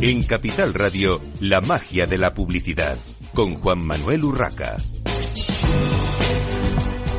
En 0.00 0.22
Capital 0.22 0.72
Radio, 0.72 1.20
la 1.40 1.60
magia 1.60 2.06
de 2.06 2.16
la 2.16 2.32
publicidad, 2.32 2.96
con 3.34 3.56
Juan 3.56 3.84
Manuel 3.84 4.24
Urraca. 4.24 4.76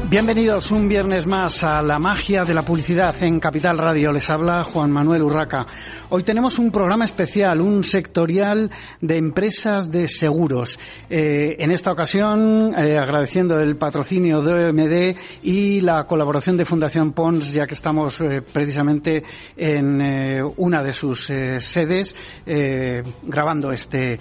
Bienvenidos 0.10 0.72
un 0.72 0.88
viernes 0.88 1.28
más 1.28 1.66
a 1.66 1.82
la 1.82 2.00
magia 2.00 2.46
de 2.46 2.54
la 2.54 2.62
publicidad 2.62 3.22
en 3.22 3.42
Capital 3.42 3.78
Radio. 3.78 4.14
Les 4.14 4.30
habla 4.30 4.64
Juan 4.64 4.90
Manuel 4.90 5.22
Urraca. 5.22 5.68
Hoy 6.08 6.24
tenemos 6.24 6.58
un 6.60 6.72
programa 6.72 7.04
especial, 7.04 7.60
un 7.60 7.84
sectorial 7.84 8.72
de 9.02 9.18
empresas 9.18 9.92
de 9.92 10.08
seguros. 10.08 10.80
Eh, 11.10 11.58
en 11.60 11.72
esta 11.72 11.92
ocasión, 11.92 12.74
eh, 12.78 12.98
agradeciendo 12.98 13.60
el 13.60 13.76
patrocinio 13.76 14.42
de 14.42 14.70
OMD 14.70 15.18
y 15.44 15.82
la 15.82 16.06
colaboración 16.06 16.56
de 16.56 16.64
Fundación 16.64 17.12
Pons, 17.12 17.52
ya 17.52 17.68
que 17.68 17.74
estamos 17.74 18.22
eh, 18.22 18.42
precisamente 18.42 19.22
en 19.58 20.02
una 20.56 20.86
de 20.86 20.94
sus 20.94 21.26
sedes 21.26 22.16
grabando 23.26 23.74
este 23.74 24.18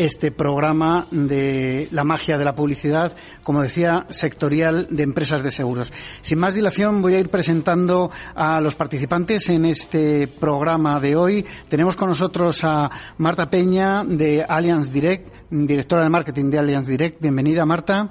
este 0.00 0.30
programa 0.32 1.06
de 1.10 1.86
la 1.90 2.04
magia 2.04 2.38
de 2.38 2.44
la 2.46 2.54
publicidad, 2.54 3.14
como 3.42 3.60
decía, 3.60 4.06
sectorial 4.08 4.86
de 4.88 5.02
empresas 5.02 5.42
de 5.42 5.50
seguros. 5.50 5.92
Sin 6.22 6.38
más 6.38 6.54
dilación, 6.54 7.02
voy 7.02 7.16
a 7.16 7.20
ir 7.20 7.28
presentando 7.28 8.10
a 8.34 8.62
los 8.62 8.74
participantes 8.76 9.50
en 9.50 9.66
este 9.66 10.26
programa 10.26 10.98
de 11.00 11.16
hoy. 11.16 11.46
Tenemos 11.68 11.96
con 11.96 12.08
nosotros 12.08 12.64
a 12.64 12.90
Marta 13.18 13.50
Peña 13.50 14.02
de 14.02 14.42
Allianz 14.42 14.90
Direct, 14.90 15.28
directora 15.50 16.02
de 16.02 16.08
marketing 16.08 16.50
de 16.50 16.58
Allianz 16.58 16.86
Direct. 16.86 17.20
Bienvenida, 17.20 17.66
Marta. 17.66 18.08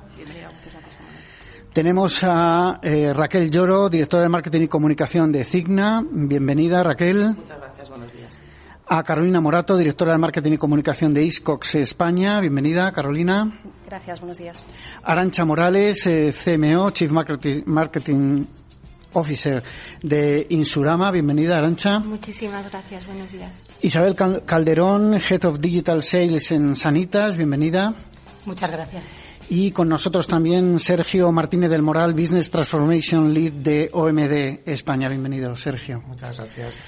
Tenemos 1.74 2.24
a 2.24 2.80
eh, 2.84 3.14
Raquel 3.16 3.50
Lloro, 3.50 3.90
directora 3.90 4.24
de 4.24 4.30
marketing 4.30 4.62
y 4.62 4.68
comunicación 4.68 5.32
de 5.32 5.44
Cigna. 5.44 6.06
Bienvenida, 6.08 6.84
Raquel. 6.84 7.36
Muchas 7.36 7.58
gracias, 7.58 7.90
buenos 7.90 8.14
días 8.14 8.19
a 8.90 9.04
Carolina 9.04 9.40
Morato, 9.40 9.78
directora 9.78 10.14
de 10.14 10.18
Marketing 10.18 10.54
y 10.54 10.58
Comunicación 10.58 11.14
de 11.14 11.24
Iscox 11.24 11.76
España. 11.76 12.40
Bienvenida, 12.40 12.92
Carolina. 12.92 13.62
Gracias, 13.86 14.20
buenos 14.20 14.40
días. 14.40 14.64
Arancha 15.04 15.46
Morales, 15.46 16.08
eh, 16.08 16.34
CMO, 16.34 16.90
Chief 16.90 17.12
Marketing, 17.12 18.46
Officer 19.14 19.62
de 20.02 20.48
Insurama. 20.50 21.12
Bienvenida, 21.12 21.60
Arancha. 21.60 22.00
Muchísimas 22.00 22.68
gracias, 22.68 23.06
buenos 23.06 23.32
días. 23.32 23.52
Isabel 23.82 24.16
Calderón, 24.44 25.14
Head 25.14 25.46
of 25.46 25.60
Digital 25.60 26.02
Sales 26.02 26.52
en 26.52 26.76
Sanitas. 26.76 27.38
Bienvenida. 27.38 27.94
Muchas 28.46 28.72
gracias. 28.72 29.04
Y 29.50 29.72
con 29.72 29.88
nosotros 29.88 30.26
también 30.28 30.80
Sergio 30.80 31.32
Martínez 31.32 31.70
del 31.70 31.84
Moral, 31.84 32.14
Business 32.14 32.50
Transformation 32.50 33.34
Lead 33.36 33.54
de 33.54 33.90
OMD 33.94 34.68
España. 34.68 35.10
Bienvenido, 35.10 35.56
Sergio. 35.56 36.02
Muchas 36.08 36.38
gracias. 36.38 36.84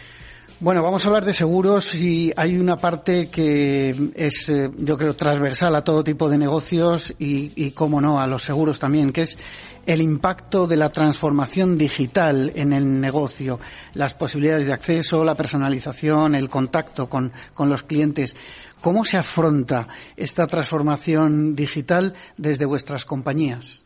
Bueno, 0.61 0.83
vamos 0.83 1.03
a 1.03 1.07
hablar 1.07 1.25
de 1.25 1.33
seguros 1.33 1.95
y 1.95 2.31
hay 2.37 2.55
una 2.59 2.77
parte 2.77 3.31
que 3.31 4.11
es, 4.13 4.47
eh, 4.47 4.69
yo 4.77 4.95
creo, 4.95 5.15
transversal 5.15 5.75
a 5.75 5.83
todo 5.83 6.03
tipo 6.03 6.29
de 6.29 6.37
negocios 6.37 7.15
y, 7.17 7.51
y, 7.55 7.71
cómo 7.71 7.99
no, 7.99 8.19
a 8.19 8.27
los 8.27 8.43
seguros 8.43 8.77
también, 8.77 9.11
que 9.11 9.23
es 9.23 9.39
el 9.87 10.03
impacto 10.03 10.67
de 10.67 10.77
la 10.77 10.91
transformación 10.91 11.79
digital 11.79 12.51
en 12.53 12.73
el 12.73 13.01
negocio, 13.01 13.59
las 13.95 14.13
posibilidades 14.13 14.67
de 14.67 14.73
acceso, 14.73 15.23
la 15.23 15.33
personalización, 15.33 16.35
el 16.35 16.47
contacto 16.47 17.09
con, 17.09 17.33
con 17.55 17.67
los 17.67 17.81
clientes. 17.81 18.35
¿Cómo 18.81 19.03
se 19.03 19.17
afronta 19.17 19.87
esta 20.15 20.45
transformación 20.45 21.55
digital 21.55 22.13
desde 22.37 22.65
vuestras 22.65 23.03
compañías? 23.03 23.83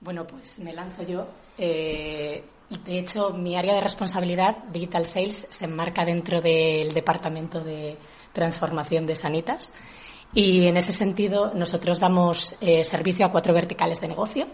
Bueno, 0.00 0.26
pues 0.26 0.58
me 0.58 0.72
lanzo 0.72 1.04
yo. 1.04 1.28
Eh 1.56 2.42
de 2.70 2.98
hecho, 2.98 3.30
mi 3.30 3.56
área 3.56 3.74
de 3.74 3.80
responsabilidad, 3.80 4.64
Digital 4.70 5.06
Sales, 5.06 5.46
se 5.48 5.64
enmarca 5.64 6.04
dentro 6.04 6.40
del 6.42 6.92
Departamento 6.92 7.60
de 7.60 7.96
Transformación 8.32 9.06
de 9.06 9.16
Sanitas. 9.16 9.72
Y 10.34 10.66
en 10.66 10.76
ese 10.76 10.92
sentido, 10.92 11.54
nosotros 11.54 11.98
damos 11.98 12.56
eh, 12.60 12.84
servicio 12.84 13.24
a 13.24 13.30
cuatro 13.30 13.54
verticales 13.54 14.00
de 14.00 14.08
negocio. 14.08 14.46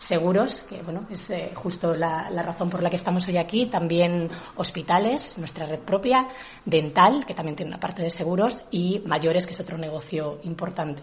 Seguros, 0.00 0.62
que 0.62 0.82
bueno, 0.82 1.06
es 1.10 1.30
eh, 1.30 1.52
justo 1.54 1.94
la, 1.94 2.30
razón 2.42 2.70
por 2.70 2.82
la 2.82 2.90
que 2.90 2.96
estamos 2.96 3.28
hoy 3.28 3.36
aquí. 3.36 3.66
También 3.66 4.28
hospitales, 4.56 5.38
nuestra 5.38 5.66
red 5.66 5.78
propia. 5.78 6.26
Dental, 6.64 7.24
que 7.24 7.34
también 7.34 7.54
tiene 7.54 7.70
una 7.70 7.78
parte 7.78 8.02
de 8.02 8.10
seguros. 8.10 8.62
Y 8.72 9.02
mayores, 9.06 9.46
que 9.46 9.52
es 9.52 9.60
otro 9.60 9.78
negocio 9.78 10.40
importante. 10.42 11.02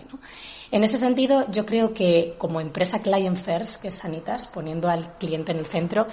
En 0.72 0.84
ese 0.84 0.98
sentido, 0.98 1.50
yo 1.50 1.66
creo 1.66 1.94
que 1.94 2.36
como 2.38 2.60
empresa 2.60 3.02
Client 3.02 3.38
First, 3.38 3.82
que 3.82 3.88
es 3.88 3.96
Sanitas, 3.96 4.48
poniendo 4.48 4.90
al 4.90 5.18
cliente 5.18 5.54
en 5.54 5.60
el 5.60 5.68
centro, 5.68 6.08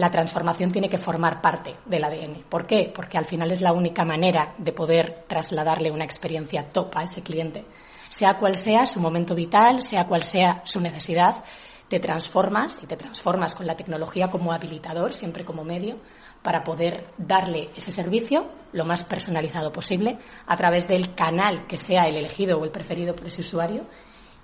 la 0.00 0.10
transformación 0.10 0.70
tiene 0.70 0.88
que 0.88 0.96
formar 0.96 1.42
parte 1.42 1.76
del 1.84 2.02
ADN. 2.02 2.44
¿Por 2.48 2.66
qué? 2.66 2.90
Porque 2.94 3.18
al 3.18 3.26
final 3.26 3.52
es 3.52 3.60
la 3.60 3.74
única 3.74 4.02
manera 4.02 4.54
de 4.56 4.72
poder 4.72 5.26
trasladarle 5.28 5.90
una 5.90 6.06
experiencia 6.06 6.66
top 6.66 6.96
a 6.96 7.02
ese 7.02 7.22
cliente. 7.22 7.66
Sea 8.08 8.38
cual 8.38 8.56
sea 8.56 8.86
su 8.86 8.98
momento 8.98 9.34
vital, 9.34 9.82
sea 9.82 10.06
cual 10.06 10.22
sea 10.22 10.62
su 10.64 10.80
necesidad, 10.80 11.44
te 11.86 12.00
transformas 12.00 12.80
y 12.82 12.86
te 12.86 12.96
transformas 12.96 13.54
con 13.54 13.66
la 13.66 13.76
tecnología 13.76 14.30
como 14.30 14.54
habilitador, 14.54 15.12
siempre 15.12 15.44
como 15.44 15.64
medio, 15.64 15.98
para 16.40 16.64
poder 16.64 17.08
darle 17.18 17.68
ese 17.76 17.92
servicio 17.92 18.50
lo 18.72 18.86
más 18.86 19.02
personalizado 19.02 19.70
posible 19.70 20.16
a 20.46 20.56
través 20.56 20.88
del 20.88 21.14
canal 21.14 21.66
que 21.66 21.76
sea 21.76 22.04
el 22.04 22.16
elegido 22.16 22.58
o 22.58 22.64
el 22.64 22.70
preferido 22.70 23.14
por 23.14 23.26
ese 23.26 23.42
usuario 23.42 23.84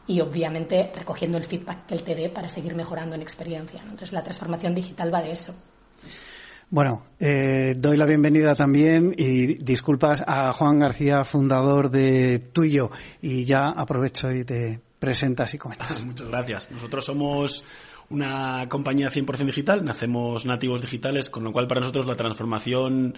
y 0.06 0.20
obviamente 0.20 0.92
recogiendo 0.94 1.38
el 1.38 1.44
feedback 1.44 1.86
que 1.86 1.94
él 1.94 2.02
te 2.02 2.14
dé 2.14 2.28
para 2.28 2.48
seguir 2.48 2.74
mejorando 2.74 3.14
en 3.14 3.22
experiencia. 3.22 3.80
Entonces 3.82 4.12
la 4.12 4.22
transformación 4.22 4.74
digital 4.74 5.12
va 5.12 5.22
de 5.22 5.32
eso. 5.32 5.54
Bueno, 6.68 7.04
eh, 7.20 7.74
doy 7.78 7.96
la 7.96 8.06
bienvenida 8.06 8.54
también 8.56 9.14
y 9.16 9.54
disculpas 9.62 10.24
a 10.26 10.52
Juan 10.52 10.80
García, 10.80 11.24
fundador 11.24 11.90
de 11.90 12.40
Tuyo, 12.52 12.90
y 13.22 13.44
ya 13.44 13.68
aprovecho 13.68 14.32
y 14.32 14.44
te 14.44 14.80
presentas 14.98 15.54
y 15.54 15.58
comentas. 15.58 16.04
Muchas 16.06 16.26
gracias. 16.26 16.70
Nosotros 16.72 17.04
somos 17.04 17.64
una 18.10 18.68
compañía 18.68 19.10
100% 19.10 19.44
digital, 19.46 19.84
nacemos 19.84 20.44
nativos 20.44 20.80
digitales, 20.80 21.30
con 21.30 21.44
lo 21.44 21.52
cual 21.52 21.68
para 21.68 21.80
nosotros 21.80 22.06
la 22.06 22.16
transformación 22.16 23.14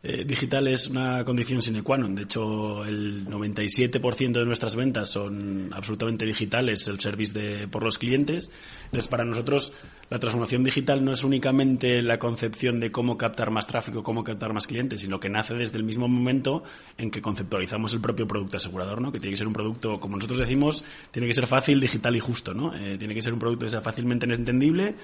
eh, 0.00 0.24
digital 0.24 0.68
es 0.68 0.86
una 0.86 1.24
condición 1.24 1.60
sine 1.60 1.82
qua 1.82 1.98
non. 1.98 2.14
De 2.14 2.22
hecho, 2.22 2.84
el 2.84 3.26
97% 3.26 4.32
de 4.32 4.46
nuestras 4.46 4.76
ventas 4.76 5.10
son 5.10 5.70
absolutamente 5.74 6.24
digitales, 6.24 6.86
el 6.86 7.00
service 7.00 7.32
de, 7.34 7.66
por 7.66 7.82
los 7.82 7.98
clientes. 7.98 8.48
Entonces, 8.84 9.08
para 9.08 9.24
nosotros, 9.24 9.72
la 10.08 10.20
transformación 10.20 10.62
digital 10.62 11.04
no 11.04 11.10
es 11.10 11.24
únicamente 11.24 12.00
la 12.00 12.20
concepción 12.20 12.78
de 12.78 12.92
cómo 12.92 13.18
captar 13.18 13.50
más 13.50 13.66
tráfico, 13.66 14.04
cómo 14.04 14.22
captar 14.22 14.52
más 14.52 14.68
clientes, 14.68 15.00
sino 15.00 15.18
que 15.18 15.28
nace 15.28 15.54
desde 15.54 15.78
el 15.78 15.82
mismo 15.82 16.06
momento 16.06 16.62
en 16.96 17.10
que 17.10 17.20
conceptualizamos 17.20 17.92
el 17.92 18.00
propio 18.00 18.28
producto 18.28 18.56
asegurador, 18.56 19.00
¿no? 19.00 19.10
Que 19.10 19.18
tiene 19.18 19.32
que 19.32 19.38
ser 19.38 19.48
un 19.48 19.52
producto, 19.52 19.98
como 19.98 20.14
nosotros 20.14 20.38
decimos, 20.38 20.84
tiene 21.10 21.26
que 21.26 21.34
ser 21.34 21.48
fácil, 21.48 21.80
digital 21.80 22.14
y 22.14 22.20
justo, 22.20 22.54
¿no? 22.54 22.72
Eh, 22.72 22.98
tiene 22.98 23.14
que 23.14 23.22
ser 23.22 23.32
un 23.32 23.40
producto 23.40 23.66
que 23.66 23.70
sea 23.70 23.80
fácilmente 23.80 24.26
entendible, 24.32 24.94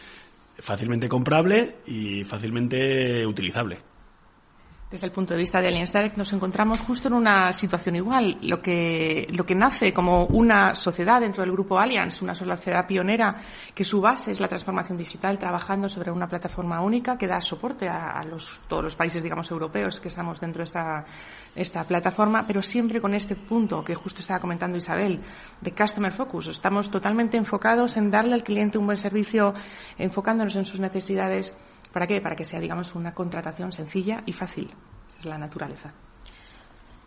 fácilmente 0.57 1.09
comprable 1.09 1.79
y 1.85 2.23
fácilmente 2.23 3.27
utilizable 3.27 3.79
desde 4.95 5.09
el 5.09 5.13
punto 5.13 5.35
de 5.35 5.41
vista 5.41 5.61
de 5.61 5.67
Allianz 5.67 5.93
Direct 5.93 6.17
nos 6.17 6.33
encontramos 6.33 6.79
justo 6.79 7.09
en 7.09 7.15
una 7.15 7.53
situación 7.53 7.97
igual. 7.97 8.39
Lo 8.43 8.63
que, 8.63 9.27
lo 9.31 9.45
que 9.45 9.57
nace 9.57 9.93
como 9.93 10.27
una 10.27 10.77
sociedad 10.77 11.21
dentro 11.21 11.43
del 11.43 11.51
grupo 11.51 11.81
Allianz, 11.81 12.23
una 12.23 12.37
sociedad 12.37 12.87
pionera 12.87 13.35
que 13.75 13.83
su 13.83 14.01
base 14.01 14.31
es 14.31 14.39
la 14.39 14.47
transformación 14.47 14.97
digital, 14.97 15.37
trabajando 15.37 15.89
sobre 15.89 16.13
una 16.13 16.29
plataforma 16.29 16.81
única 16.81 17.19
que 17.19 17.27
da 17.27 17.41
soporte 17.41 17.89
a, 17.89 18.23
todos 18.69 18.85
los 18.85 18.95
países, 18.95 19.21
digamos, 19.21 19.51
europeos 19.51 19.99
que 19.99 20.07
estamos 20.07 20.39
dentro 20.39 20.61
de 20.61 20.67
esta, 20.67 21.05
esta 21.57 21.83
plataforma, 21.83 22.45
pero 22.47 22.63
siempre 22.63 23.01
con 23.01 23.15
este 23.15 23.35
punto 23.35 23.83
que 23.83 23.97
justo 23.97 24.21
estaba 24.21 24.39
comentando 24.39 24.77
Isabel, 24.77 25.19
de 25.61 25.73
customer 25.73 26.13
focus. 26.13 26.47
Estamos 26.47 26.89
totalmente 26.89 27.37
enfocados 27.37 27.97
en 27.97 28.13
darle 28.13 28.35
al 28.35 28.45
cliente 28.45 28.79
un 28.79 28.87
buen 28.87 28.97
servicio, 28.97 29.55
enfocándonos 29.99 30.55
en 30.55 30.65
sus 30.65 30.79
necesidades 30.79 31.53
¿Para 31.95 32.09
qué? 32.09 32.21
Para 32.21 32.35
que 32.35 32.45
sea, 32.45 32.59
digamos, 32.59 32.93
una 32.97 33.15
contratación 33.15 33.71
sencilla 33.71 34.25
y 34.27 34.33
fácil. 34.33 34.69
Esa 35.09 35.19
es 35.21 35.25
la 35.27 35.39
naturaleza. 35.39 35.95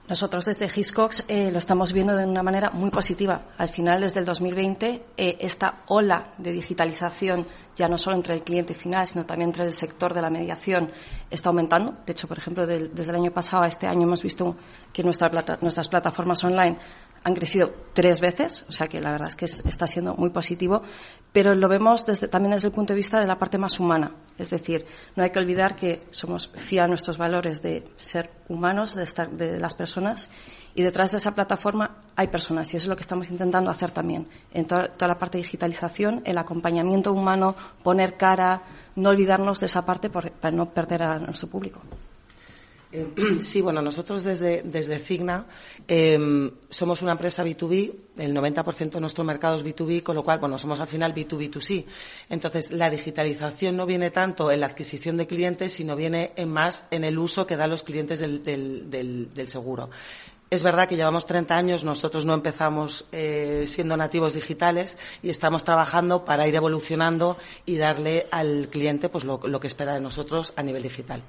Nosotros 0.07 0.45
desde 0.45 0.68
Hiscox 0.74 1.25
eh, 1.28 1.51
lo 1.51 1.57
estamos 1.57 1.92
viendo 1.92 2.16
de 2.16 2.25
una 2.25 2.42
manera 2.42 2.69
muy 2.69 2.89
positiva. 2.89 3.42
Al 3.57 3.68
final, 3.68 4.00
desde 4.00 4.22
el 4.22 4.25
2020, 4.25 5.04
eh, 5.18 5.38
esta 5.42 5.80
ola 5.88 6.31
de 6.38 6.54
digitalización, 6.54 7.45
ya 7.75 7.89
no 7.89 7.98
solo 7.98 8.16
entre 8.16 8.34
el 8.34 8.44
cliente 8.44 8.74
final, 8.74 9.06
sino 9.06 9.25
también 9.25 9.50
entre 9.50 9.66
el 9.66 9.74
sector 9.74 10.13
de 10.13 10.22
la 10.22 10.30
mediación, 10.30 10.90
está 11.30 11.50
aumentando. 11.50 11.98
De 12.06 12.13
hecho, 12.13 12.30
por 12.30 12.38
ejemplo, 12.38 12.66
desde 12.66 13.12
el 13.12 13.16
año 13.16 13.31
pasado 13.31 13.63
a 13.63 13.68
este 13.68 13.88
año 13.88 14.04
hemos 14.04 14.24
visto 14.24 14.56
que 14.94 15.04
nuestras 15.04 15.90
plataformas 15.90 16.42
online 16.45 16.78
han 17.24 17.34
crecido 17.34 17.74
tres 17.94 18.22
veces, 18.22 18.66
o 18.69 18.72
sea 18.72 18.88
que 18.88 19.02
la 19.02 19.12
verdad 19.12 19.28
es 19.28 19.36
que 19.36 19.46
está 19.46 19.88
siendo 19.88 20.16
muy 20.16 20.30
positivo, 20.30 20.84
pero 21.31 21.56
lo 21.56 21.68
vemos 21.68 22.06
desde, 22.06 22.28
también 22.28 22.54
desde 22.54 22.68
el 22.68 22.74
punto 22.74 22.94
de 22.94 22.98
vista 22.98 23.19
de 23.19 23.28
la 23.28 23.38
parte 23.38 23.58
más 23.58 23.80
humana. 23.80 24.14
Es 24.38 24.50
decir, 24.50 24.86
no 25.16 25.24
hay 25.24 25.31
que 25.31 25.40
olvidar 25.40 25.75
que 25.75 26.04
somos 26.12 26.50
fieles 26.56 26.86
a 26.86 26.88
nuestros 26.88 27.18
valores 27.18 27.62
de 27.62 27.84
ser 27.98 28.30
humanos, 28.50 28.96
de, 28.96 29.04
estar, 29.04 29.30
de 29.30 29.60
las 29.60 29.74
personas, 29.74 30.30
Y 30.75 30.84
detrás 30.84 31.10
de 31.10 31.18
esa 31.18 31.34
plataforma 31.34 32.04
hay 32.16 32.28
personas 32.28 32.72
y 32.72 32.78
eso 32.78 32.86
es 32.86 32.90
lo 32.90 32.96
que 32.96 33.02
estamos 33.02 33.31
intentando 33.31 33.72
hacer 33.72 33.90
también. 33.90 34.28
En 34.54 34.68
toda, 34.68 34.92
la 35.00 35.18
parte 35.18 35.40
de 35.40 35.44
digitalización, 35.44 36.22
el 36.24 36.38
acompañamiento 36.38 37.12
humano, 37.12 37.56
poner 37.81 38.16
cara, 38.16 38.62
no 38.96 39.10
olvidarnos 39.10 39.60
de 39.60 39.66
esa 39.66 39.84
parte 39.88 40.12
para 40.12 40.52
no 40.52 40.69
perder 40.69 41.02
a 41.02 41.18
nuestro 41.18 41.50
público. 41.50 41.81
Eh, 42.92 43.07
sí, 43.44 43.62
bueno, 43.62 43.81
nosotros 43.81 44.24
desde, 44.24 44.62
desde 44.63 45.00
Cigna 45.00 45.45
em, 45.88 46.50
somos 46.69 47.01
una 47.01 47.13
empresa 47.13 47.44
B2B, 47.44 47.94
el 48.18 48.36
90% 48.36 48.92
de 48.92 49.01
nuestro 49.01 49.24
mercado 49.24 49.57
es 49.57 49.66
B2B, 49.66 50.04
con 50.04 50.16
lo 50.16 50.24
cual, 50.24 50.39
bueno, 50.39 50.57
somos 50.57 50.80
al 50.80 50.88
final 50.88 51.13
B2B2C. 51.13 51.86
Entonces, 52.30 52.72
la 52.72 52.89
digitalización 52.89 53.75
no 53.75 53.86
viene 53.86 54.12
tanto 54.12 54.51
en 54.51 54.62
la 54.62 54.68
adquisición 54.68 55.18
de 55.18 55.28
clientes, 55.28 55.74
sino 55.74 55.95
viene 55.95 56.31
en 56.36 56.50
más 56.50 56.86
en 56.92 57.04
el 57.04 57.18
uso 57.19 57.45
que 57.45 57.57
dan 57.57 57.69
los 57.69 57.84
clientes 57.84 58.19
del, 58.19 58.44
del, 58.44 59.48
seguro. 59.48 59.90
Es 60.50 60.63
verdad 60.63 60.88
que 60.88 60.95
llevamos 60.95 61.25
30 61.25 61.57
años, 61.57 61.83
nosotros 61.83 62.24
no 62.24 62.33
empezamos 62.33 63.04
eh, 63.12 63.66
siendo 63.68 63.98
nativos 63.98 64.33
digitales 64.33 64.98
y 65.22 65.30
estamos 65.30 65.66
trabajando 65.66 66.24
para 66.24 66.48
ir 66.48 66.56
evolucionando 66.56 67.38
y 67.66 67.75
darle 67.75 68.28
al 68.31 68.69
cliente 68.69 69.10
pues 69.10 69.25
lo 69.25 69.60
que 69.60 69.68
espera 69.68 69.94
de 69.94 70.00
nosotros 70.00 70.54
a 70.56 70.63
nivel 70.63 70.83
digital. 70.83 71.22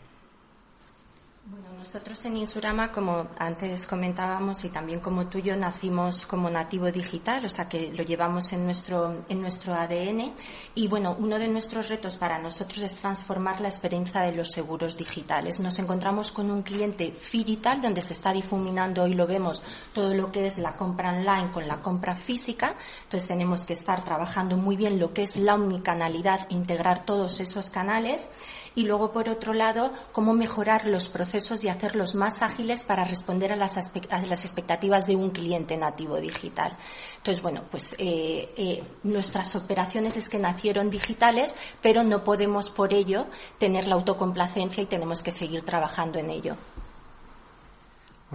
Nosotros 1.88 2.22
en 2.26 2.36
Insurama, 2.36 2.92
como 2.92 3.28
antes 3.38 3.86
comentábamos 3.86 4.62
y 4.62 4.68
también 4.68 5.00
como 5.00 5.26
tuyo, 5.28 5.56
nacimos 5.56 6.26
como 6.26 6.50
nativo 6.50 6.92
digital, 6.92 7.46
o 7.46 7.48
sea 7.48 7.66
que 7.66 7.90
lo 7.94 8.04
llevamos 8.04 8.52
en 8.52 8.66
nuestro, 8.66 9.24
en 9.26 9.40
nuestro 9.40 9.72
ADN. 9.72 10.34
Y 10.74 10.86
bueno, 10.86 11.16
uno 11.18 11.38
de 11.38 11.48
nuestros 11.48 11.88
retos 11.88 12.18
para 12.18 12.38
nosotros 12.38 12.82
es 12.82 12.94
transformar 12.98 13.62
la 13.62 13.68
experiencia 13.68 14.20
de 14.20 14.32
los 14.32 14.50
seguros 14.50 14.98
digitales. 14.98 15.60
Nos 15.60 15.78
encontramos 15.78 16.30
con 16.30 16.50
un 16.50 16.60
cliente 16.60 17.14
digital 17.32 17.80
donde 17.80 18.02
se 18.02 18.12
está 18.12 18.34
difuminando, 18.34 19.04
hoy 19.04 19.14
lo 19.14 19.26
vemos, 19.26 19.62
todo 19.94 20.12
lo 20.12 20.30
que 20.30 20.46
es 20.46 20.58
la 20.58 20.76
compra 20.76 21.14
online 21.14 21.50
con 21.52 21.66
la 21.66 21.80
compra 21.80 22.14
física. 22.14 22.74
Entonces 23.04 23.26
tenemos 23.26 23.64
que 23.64 23.72
estar 23.72 24.04
trabajando 24.04 24.58
muy 24.58 24.76
bien 24.76 25.00
lo 25.00 25.14
que 25.14 25.22
es 25.22 25.36
la 25.36 25.54
omnicanalidad, 25.54 26.50
integrar 26.50 27.06
todos 27.06 27.40
esos 27.40 27.70
canales 27.70 28.28
y 28.78 28.84
luego, 28.84 29.10
por 29.10 29.28
otro 29.28 29.54
lado, 29.54 29.92
cómo 30.12 30.34
mejorar 30.34 30.86
los 30.86 31.08
procesos 31.08 31.64
y 31.64 31.68
hacerlos 31.68 32.14
más 32.14 32.42
ágiles 32.42 32.84
para 32.84 33.02
responder 33.02 33.52
a 33.52 33.56
las, 33.56 33.76
expectativas 33.76 35.04
de 35.04 35.16
un 35.16 35.30
cliente 35.30 35.76
nativo 35.76 36.20
digital. 36.20 36.76
Entonces, 37.16 37.42
bueno, 37.42 37.64
pues 37.68 37.96
eh, 37.98 38.52
eh, 38.56 38.84
nuestras 39.02 39.56
operaciones 39.56 40.16
es 40.16 40.28
que 40.28 40.38
nacieron 40.38 40.90
digitales, 40.90 41.56
pero 41.82 42.04
no 42.04 42.22
podemos 42.22 42.70
por 42.70 42.92
ello 42.92 43.26
tener 43.58 43.88
la 43.88 43.96
autocomplacencia 43.96 44.80
y 44.80 44.86
tenemos 44.86 45.24
que 45.24 45.32
seguir 45.32 45.62
trabajando 45.62 46.20
en 46.20 46.30
ello. 46.30 46.56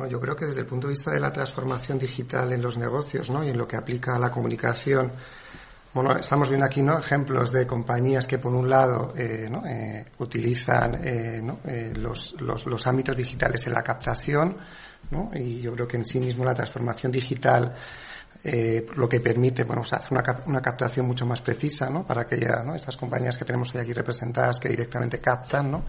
yo 0.10 0.20
creo 0.20 0.36
que 0.36 0.48
desde 0.48 0.60
el 0.60 0.66
punto 0.66 0.88
de 0.88 0.94
vista 0.96 1.12
de 1.12 1.22
la 1.22 1.32
transformación 1.32 2.00
digital 2.00 2.52
en 2.52 2.62
los 2.62 2.78
negocios 2.78 3.30
¿no? 3.30 3.46
y 3.46 3.50
en 3.50 3.58
lo 3.58 3.66
que 3.66 3.78
aplica 3.78 4.18
a 4.18 4.20
la 4.20 4.30
comunicación, 4.30 5.14
bueno, 5.94 6.18
estamos 6.18 6.50
viendo 6.50 6.66
aquí 6.66 6.82
¿no? 6.82 6.98
ejemplos 6.98 7.52
de 7.52 7.68
compañías 7.68 8.26
que, 8.26 8.40
por 8.40 8.54
un 8.54 8.70
lado, 8.70 9.14
eh, 9.16 9.48
¿no? 9.50 9.66
eh, 9.66 10.06
utilizan 10.20 11.00
eh, 11.04 11.42
¿no? 11.44 11.60
Eh, 11.66 11.94
los, 11.96 12.40
los, 12.42 12.66
los, 12.66 12.88
ámbitos 12.88 13.16
digitales 13.16 13.66
en 13.68 13.74
la 13.74 13.84
captación, 13.84 14.58
¿no? 15.12 15.30
y 15.36 15.62
yo 15.62 15.72
creo 15.74 15.88
que 15.88 15.98
en 15.98 16.06
sí 16.06 16.20
mismo 16.20 16.44
la 16.44 16.56
transformación 16.56 17.12
digital 17.12 17.74
eh, 18.46 18.86
lo 18.96 19.08
que 19.08 19.22
permite, 19.22 19.64
bueno, 19.64 19.84
hacer 19.84 20.12
una, 20.12 20.44
una, 20.48 20.62
captación 20.62 21.06
mucho 21.06 21.26
más 21.26 21.40
precisa, 21.40 21.90
¿no? 21.90 22.06
Para 22.06 22.24
aquellas, 22.24 22.66
¿no? 22.66 22.76
Estas 22.76 22.98
compañías 22.98 23.38
que 23.38 23.46
tenemos 23.46 23.74
hoy 23.74 23.80
aquí 23.80 23.94
representadas 23.94 24.60
que 24.60 24.68
directamente 24.68 25.20
captan, 25.20 25.72
¿no? 25.72 25.86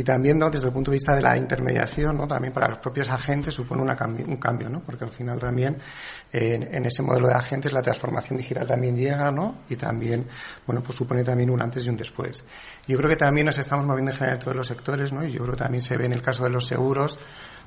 Y 0.00 0.02
también, 0.02 0.38
¿no? 0.38 0.48
desde 0.48 0.68
el 0.68 0.72
punto 0.72 0.90
de 0.90 0.94
vista 0.94 1.14
de 1.14 1.20
la 1.20 1.36
intermediación, 1.36 2.16
¿no? 2.16 2.26
también 2.26 2.54
para 2.54 2.68
los 2.68 2.78
propios 2.78 3.10
agentes 3.10 3.52
supone 3.52 3.82
una 3.82 3.98
un 4.26 4.38
cambio, 4.38 4.70
¿no? 4.70 4.80
porque 4.80 5.04
al 5.04 5.10
final 5.10 5.38
también 5.38 5.76
en, 6.32 6.86
ese 6.86 7.02
modelo 7.02 7.28
de 7.28 7.34
agentes 7.34 7.70
la 7.74 7.82
transformación 7.82 8.38
digital 8.38 8.66
también 8.66 8.96
llega 8.96 9.30
¿no? 9.30 9.56
y 9.68 9.76
también 9.76 10.26
bueno, 10.66 10.82
pues 10.82 10.96
supone 10.96 11.22
también 11.22 11.50
un 11.50 11.60
antes 11.60 11.84
y 11.84 11.90
un 11.90 11.98
después. 11.98 12.42
Yo 12.88 12.96
creo 12.96 13.10
que 13.10 13.16
también 13.16 13.44
nos 13.44 13.58
estamos 13.58 13.84
moviendo 13.84 14.10
en 14.12 14.16
general 14.16 14.36
en 14.36 14.40
todos 14.40 14.56
los 14.56 14.68
sectores 14.68 15.12
¿no? 15.12 15.22
y 15.22 15.32
yo 15.32 15.42
creo 15.42 15.52
que 15.52 15.64
también 15.64 15.82
se 15.82 15.98
ve 15.98 16.06
en 16.06 16.14
el 16.14 16.22
caso 16.22 16.44
de 16.44 16.48
los 16.48 16.66
seguros 16.66 17.18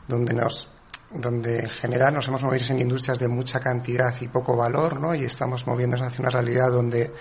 donde 0.07 0.33
nos 0.33 0.69
donde 1.13 1.59
en 1.59 1.69
general 1.69 2.15
nos 2.15 2.27
hemos 2.29 2.41
movido 2.41 2.65
en 2.69 2.79
industrias 2.79 3.19
de 3.19 3.27
mucha 3.27 3.59
cantidad 3.59 4.11
y 4.19 4.27
poco 4.27 4.57
valor, 4.57 4.99
¿no? 4.99 5.13
Y 5.13 5.23
estamos 5.23 5.67
moviéndonos 5.67 6.07
hacia 6.07 6.21
una 6.21 6.31
realidad 6.31 6.71
donde 6.71 7.13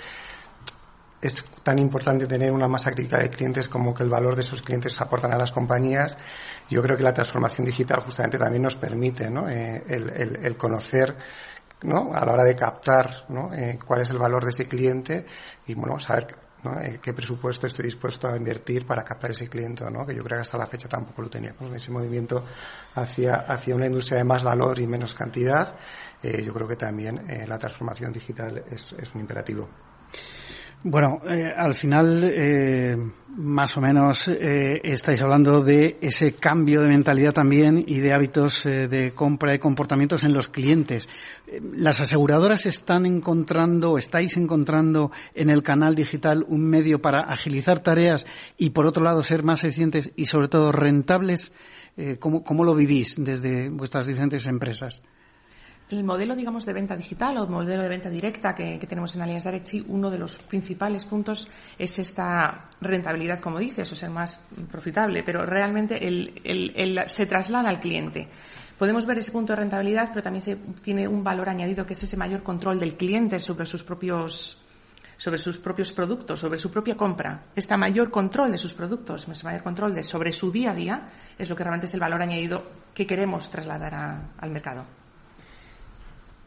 es 1.23 1.45
tan 1.63 1.79
importante 1.79 2.27
tener 2.27 2.51
una 2.51 2.67
masa 2.67 2.91
crítica 2.91 3.19
de 3.19 3.31
clientes 3.31 3.69
como 3.69 3.95
que 3.95 4.03
el 4.03 4.11
valor 4.11 4.35
de 4.35 4.43
esos 4.43 4.61
clientes 4.61 5.01
aportan 5.01 5.33
a 5.33 5.39
las 5.39 5.53
compañías. 5.53 6.17
Yo 6.69 6.83
creo 6.83 6.97
que 6.97 7.05
la 7.05 7.15
transformación 7.15 7.65
digital 7.65 8.01
justamente 8.01 8.39
también 8.39 8.63
nos 8.63 8.75
permite 8.75 9.31
¿no? 9.31 9.49
Eh, 9.49 9.85
el, 9.87 10.57
conocer 10.57 11.17
¿no? 11.83 12.13
a 12.13 12.25
la 12.25 12.33
hora 12.33 12.45
de 12.45 12.57
captar 12.57 13.27
¿no? 13.29 13.55
Eh, 13.55 13.79
cuál 13.87 14.01
es 14.01 14.11
el 14.11 14.19
valor 14.19 14.43
de 14.43 14.51
ese 14.51 14.67
cliente 14.67 15.25
y 15.67 15.75
bueno, 15.75 16.01
saber 16.01 16.27
¿no? 16.65 16.81
Eh, 16.81 16.99
qué 17.01 17.13
presupuesto 17.13 17.69
estoy 17.69 17.85
dispuesto 17.85 18.27
a 18.27 18.37
invertir 18.37 18.85
para 18.85 19.05
captar 19.05 19.31
ese 19.31 19.49
cliente, 19.49 19.89
¿no? 19.93 20.05
que 20.05 20.17
yo 20.17 20.25
creo 20.25 20.39
que 20.39 20.43
hasta 20.43 20.59
la 20.59 20.67
fecha 20.67 20.89
tampoco 20.89 21.23
lo 21.23 21.31
teníamos. 21.31 21.73
Ese 21.73 21.93
movimiento 21.93 22.45
hacia, 22.95 23.37
hacia 23.37 23.77
una 23.77 23.87
industria 23.87 24.19
de 24.19 24.25
más 24.25 24.43
valor 24.43 24.81
y 24.81 24.89
menos 24.89 25.15
cantidad, 25.15 25.77
yo 26.23 26.53
creo 26.53 26.69
que 26.69 26.77
también 26.77 27.27
la 27.49 27.59
transformación 27.59 28.13
digital 28.13 28.63
es, 28.71 28.93
es 28.93 29.13
un 29.13 29.23
imperativo. 29.23 29.69
Bueno, 30.85 31.21
eh, 31.29 31.53
al 31.57 31.77
final, 31.77 32.25
eh, 32.25 32.97
más 33.37 33.77
o 33.77 33.81
menos, 33.81 34.27
eh, 34.27 34.81
estáis 34.83 35.21
hablando 35.21 35.63
de 35.63 35.97
ese 36.01 36.33
cambio 36.33 36.81
de 36.81 36.89
mentalidad 36.89 37.33
también 37.33 37.85
y 37.87 38.01
de 38.01 38.13
hábitos 38.13 38.65
de 38.65 39.13
compra 39.15 39.55
y 39.55 39.61
comportamientos 39.61 40.25
en 40.25 40.33
los 40.33 40.49
clientes. 40.49 41.09
¿Las 41.77 42.01
aseguradoras 42.01 42.67
están 42.67 43.07
encontrando, 43.07 43.97
estáis 43.97 44.37
encontrando 44.37 45.13
en 45.37 45.51
el 45.51 45.63
canal 45.63 45.95
digital 45.95 46.45
un 46.49 46.69
medio 46.69 47.01
para 47.01 47.21
agilizar 47.21 47.79
tareas 47.79 48.27
y, 48.59 48.71
por 48.71 48.87
otro 48.87 49.05
lado, 49.05 49.23
ser 49.23 49.45
más 49.45 49.63
eficientes 49.63 50.11
y, 50.17 50.27
sobre 50.27 50.49
todo, 50.49 50.73
rentables? 50.73 51.53
¿cómo, 52.19 52.43
¿Cómo 52.43 52.65
lo 52.65 52.75
vivís 52.75 53.23
desde 53.23 53.69
vuestras 53.69 54.07
diferentes 54.07 54.47
empresas? 54.47 55.03
El 55.93 56.05
modelo, 56.05 56.35
digamos, 56.35 56.65
de 56.65 56.73
venta 56.73 56.97
digital 56.97 57.37
o 57.37 57.47
modelo 57.47 57.83
de 57.83 57.89
venta 57.91 58.09
directa 58.09 58.55
que, 58.55 58.81
tenemos 58.89 59.15
en 59.15 59.21
Allianz 59.21 59.45
Direct, 59.45 59.67
sí, 59.67 59.85
uno 59.89 60.11
de 60.11 60.17
los 60.17 60.39
principales 60.39 61.05
puntos 61.05 61.47
es 61.79 61.99
esta 61.99 62.65
rentabilidad, 62.81 63.41
como 63.41 63.59
dices, 63.59 63.93
o 63.93 63.95
ser 63.95 64.09
más 64.09 64.41
profitable, 64.71 65.23
pero 65.23 65.45
realmente 65.45 66.01
se 67.07 67.27
traslada 67.27 67.69
al 67.69 67.79
cliente. 67.79 68.27
Podemos 68.79 69.05
ver 69.05 69.19
ese 69.19 69.33
punto 69.33 69.53
de 69.53 69.61
rentabilidad, 69.61 70.09
pero 70.09 70.23
también 70.23 70.41
se 70.41 70.57
tiene 70.83 71.07
un 71.07 71.23
valor 71.23 71.51
añadido 71.51 71.85
que 71.85 71.93
es 71.93 72.03
ese 72.03 72.17
mayor 72.17 72.43
control 72.43 72.79
del 72.79 72.97
cliente 72.97 73.39
sobre 73.39 73.67
sus 73.67 73.83
propios 73.85 74.63
sobre 75.19 75.39
sus 75.39 75.59
propios 75.59 75.93
productos, 75.93 76.41
sobre 76.41 76.59
su 76.59 76.71
propia 76.71 76.97
compra. 76.97 77.45
Este 77.55 77.77
mayor 77.77 78.11
control 78.11 78.51
de 78.51 78.59
sus 78.59 78.73
productos, 78.73 79.29
este 79.29 79.45
mayor 79.45 79.63
control 79.63 79.95
de 79.95 80.03
sobre 80.03 80.33
su 80.33 80.51
día 80.51 80.73
a 80.73 80.75
día, 80.75 81.09
es 81.39 81.51
lo 81.51 81.55
que 81.55 81.63
realmente 81.63 81.87
es 81.87 81.95
el 81.95 82.01
valor 82.01 82.23
añadido 82.23 82.65
que 82.95 83.07
queremos 83.07 83.49
trasladar 83.51 83.95
al 84.37 84.51
mercado. 84.51 85.02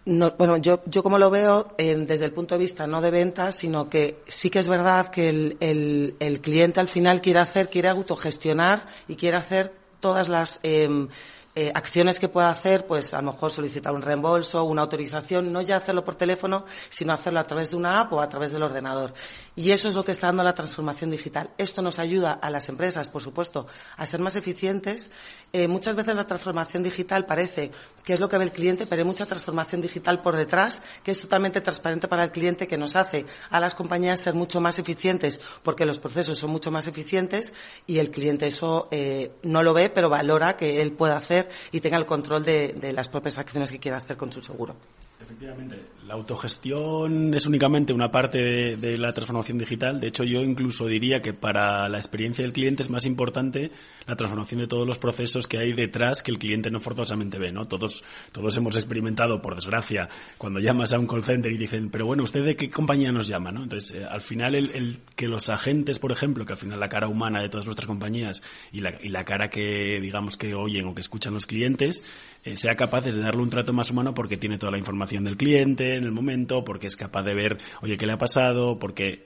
No, 0.06 0.32
bueno, 0.38 0.58
yo, 0.58 0.84
yo 0.86 1.02
como 1.02 1.18
lo 1.18 1.32
veo 1.32 1.74
desde 1.78 2.26
el 2.26 2.32
punto 2.32 2.54
de 2.54 2.60
vista 2.60 2.86
no 2.86 3.02
de 3.02 3.10
ventas, 3.10 3.56
sino 3.56 3.90
que 3.90 4.22
sí 4.28 4.52
que 4.52 4.60
es 4.60 4.68
verdad 4.68 5.10
que 5.10 5.30
el, 5.30 5.58
el, 5.60 6.16
el 6.20 6.42
cliente 6.42 6.80
al 6.80 6.88
final 6.88 7.22
quiere 7.22 7.40
hacer, 7.40 7.70
quiere 7.70 7.90
autogestionar 7.90 8.86
y 9.08 9.16
quiere 9.16 9.38
hacer 9.38 9.74
todas 10.00 10.30
las 10.30 10.60
eh, 10.62 11.08
eh, 11.56 11.72
acciones 11.74 12.20
que 12.20 12.28
pueda 12.28 12.50
hacer, 12.50 12.86
pues 12.86 13.14
a 13.14 13.22
lo 13.22 13.32
mejor 13.32 13.50
solicitar 13.50 13.94
un 13.96 14.02
reembolso, 14.02 14.66
una 14.66 14.82
autorización, 14.82 15.54
no 15.54 15.62
ya 15.62 15.78
hacerlo 15.78 16.04
por 16.04 16.16
teléfono, 16.16 16.66
sino 16.90 17.14
hacerlo 17.14 17.40
a 17.40 17.48
través 17.48 17.72
de 17.72 17.78
una 17.78 18.02
app 18.02 18.12
o 18.12 18.20
a 18.20 18.28
través 18.28 18.52
del 18.52 18.62
ordenador. 18.62 19.14
Y 19.56 19.72
eso 19.72 19.88
es 19.88 19.96
lo 19.96 20.04
que 20.04 20.12
está 20.12 20.28
dando 20.28 20.44
la 20.44 20.54
transformación 20.54 21.12
digital. 21.12 21.50
Esto 21.58 21.82
nos 21.82 22.00
ayuda 22.00 22.34
a 22.34 22.50
las 22.50 22.68
empresas, 22.68 23.10
por 23.10 23.22
supuesto, 23.22 23.68
a 23.96 24.06
ser 24.06 24.20
más 24.20 24.36
eficientes. 24.36 25.12
Eh, 25.54 25.68
muchas 25.68 25.96
veces 25.96 26.16
la 26.16 26.28
transformación 26.28 26.84
digital 26.84 27.26
parece 27.26 27.72
que 28.04 28.14
es 28.14 28.20
lo 28.20 28.28
que 28.28 28.38
ve 28.38 28.44
el 28.44 28.52
cliente, 28.52 28.86
pero 28.86 29.02
hay 29.02 29.08
mucha 29.08 29.26
transformación 29.26 29.82
digital 29.82 30.22
por 30.22 30.36
detrás, 30.36 30.82
que 31.04 31.12
es 31.12 31.20
totalmente 31.20 31.62
transparente 31.62 32.08
para 32.08 32.24
el 32.24 32.32
cliente, 32.32 32.68
que 32.68 32.78
nos 32.78 32.96
hace 32.96 33.26
a 33.50 33.60
las 33.60 33.76
compañías 33.76 34.20
ser 34.20 34.34
mucho 34.34 34.60
más 34.60 34.78
eficientes, 34.78 35.40
porque 35.64 35.86
los 35.86 36.00
procesos 36.00 36.38
son 36.38 36.52
mucho 36.52 36.70
más 36.72 36.88
eficientes 36.88 37.54
y 37.88 38.00
el 38.00 38.12
cliente 38.12 38.48
eso 38.48 38.88
eh, 38.92 39.32
no 39.44 39.64
lo 39.64 39.74
ve, 39.74 39.90
pero 39.90 40.10
valora 40.10 40.58
que 40.58 40.82
él 40.82 40.92
pueda 40.94 41.18
hacer 41.18 41.50
y 41.72 41.80
tenga 41.80 41.98
el 41.98 42.06
control 42.06 42.44
de, 42.44 42.94
las 42.94 43.08
propias 43.08 43.38
acciones 43.38 43.72
que 43.72 43.80
quiera 43.80 43.98
hacer 43.98 44.18
con 44.18 44.32
su 44.32 44.42
seguro. 44.42 44.76
Efectivamente, 45.22 45.78
la 46.06 46.14
autogestión 46.14 47.34
es 47.34 47.46
únicamente 47.46 47.94
una 47.94 48.12
parte 48.12 48.76
de, 48.76 48.98
la 48.98 49.14
transformación 49.14 49.58
digital. 49.58 50.00
De 50.00 50.08
hecho, 50.08 50.24
yo 50.24 50.42
incluso 50.42 50.88
diría 50.88 51.22
que 51.22 51.34
para 51.34 51.88
la 51.88 51.98
experiencia 51.98 52.44
del 52.44 52.52
cliente 52.52 52.84
es 52.84 52.90
más 52.90 53.06
importante 53.06 53.72
la 54.06 54.16
transformación 54.16 54.60
de 54.60 54.68
todos 54.68 54.86
los 54.86 54.98
procesos 54.98 55.48
que 55.48 55.58
hay 55.58 55.74
detrás 55.74 56.22
que 56.22 56.32
el 56.32 56.38
cliente 56.38 56.70
no 56.70 56.80
forzosamente 56.80 57.40
ve, 57.40 57.52
¿no? 57.52 57.66
Todos, 57.66 58.04
todos 58.34 58.56
hemos 58.58 58.76
experimentado, 58.76 59.42
por 59.42 59.56
desgracia, 59.56 60.10
cuando 60.38 60.60
llamas 60.60 60.92
a 60.92 61.00
un 61.00 61.08
call 61.08 61.24
center 61.24 61.52
y 61.52 61.58
dicen, 61.58 61.90
pero 61.90 62.06
bueno, 62.06 62.24
¿usted 62.24 62.44
de 62.44 62.56
qué 62.58 62.70
compañía 62.70 63.12
nos 63.12 63.28
llama, 63.28 63.52
no? 63.52 63.64
Entonces, 63.64 63.96
eh, 63.96 64.06
al 64.06 64.22
final, 64.22 64.54
el, 64.54 64.70
el, 64.76 65.00
que 65.16 65.28
los 65.28 65.50
agentes, 65.50 65.98
por 65.98 66.12
ejemplo, 66.12 66.46
que 66.46 66.54
al 66.54 66.60
final 66.60 66.80
la 66.80 66.90
cara 66.90 67.08
humana 67.08 67.42
de 67.42 67.50
todas 67.50 67.66
nuestras 67.66 67.88
compañías 67.88 68.44
y 68.72 68.82
la, 68.82 68.94
y 69.02 69.10
la 69.10 69.24
cara 69.24 69.50
que, 69.50 70.00
digamos, 70.02 70.36
que 70.36 70.54
oyen 70.54 70.86
o 70.86 70.94
que 70.94 71.02
escuchan 71.02 71.34
los 71.34 71.46
clientes, 71.46 72.04
eh, 72.46 72.56
sea 72.56 72.76
capaces 72.76 73.16
de 73.16 73.22
darle 73.22 73.42
un 73.42 73.50
trato 73.50 73.74
más 73.74 73.90
humano 73.90 74.14
porque 74.14 74.38
tiene 74.38 74.60
toda 74.60 74.72
la 74.72 74.78
información 74.78 75.24
del 75.24 75.36
cliente 75.36 75.96
en 75.96 76.04
el 76.04 76.12
momento, 76.12 76.64
porque 76.64 76.88
es 76.88 76.96
capaz 76.96 77.24
de 77.24 77.34
ver, 77.34 77.58
oye, 77.82 77.98
¿qué 77.98 78.06
le 78.06 78.14
ha 78.14 78.18
pasado? 78.20 78.78
Porque 78.78 79.26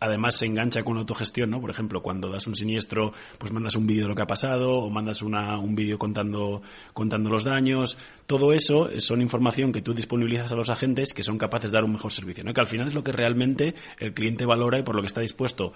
además 0.00 0.38
se 0.38 0.46
engancha 0.46 0.82
con 0.82 0.94
la 0.94 1.00
autogestión, 1.00 1.50
¿no? 1.50 1.60
Por 1.60 1.70
ejemplo, 1.70 2.02
cuando 2.02 2.30
das 2.30 2.46
un 2.46 2.54
siniestro, 2.54 3.12
pues 3.38 3.52
mandas 3.52 3.76
un 3.76 3.86
vídeo 3.86 4.04
de 4.04 4.08
lo 4.08 4.14
que 4.14 4.22
ha 4.22 4.26
pasado 4.26 4.78
o 4.78 4.90
mandas 4.90 5.20
una, 5.20 5.58
un 5.58 5.74
vídeo 5.74 5.98
contando, 5.98 6.62
contando 6.94 7.28
los 7.28 7.44
daños. 7.44 7.98
Todo 8.26 8.52
eso 8.52 8.88
son 9.00 9.20
información 9.20 9.70
que 9.70 9.82
tú 9.82 9.94
disponibilizas 9.94 10.50
a 10.50 10.56
los 10.56 10.70
agentes 10.70 11.12
que 11.12 11.22
son 11.22 11.38
capaces 11.38 11.70
de 11.70 11.76
dar 11.76 11.84
un 11.84 11.92
mejor 11.92 12.12
servicio, 12.12 12.42
¿no? 12.42 12.54
Que 12.54 12.60
al 12.60 12.66
final 12.66 12.88
es 12.88 12.94
lo 12.94 13.04
que 13.04 13.12
realmente 13.12 13.74
el 13.98 14.14
cliente 14.14 14.46
valora 14.46 14.78
y 14.78 14.82
por 14.82 14.94
lo 14.94 15.02
que 15.02 15.08
está 15.08 15.20
dispuesto 15.20 15.72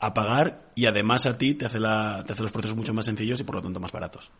a 0.00 0.12
pagar 0.12 0.68
y 0.74 0.86
además 0.86 1.26
a 1.26 1.38
ti 1.38 1.54
te 1.54 1.66
hace, 1.66 1.78
la, 1.78 2.24
te 2.26 2.32
hace 2.32 2.42
los 2.42 2.52
procesos 2.52 2.76
mucho 2.76 2.92
más 2.92 3.04
sencillos 3.04 3.40
y 3.40 3.44
por 3.44 3.56
lo 3.56 3.62
tanto 3.62 3.80
más 3.80 3.92
baratos. 3.92 4.30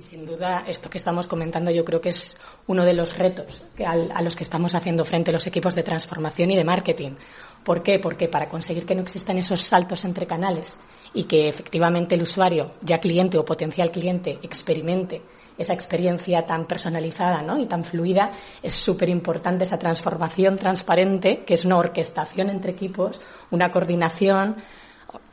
Y 0.00 0.02
sin 0.02 0.24
duda, 0.24 0.64
esto 0.66 0.88
que 0.88 0.96
estamos 0.96 1.28
comentando 1.28 1.70
yo 1.70 1.84
creo 1.84 2.00
que 2.00 2.08
es 2.08 2.38
uno 2.68 2.86
de 2.86 2.94
los 2.94 3.18
retos 3.18 3.62
a 3.84 4.22
los 4.22 4.34
que 4.34 4.44
estamos 4.44 4.74
haciendo 4.74 5.04
frente 5.04 5.30
los 5.30 5.46
equipos 5.46 5.74
de 5.74 5.82
transformación 5.82 6.50
y 6.50 6.56
de 6.56 6.64
marketing. 6.64 7.16
¿Por 7.62 7.82
qué? 7.82 7.98
Porque 7.98 8.26
para 8.26 8.48
conseguir 8.48 8.86
que 8.86 8.94
no 8.94 9.02
existan 9.02 9.36
esos 9.36 9.60
saltos 9.60 10.06
entre 10.06 10.26
canales 10.26 10.80
y 11.12 11.24
que 11.24 11.50
efectivamente 11.50 12.14
el 12.14 12.22
usuario, 12.22 12.72
ya 12.80 12.98
cliente 12.98 13.36
o 13.36 13.44
potencial 13.44 13.90
cliente, 13.90 14.38
experimente 14.42 15.20
esa 15.58 15.74
experiencia 15.74 16.46
tan 16.46 16.66
personalizada 16.66 17.42
¿no? 17.42 17.58
y 17.58 17.66
tan 17.66 17.84
fluida, 17.84 18.30
es 18.62 18.72
súper 18.72 19.10
importante 19.10 19.64
esa 19.64 19.78
transformación 19.78 20.56
transparente, 20.56 21.44
que 21.44 21.52
es 21.52 21.66
una 21.66 21.76
orquestación 21.76 22.48
entre 22.48 22.72
equipos, 22.72 23.20
una 23.50 23.70
coordinación, 23.70 24.56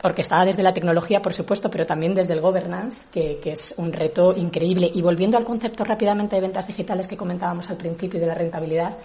orquestada 0.02 0.44
desde 0.44 0.62
la 0.62 0.74
tecnología, 0.74 1.20
por 1.20 1.32
supuesto, 1.32 1.70
pero 1.70 1.86
también 1.86 2.14
desde 2.14 2.32
el 2.32 2.40
governance, 2.40 3.06
que, 3.12 3.38
que, 3.42 3.52
es 3.52 3.74
un 3.76 3.92
reto 3.92 4.34
increíble. 4.36 4.90
Y 4.92 5.02
volviendo 5.02 5.36
al 5.36 5.44
concepto 5.44 5.84
rápidamente 5.84 6.36
de 6.36 6.42
ventas 6.42 6.66
digitales 6.66 7.06
que 7.06 7.16
comentábamos 7.16 7.70
al 7.70 7.76
principio 7.76 8.18
y 8.18 8.20
de 8.20 8.26
la 8.26 8.34
rentabilidad, 8.34 8.96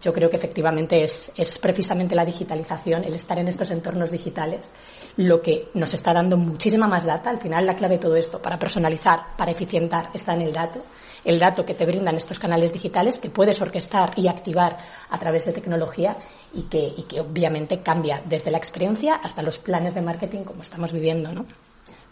yo 0.00 0.12
creo 0.12 0.30
que 0.30 0.36
efectivamente 0.36 1.02
es, 1.02 1.32
es, 1.36 1.58
precisamente 1.58 2.14
la 2.14 2.24
digitalización, 2.24 3.04
el 3.04 3.14
estar 3.14 3.38
en 3.38 3.48
estos 3.48 3.70
entornos 3.70 4.10
digitales, 4.10 4.72
lo 5.16 5.42
que 5.42 5.68
nos 5.74 5.92
está 5.94 6.12
dando 6.12 6.36
muchísima 6.36 6.86
más 6.86 7.04
data. 7.04 7.30
Al 7.30 7.38
final, 7.38 7.66
la 7.66 7.74
clave 7.74 7.96
de 7.96 8.02
todo 8.02 8.16
esto, 8.16 8.40
para 8.40 8.58
personalizar, 8.58 9.36
para 9.36 9.50
eficientar, 9.50 10.10
está 10.14 10.34
en 10.34 10.42
el 10.42 10.52
dato. 10.52 10.82
El 11.24 11.38
dato 11.38 11.66
que 11.66 11.74
te 11.74 11.84
brindan 11.84 12.14
estos 12.14 12.38
canales 12.38 12.72
digitales 12.72 13.18
que 13.18 13.28
puedes 13.28 13.60
orquestar 13.60 14.12
y 14.16 14.28
activar 14.28 14.76
a 15.10 15.18
través 15.18 15.44
de 15.44 15.52
tecnología 15.52 16.16
y 16.54 16.62
que, 16.62 16.94
y 16.96 17.02
que 17.02 17.20
obviamente 17.20 17.82
cambia 17.82 18.22
desde 18.24 18.52
la 18.52 18.58
experiencia 18.58 19.16
hasta 19.16 19.42
los 19.42 19.58
planes 19.58 19.94
de 19.94 20.02
marketing 20.02 20.44
como 20.44 20.62
estamos 20.62 20.92
viviendo, 20.92 21.32
¿no? 21.32 21.44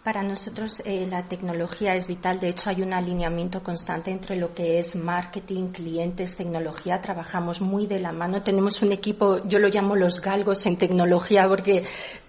Para 0.07 0.23
nosotros 0.23 0.81
eh, 0.85 1.05
la 1.11 1.25
tecnología 1.25 1.97
es 1.97 2.07
vital. 2.07 2.39
De 2.39 2.51
hecho, 2.51 2.71
hay 2.71 2.81
un 2.81 2.95
alineamiento 2.95 3.65
constante 3.65 4.13
entre 4.13 4.37
lo 4.37 4.55
que 4.55 4.79
es 4.79 4.95
marketing, 4.95 5.71
clientes, 5.73 6.37
tecnología. 6.37 7.01
Trabajamos 7.01 7.61
muy 7.61 7.89
de 7.89 7.99
la 7.99 8.13
mano. 8.13 8.41
Tenemos 8.41 8.81
un 8.83 8.93
equipo, 8.93 9.45
yo 9.49 9.59
lo 9.59 9.67
llamo 9.67 9.97
los 9.97 10.21
galgos 10.21 10.65
en 10.67 10.77
tecnología, 10.77 11.49
porque 11.49 11.87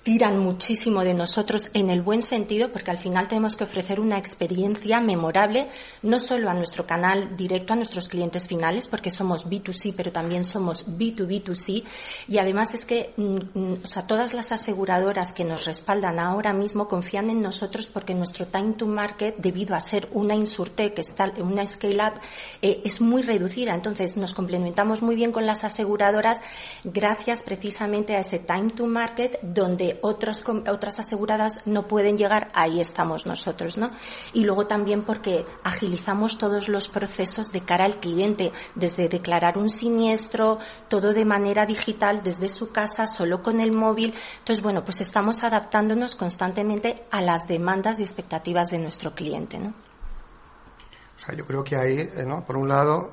tiran 0.07 0.39
muchísimo 0.39 1.03
de 1.03 1.13
nosotros 1.13 1.69
en 1.73 1.89
el 1.89 2.01
buen 2.01 2.21
sentido, 2.21 2.71
porque 2.71 2.91
al 2.91 2.97
final 2.97 3.27
tenemos 3.27 3.57
que 3.57 3.65
ofrecer 3.65 3.99
una 3.99 4.17
experiencia 4.17 5.01
memorable, 5.01 5.67
no 6.01 6.17
solo 6.21 6.49
a 6.49 6.53
nuestro 6.53 6.87
canal 6.87 7.35
directo, 7.35 7.73
a 7.73 7.75
nuestros 7.75 8.07
clientes 8.07 8.47
finales, 8.47 8.87
porque 8.87 9.11
somos 9.11 9.45
B2C, 9.49 9.93
pero 9.97 10.13
también 10.13 10.45
somos 10.45 10.87
B2B2C. 10.87 11.83
Y 12.29 12.37
además 12.37 12.73
es 12.73 12.85
que, 12.85 13.11
mm, 13.17 13.83
o 13.83 13.85
sea, 13.85 14.07
todas 14.07 14.33
las 14.33 14.53
aseguradoras 14.53 15.33
que 15.33 15.43
nos 15.43 15.65
respaldan 15.65 16.19
ahora 16.19 16.53
mismo 16.53 16.87
confían 16.87 17.29
en 17.29 17.41
nosotros 17.41 17.87
porque 17.87 18.15
nuestro 18.15 18.45
time 18.45 18.75
to 18.75 18.87
market, 18.87 19.35
debido 19.35 19.75
a 19.75 19.81
ser 19.81 20.07
una 20.13 20.35
insurtech, 20.35 20.97
una 21.39 21.65
scale 21.65 21.97
up, 21.97 22.21
eh, 22.61 22.79
es 22.85 23.01
muy 23.01 23.23
reducida. 23.23 23.73
Entonces 23.73 24.15
nos 24.15 24.31
complementamos 24.31 25.01
muy 25.01 25.15
bien 25.15 25.33
con 25.33 25.45
las 25.45 25.65
aseguradoras 25.65 26.39
gracias 26.85 27.43
precisamente 27.43 28.15
a 28.15 28.21
ese 28.21 28.39
time 28.39 28.69
to 28.69 28.85
market 28.85 29.37
donde 29.41 29.96
otros, 30.01 30.43
otras 30.47 30.99
aseguradas 30.99 31.61
no 31.65 31.87
pueden 31.87 32.17
llegar, 32.17 32.49
ahí 32.53 32.79
estamos 32.81 33.25
nosotros, 33.25 33.77
¿no? 33.77 33.91
Y 34.33 34.43
luego 34.43 34.67
también 34.67 35.03
porque 35.03 35.45
agilizamos 35.63 36.37
todos 36.37 36.69
los 36.69 36.87
procesos 36.87 37.51
de 37.51 37.61
cara 37.61 37.85
al 37.85 37.99
cliente, 37.99 38.51
desde 38.75 39.09
declarar 39.09 39.57
un 39.57 39.69
siniestro, 39.69 40.59
todo 40.87 41.13
de 41.13 41.25
manera 41.25 41.65
digital, 41.65 42.21
desde 42.23 42.49
su 42.49 42.71
casa, 42.71 43.07
solo 43.07 43.41
con 43.41 43.59
el 43.59 43.71
móvil. 43.71 44.13
Entonces, 44.39 44.63
bueno, 44.63 44.83
pues 44.83 45.01
estamos 45.01 45.43
adaptándonos 45.43 46.15
constantemente 46.15 47.05
a 47.11 47.21
las 47.21 47.47
demandas 47.47 47.99
y 47.99 48.03
expectativas 48.03 48.67
de 48.69 48.79
nuestro 48.79 49.13
cliente, 49.13 49.59
¿no? 49.59 49.69
O 49.69 51.25
sea, 51.25 51.35
yo 51.35 51.45
creo 51.45 51.63
que 51.63 51.75
ahí, 51.75 51.99
eh, 51.99 52.25
¿no? 52.25 52.45
Por 52.45 52.57
un 52.57 52.69
lado, 52.69 53.11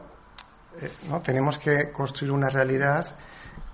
eh, 0.80 0.90
¿no? 1.08 1.20
Tenemos 1.20 1.58
que 1.58 1.90
construir 1.92 2.32
una 2.32 2.50
realidad 2.50 3.06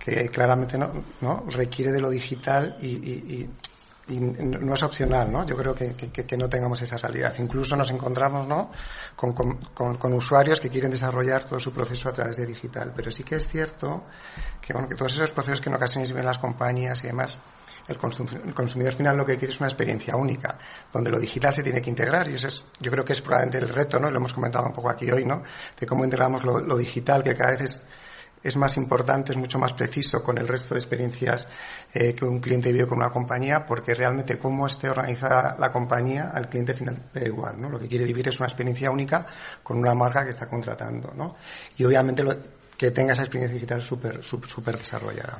que 0.00 0.28
claramente 0.30 0.78
no, 0.78 0.90
¿no? 1.20 1.44
requiere 1.48 1.92
de 1.92 2.00
lo 2.00 2.10
digital 2.10 2.76
y, 2.80 2.86
y, 2.86 3.50
y, 4.08 4.18
no 4.18 4.74
es 4.74 4.82
opcional, 4.82 5.30
¿no? 5.30 5.46
Yo 5.46 5.56
creo 5.56 5.72
que, 5.72 5.90
que, 5.90 6.10
que, 6.10 6.36
no 6.36 6.48
tengamos 6.48 6.82
esa 6.82 6.96
realidad. 6.96 7.32
Incluso 7.38 7.76
nos 7.76 7.92
encontramos, 7.92 8.48
¿no? 8.48 8.72
Con, 9.14 9.32
con, 9.34 9.96
con, 9.96 10.12
usuarios 10.14 10.60
que 10.60 10.68
quieren 10.68 10.90
desarrollar 10.90 11.44
todo 11.44 11.60
su 11.60 11.72
proceso 11.72 12.08
a 12.08 12.12
través 12.12 12.36
de 12.36 12.44
digital. 12.44 12.92
Pero 12.96 13.12
sí 13.12 13.22
que 13.22 13.36
es 13.36 13.46
cierto 13.46 14.06
que, 14.60 14.72
bueno, 14.72 14.88
que 14.88 14.96
todos 14.96 15.14
esos 15.14 15.30
procesos 15.30 15.60
que 15.60 15.68
en 15.68 15.76
ocasiones 15.76 16.10
viven 16.10 16.24
las 16.24 16.38
compañías 16.38 17.04
y 17.04 17.06
demás, 17.06 17.38
el, 17.86 17.94
el, 17.94 18.54
consumidor 18.54 18.94
final 18.94 19.16
lo 19.16 19.24
que 19.24 19.36
quiere 19.36 19.52
es 19.52 19.60
una 19.60 19.68
experiencia 19.68 20.16
única, 20.16 20.58
donde 20.92 21.12
lo 21.12 21.20
digital 21.20 21.54
se 21.54 21.62
tiene 21.62 21.80
que 21.80 21.90
integrar 21.90 22.28
y 22.28 22.34
eso 22.34 22.48
es, 22.48 22.66
yo 22.80 22.90
creo 22.90 23.04
que 23.04 23.12
es 23.12 23.20
probablemente 23.20 23.58
el 23.58 23.68
reto, 23.68 24.00
¿no? 24.00 24.10
Lo 24.10 24.16
hemos 24.16 24.32
comentado 24.32 24.66
un 24.66 24.72
poco 24.72 24.90
aquí 24.90 25.08
hoy, 25.08 25.24
¿no? 25.24 25.42
De 25.78 25.86
cómo 25.86 26.04
integramos 26.04 26.42
lo, 26.42 26.58
lo 26.58 26.76
digital, 26.76 27.22
que 27.22 27.36
cada 27.36 27.52
vez 27.52 27.60
es 27.60 27.82
es 28.42 28.56
más 28.56 28.76
importante, 28.76 29.32
es 29.32 29.38
mucho 29.38 29.58
más 29.58 29.74
preciso 29.74 30.22
con 30.22 30.38
el 30.38 30.48
resto 30.48 30.74
de 30.74 30.80
experiencias 30.80 31.46
eh, 31.92 32.14
que 32.14 32.24
un 32.24 32.40
cliente 32.40 32.72
vive 32.72 32.86
con 32.86 32.98
una 32.98 33.10
compañía, 33.10 33.66
porque 33.66 33.94
realmente 33.94 34.38
cómo 34.38 34.66
esté 34.66 34.88
organizada 34.88 35.56
la 35.58 35.70
compañía 35.70 36.30
al 36.34 36.48
cliente 36.48 36.74
final 36.74 36.96
da 37.12 37.22
igual, 37.22 37.60
¿no? 37.60 37.68
Lo 37.68 37.78
que 37.78 37.88
quiere 37.88 38.04
vivir 38.04 38.28
es 38.28 38.38
una 38.40 38.46
experiencia 38.46 38.90
única 38.90 39.26
con 39.62 39.78
una 39.78 39.94
marca 39.94 40.24
que 40.24 40.30
está 40.30 40.48
contratando, 40.48 41.12
¿no? 41.14 41.36
Y 41.76 41.84
obviamente 41.84 42.22
lo, 42.22 42.34
que 42.80 42.90
tenga 42.90 43.12
esa 43.12 43.22
experiencia 43.22 43.54
digital 43.54 43.82
súper 43.82 44.24
súper 44.24 44.78
desarrollada. 44.78 45.38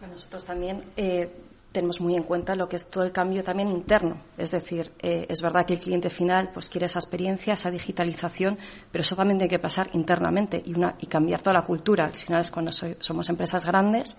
Bueno, 0.00 0.14
nosotros 0.14 0.44
también 0.44 0.82
eh, 0.96 1.30
tenemos 1.72 2.00
muy 2.00 2.14
en 2.14 2.22
cuenta 2.22 2.54
lo 2.54 2.68
que 2.68 2.76
es 2.76 2.86
todo 2.86 3.02
el 3.02 3.12
cambio 3.12 3.42
también 3.42 3.68
interno. 3.68 4.16
Es 4.36 4.50
decir, 4.50 4.92
eh, 5.00 5.26
es 5.28 5.40
verdad 5.40 5.64
que 5.64 5.74
el 5.74 5.80
cliente 5.80 6.10
final 6.10 6.50
pues 6.52 6.68
quiere 6.68 6.86
esa 6.86 6.98
experiencia, 6.98 7.54
esa 7.54 7.70
digitalización, 7.70 8.58
pero 8.90 9.00
eso 9.00 9.16
también 9.16 9.38
tiene 9.38 9.50
que 9.50 9.58
pasar 9.58 9.88
internamente 9.94 10.62
y, 10.64 10.74
una, 10.74 10.94
y 11.00 11.06
cambiar 11.06 11.40
toda 11.40 11.54
la 11.54 11.62
cultura. 11.62 12.04
Al 12.04 12.12
final 12.12 12.42
es 12.42 12.50
cuando 12.50 12.70
somos 12.72 13.28
empresas 13.28 13.64
grandes, 13.64 14.16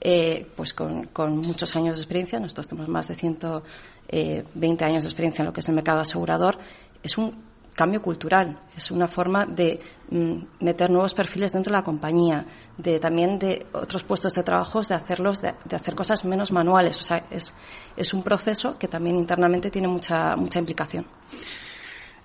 eh, 0.00 0.46
pues 0.56 0.74
con, 0.74 1.06
con, 1.06 1.38
muchos 1.38 1.74
años 1.76 1.96
de 1.96 2.02
experiencia, 2.02 2.40
nosotros 2.40 2.68
tenemos 2.68 2.90
más 2.90 3.08
de 3.08 3.14
120 3.14 3.64
eh, 4.10 4.44
años 4.84 5.02
de 5.02 5.08
experiencia 5.08 5.42
en 5.42 5.46
lo 5.46 5.52
que 5.52 5.60
es 5.60 5.68
el 5.68 5.74
mercado 5.74 6.00
asegurador, 6.00 6.58
es 7.02 7.16
un 7.16 7.45
cambio 7.76 8.00
cultural, 8.00 8.58
es 8.74 8.90
una 8.90 9.06
forma 9.06 9.44
de 9.44 9.78
mm, 10.10 10.64
meter 10.64 10.90
nuevos 10.90 11.12
perfiles 11.12 11.52
dentro 11.52 11.70
de 11.70 11.78
la 11.78 11.84
compañía, 11.84 12.44
de 12.76 12.98
también 12.98 13.38
de 13.38 13.66
otros 13.72 14.02
puestos 14.02 14.32
de 14.32 14.42
trabajo, 14.42 14.80
de 14.80 14.94
hacerlos, 14.94 15.42
de, 15.42 15.54
de, 15.64 15.76
hacer 15.76 15.94
cosas 15.94 16.24
menos 16.24 16.50
manuales. 16.50 16.98
O 16.98 17.02
sea, 17.02 17.24
es, 17.30 17.54
es 17.94 18.14
un 18.14 18.22
proceso 18.22 18.78
que 18.78 18.88
también 18.88 19.16
internamente 19.16 19.70
tiene 19.70 19.88
mucha, 19.88 20.34
mucha 20.36 20.58
implicación. 20.58 21.06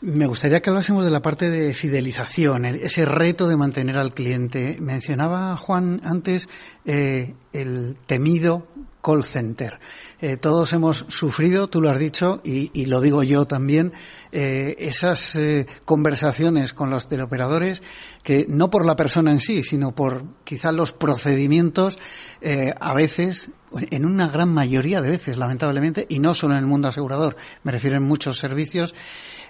Me 0.02 0.26
gustaría 0.26 0.62
que 0.64 0.72
hablásemos 0.72 1.06
de 1.06 1.12
la 1.12 1.22
parte 1.22 1.52
de 1.52 1.76
fidelización, 1.76 2.66
ese 2.66 3.06
reto 3.06 3.48
de 3.48 3.56
mantener 3.56 3.98
al 3.98 4.16
cliente. 4.16 4.78
Mencionaba 4.80 5.56
Juan 5.58 6.02
antes 6.04 6.50
eh, 6.86 7.36
el 7.54 7.98
temido 8.08 8.66
call 9.04 9.24
center. 9.24 9.80
Eh, 10.20 10.38
todos 10.38 10.74
hemos 10.74 11.06
sufrido, 11.10 11.68
tú 11.68 11.82
lo 11.82 11.92
has 11.92 12.00
dicho, 12.00 12.42
y, 12.44 12.72
y 12.74 12.86
lo 12.86 13.00
digo 13.00 13.22
yo 13.22 13.46
también, 13.46 13.94
eh, 14.32 14.76
esas 14.80 15.36
eh, 15.36 15.68
conversaciones 15.86 16.74
con 16.74 16.90
los 16.90 17.08
teleoperadores 17.08 17.84
que 18.24 18.48
no 18.50 18.72
por 18.72 18.88
la 18.88 18.96
persona 18.96 19.32
en 19.32 19.40
sí, 19.40 19.62
sino 19.62 19.94
por 19.94 20.24
quizá 20.44 20.72
los 20.72 20.94
procedimientos, 20.94 22.00
eh, 22.42 22.74
a 22.80 22.96
veces, 22.96 23.52
en 23.72 24.06
una 24.06 24.30
gran 24.30 24.52
mayoría 24.52 25.02
de 25.02 25.10
veces, 25.10 25.38
lamentablemente, 25.38 26.08
y 26.10 26.18
no 26.18 26.34
solo 26.34 26.54
en 26.54 26.60
el 26.60 26.68
mundo 26.68 26.88
asegurador, 26.88 27.36
me 27.64 27.72
refiero 27.72 27.98
en 27.98 28.04
muchos 28.04 28.40
servicios, 28.40 28.96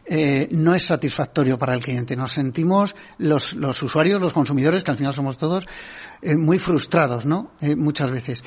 eh, 0.06 0.48
no 0.52 0.76
es 0.76 0.84
satisfactorio 0.84 1.58
para 1.58 1.74
el 1.74 1.82
cliente. 1.82 2.16
Nos 2.16 2.34
sentimos 2.34 2.96
los, 3.18 3.54
los 3.54 3.82
usuarios, 3.84 4.20
los 4.20 4.34
consumidores, 4.34 4.84
que 4.84 4.92
al 4.92 4.98
final 4.98 5.14
somos 5.14 5.38
todos, 5.38 5.68
eh, 6.22 6.36
muy 6.36 6.60
frustrados, 6.60 7.26
¿no? 7.26 7.52
Eh, 7.62 7.76
muchas 7.76 8.12
veces. 8.12 8.44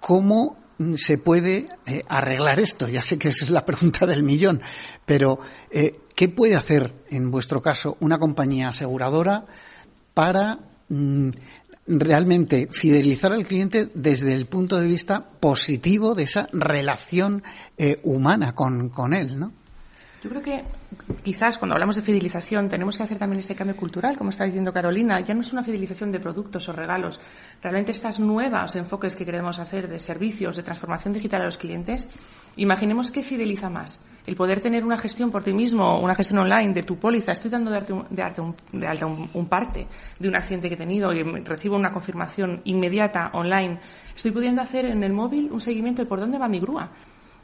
¿cómo 0.00 0.56
se 0.94 1.18
puede 1.18 1.66
eh, 1.84 2.04
arreglar 2.08 2.60
esto? 2.60 2.88
Ya 2.88 3.02
sé 3.02 3.18
que 3.18 3.30
esa 3.30 3.44
es 3.44 3.50
la 3.50 3.64
pregunta 3.64 4.06
del 4.06 4.22
millón, 4.22 4.62
pero 5.04 5.40
¿qué 5.70 6.28
puede 6.28 6.54
hacer, 6.54 6.94
en 7.10 7.32
vuestro 7.32 7.60
caso, 7.60 7.96
una 8.00 8.18
compañía 8.18 8.68
aseguradora 8.68 9.44
para 10.14 10.60
mm, 10.88 11.30
realmente 11.88 12.68
fidelizar 12.70 13.32
al 13.32 13.44
cliente 13.44 13.90
desde 13.92 14.32
el 14.32 14.46
punto 14.46 14.78
de 14.78 14.86
vista 14.86 15.28
positivo 15.40 16.14
de 16.14 16.22
esa 16.22 16.48
relación 16.52 17.42
humana 18.04 18.54
con, 18.54 18.88
con 18.88 19.14
él, 19.14 19.38
¿no? 19.38 19.52
Yo 20.22 20.30
creo 20.30 20.42
que 20.42 20.64
quizás 21.22 21.58
cuando 21.58 21.74
hablamos 21.74 21.96
de 21.96 22.02
fidelización 22.02 22.68
tenemos 22.68 22.96
que 22.96 23.02
hacer 23.02 23.18
también 23.18 23.40
este 23.40 23.54
cambio 23.54 23.76
cultural, 23.76 24.16
como 24.16 24.30
está 24.30 24.44
diciendo 24.44 24.72
Carolina. 24.72 25.20
Ya 25.20 25.34
no 25.34 25.42
es 25.42 25.52
una 25.52 25.62
fidelización 25.62 26.10
de 26.10 26.20
productos 26.20 26.68
o 26.68 26.72
regalos. 26.72 27.20
Realmente 27.62 27.92
estas 27.92 28.20
nuevas 28.20 28.74
enfoques 28.76 29.14
que 29.14 29.24
queremos 29.24 29.58
hacer 29.58 29.88
de 29.88 30.00
servicios, 30.00 30.56
de 30.56 30.62
transformación 30.62 31.12
digital 31.12 31.42
a 31.42 31.44
los 31.46 31.58
clientes, 31.58 32.08
imaginemos 32.56 33.10
qué 33.10 33.22
fideliza 33.22 33.68
más. 33.68 34.02
El 34.26 34.36
poder 34.36 34.60
tener 34.60 34.84
una 34.84 34.98
gestión 34.98 35.30
por 35.30 35.42
ti 35.42 35.54
mismo, 35.54 36.00
una 36.00 36.14
gestión 36.14 36.40
online 36.40 36.74
de 36.74 36.82
tu 36.82 36.98
póliza. 36.98 37.32
Estoy 37.32 37.50
dando 37.50 37.70
de, 37.70 37.92
un, 37.92 38.06
de, 38.10 38.86
alta 38.86 39.06
un, 39.06 39.46
parte 39.48 39.86
de 40.18 40.28
un 40.28 40.36
accidente 40.36 40.68
que 40.68 40.74
he 40.74 40.78
tenido 40.78 41.12
y 41.14 41.22
recibo 41.22 41.76
una 41.76 41.92
confirmación 41.92 42.60
inmediata 42.64 43.30
online. 43.32 43.80
Estoy 44.14 44.30
pudiendo 44.30 44.60
hacer 44.60 44.84
en 44.84 45.02
el 45.02 45.12
móvil 45.12 45.50
un 45.50 45.60
seguimiento 45.60 46.02
de 46.02 46.08
por 46.08 46.20
dónde 46.20 46.38
va 46.38 46.46
mi 46.46 46.60
grúa 46.60 46.90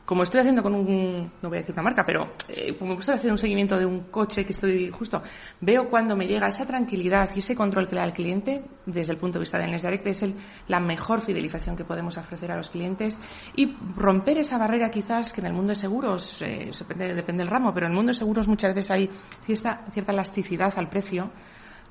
como 0.05 0.23
estoy 0.23 0.41
haciendo 0.41 0.63
con 0.63 0.75
un, 0.75 1.33
no 1.41 1.49
voy 1.49 1.59
a 1.59 1.61
decir 1.63 1.75
una 1.75 1.83
marca, 1.83 2.05
pero 2.05 2.33
eh, 2.49 2.77
como 2.77 2.99
estoy 2.99 3.15
haciendo 3.15 3.35
un 3.35 3.39
seguimiento 3.39 3.79
de 3.79 3.87
un 3.87 4.01
coche 4.11 4.45
que 4.45 4.53
estoy 4.53 4.91
justo, 4.91 5.23
veo 5.61 5.89
cuando 5.89 6.15
me 6.15 6.27
llega 6.27 6.47
esa 6.49 6.67
tranquilidad 6.67 7.31
y 7.35 7.39
ese 7.39 7.57
control 7.57 7.89
que 7.89 7.95
le 7.95 8.01
da 8.01 8.07
al 8.07 8.13
cliente, 8.13 8.63
desde 8.85 9.13
el 9.13 9.19
punto 9.19 9.39
de 9.39 9.45
vista 9.45 9.59
de 9.59 9.67
Nes 9.67 9.83
Direct, 9.83 10.07
es 10.07 10.23
el, 10.23 10.35
la 10.69 10.79
mejor 10.79 11.23
fidelización 11.23 11.75
que 11.75 11.85
podemos 11.85 12.19
ofrecer 12.19 12.53
a 12.53 12.57
los 12.57 12.69
clientes 12.69 13.19
y 13.57 13.77
romper 13.97 14.39
esa 14.39 14.59
barrera 14.59 14.91
quizás 14.91 15.33
que 15.33 15.41
en 15.41 15.47
el 15.47 15.55
mundo 15.55 15.71
de 15.71 15.77
seguros, 15.77 16.43
eh, 16.43 16.71
depende, 16.87 17.43
del 17.43 17.49
ramo, 17.49 17.73
pero 17.73 17.87
en 17.87 17.93
el 17.93 17.97
mundo 17.97 18.11
de 18.11 18.19
seguros 18.19 18.47
muchas 18.47 18.75
veces 18.75 18.91
hay 18.91 19.11
cierta, 19.47 19.85
cierta 19.91 20.13
elasticidad 20.13 20.73
al 20.77 20.91
precio. 20.91 21.31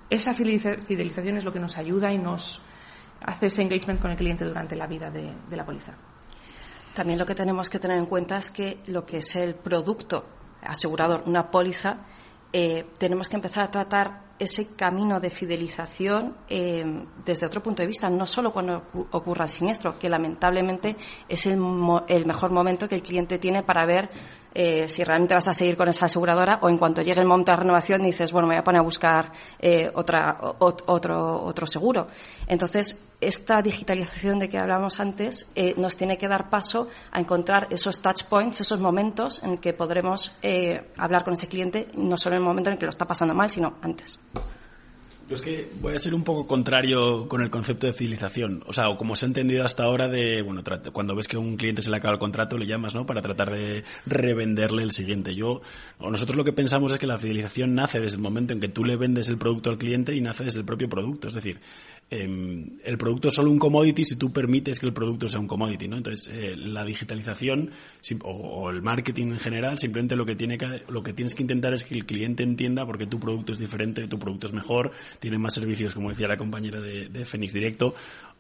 Esa 0.10 0.36
fidelización 0.36 1.38
es 1.38 1.46
lo 1.46 1.52
que 1.52 1.60
nos 1.60 1.78
ayuda 1.78 2.14
y 2.14 2.20
nos 2.20 2.62
hace 3.22 3.48
ese 3.48 3.64
engagement 3.64 4.00
con 4.00 4.12
el 4.12 4.18
cliente 4.18 4.46
durante 4.46 4.76
la 4.76 4.86
vida 4.86 5.10
de 5.10 5.58
la 5.58 5.66
póliza. 5.66 5.94
También 6.94 7.18
lo 7.18 7.26
que 7.26 7.36
tenemos 7.36 7.70
que 7.70 7.80
tener 7.80 7.98
en 7.98 8.06
cuenta 8.06 8.38
es 8.38 8.52
que 8.52 8.80
lo 8.88 9.06
que 9.06 9.18
es 9.18 9.36
el 9.36 9.56
producto 9.56 10.26
asegurador, 10.62 11.24
una 11.26 11.50
póliza, 11.50 12.06
eh, 12.52 12.86
tenemos 13.00 13.30
que 13.30 13.36
empezar 13.36 13.64
a 13.64 13.72
tratar 13.72 14.24
ese 14.38 14.76
camino 14.76 15.20
de 15.20 15.30
fidelización 15.30 16.36
eh, 16.50 16.84
desde 17.26 17.46
otro 17.46 17.64
punto 17.64 17.82
de 17.82 17.88
vista, 17.88 18.10
no 18.10 18.26
solo 18.26 18.52
cuando 18.52 18.84
ocurra 19.12 19.46
el 19.46 19.50
siniestro, 19.50 19.98
que 19.98 20.10
lamentablemente 20.10 20.96
es 21.28 21.46
el, 21.46 21.60
el 22.08 22.26
mejor 22.26 22.52
momento 22.52 22.88
que 22.88 22.96
el 22.96 23.04
cliente 23.04 23.38
tiene 23.38 23.64
para 23.64 23.86
ver 23.86 24.10
eh, 24.54 24.88
si 24.88 25.04
realmente 25.04 25.34
vas 25.34 25.48
a 25.48 25.54
seguir 25.54 25.76
con 25.76 25.88
esa 25.88 26.06
aseguradora 26.06 26.60
o 26.62 26.70
en 26.70 26.78
cuanto 26.78 27.02
llegue 27.02 27.22
el 27.22 27.28
momento 27.28 27.52
de 27.52 27.58
renovación 27.58 28.04
dices, 28.04 28.32
bueno, 28.32 28.48
me 28.48 28.56
voy 28.56 28.60
a 28.60 28.64
poner 28.64 28.82
a 28.82 28.84
buscar 28.84 29.32
eh, 29.60 29.90
otra, 29.94 30.38
otro, 30.60 31.44
otro 31.44 31.66
seguro. 31.66 32.08
Entonces, 32.48 33.04
esta 33.20 33.62
digitalización 33.62 34.40
de 34.40 34.50
que 34.50 34.58
hablábamos 34.58 35.00
antes 35.00 35.48
eh, 35.56 35.74
nos 35.78 35.98
tiene 35.98 36.18
que 36.18 36.28
dar 36.28 36.50
paso 36.50 36.90
a 37.12 37.20
encontrar 37.20 37.68
esos 37.70 38.02
touch 38.02 38.24
points, 38.24 38.62
esos 38.62 38.80
momentos 38.80 39.42
en 39.44 39.58
que 39.58 39.74
podremos 39.74 40.36
hablar 40.98 41.24
con 41.24 41.34
ese 41.34 41.48
cliente, 41.48 41.88
no 41.96 42.18
solo 42.18 42.36
en 42.36 42.42
el 42.42 42.48
momento 42.48 42.70
en 42.70 42.78
que 42.78 42.86
lo 42.86 42.90
está 42.90 43.06
pasando 43.06 43.34
mal, 43.34 43.50
sino 43.50 43.76
antes. 43.82 44.20
Yo 45.34 45.38
es 45.38 45.42
que 45.42 45.68
voy 45.82 45.96
a 45.96 46.00
ser 46.00 46.14
un 46.14 46.24
poco 46.24 46.46
contrario 46.46 47.28
con 47.28 47.42
el 47.42 47.50
concepto 47.50 47.88
de 47.88 47.94
civilización. 47.94 48.64
O 48.68 48.72
sea, 48.72 48.96
como 48.96 49.16
se 49.16 49.26
ha 49.26 49.30
entendido 49.30 49.66
hasta 49.66 49.82
ahora 49.82 50.08
de, 50.08 50.44
bueno, 50.44 50.62
cuando 50.92 51.16
ves 51.16 51.28
que 51.28 51.38
a 51.38 51.40
un 51.40 51.58
cliente 51.58 51.82
se 51.82 51.90
le 51.90 51.98
acaba 51.98 52.14
el 52.14 52.20
contrato, 52.20 52.56
le 52.56 52.68
llamas, 52.68 52.94
¿no? 52.94 53.08
Para 53.08 53.24
tratar 53.24 53.52
de 53.52 53.84
revenderle 54.06 54.84
el 54.84 54.92
siguiente. 54.92 55.34
Yo, 55.34 55.64
o 55.98 56.12
nosotros 56.12 56.38
lo 56.38 56.44
que 56.44 56.54
pensamos 56.54 56.94
es 56.94 57.00
que 57.00 57.08
la 57.08 57.18
fidelización 57.18 57.74
nace 57.74 58.00
desde 58.00 58.18
el 58.18 58.22
momento 58.22 58.54
en 58.54 58.60
que 58.60 58.68
tú 58.68 58.86
le 58.86 58.96
vendes 58.96 59.28
el 59.28 59.40
producto 59.40 59.72
al 59.72 59.80
cliente 59.80 60.14
y 60.14 60.22
nace 60.22 60.44
desde 60.44 60.60
el 60.60 60.66
propio 60.66 60.88
producto. 60.88 61.30
Es 61.30 61.34
decir, 61.34 61.60
Em, 62.16 62.78
el 62.84 62.96
producto 63.00 63.30
es 63.30 63.34
solo 63.34 63.50
un 63.50 63.58
commodity 63.58 64.04
si 64.04 64.16
tú 64.18 64.32
permites 64.32 64.80
que 64.80 64.86
el 64.86 64.94
producto 64.94 65.28
sea 65.28 65.40
un 65.40 65.48
commodity, 65.48 65.88
¿no? 65.88 65.98
Entonces, 65.98 66.32
eh, 66.32 66.56
la 66.56 66.86
digitalización 66.86 67.72
o, 68.22 68.70
el 68.70 68.84
marketing 68.84 69.32
en 69.32 69.40
general, 69.40 69.80
simplemente 69.80 70.16
lo 70.16 70.24
que, 70.24 70.36
tiene 70.36 70.60
que, 70.60 70.84
lo 70.90 71.02
que 71.02 71.14
tienes 71.14 71.34
que 71.34 71.42
intentar 71.42 71.74
es 71.74 71.84
que 71.84 71.96
el 71.96 72.06
cliente 72.06 72.44
entienda 72.44 72.86
porque 72.86 73.08
tu 73.08 73.20
producto 73.20 73.52
es 73.52 73.58
diferente, 73.58 74.08
tu 74.08 74.20
producto 74.20 74.46
es 74.46 74.54
mejor, 74.54 74.92
tiene 75.20 75.40
más 75.40 75.56
servicios, 75.56 75.96
como 75.96 76.10
decía 76.10 76.28
la 76.28 76.38
compañera 76.38 76.80
de, 76.80 77.10
de 77.10 77.26
Phoenix 77.26 77.52
Directo, 77.52 77.96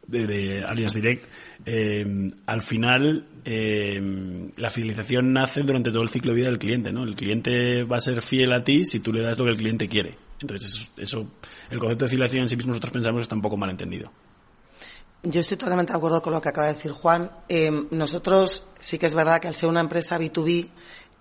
de, 0.08 0.28
de 0.28 0.63
Allianz 0.63 0.94
Direct. 0.94 1.26
Em, 1.66 2.32
al 2.46 2.62
final, 2.62 3.26
em, 3.46 4.52
la 4.58 4.70
fidelización 4.70 5.34
nace 5.34 5.62
durante 5.62 5.92
todo 5.92 6.04
el 6.04 6.10
ciclo 6.10 6.32
de 6.32 6.38
vida 6.38 6.48
del 6.48 6.60
cliente, 6.60 6.92
¿no? 6.92 7.04
El 7.04 7.16
cliente 7.16 7.84
va 7.84 7.98
a 7.98 8.02
ser 8.02 8.22
fiel 8.22 8.52
a 8.54 8.63
ti 8.63 8.86
si 8.86 9.00
tú 9.00 9.13
le 9.13 9.22
das 9.22 9.38
lo 9.38 9.46
que 9.46 9.52
el 9.52 9.58
cliente 9.58 9.88
quiere. 9.88 10.18
Entonces, 10.39 10.89
eso, 10.98 11.28
el 11.70 11.80
concepto 11.80 12.06
de 12.06 12.12
filiación 12.12 12.44
en 12.44 12.50
sí 12.50 12.56
mismo 12.56 12.72
nosotros 12.72 12.92
pensamos 12.92 13.22
está 13.22 13.36
un 13.36 13.42
poco 13.42 13.58
mal 13.58 13.70
entendido. 13.70 14.12
Yo 15.26 15.39
estoy 15.39 15.56
totalmente 15.56 15.94
de 15.94 15.98
acuerdo 15.98 16.22
con 16.22 16.34
lo 16.34 16.42
que 16.42 16.50
acaba 16.50 16.68
de 16.68 16.74
decir 16.74 16.92
Juan. 16.92 17.32
Eh, 17.48 17.72
nosotros 17.92 18.68
sí 18.78 19.00
que 19.00 19.06
es 19.06 19.13
verdad 19.13 19.39
que 19.39 19.48
al 19.48 19.54
ser 19.54 19.70
una 19.70 19.80
empresa 19.80 20.20
B2B 20.20 20.68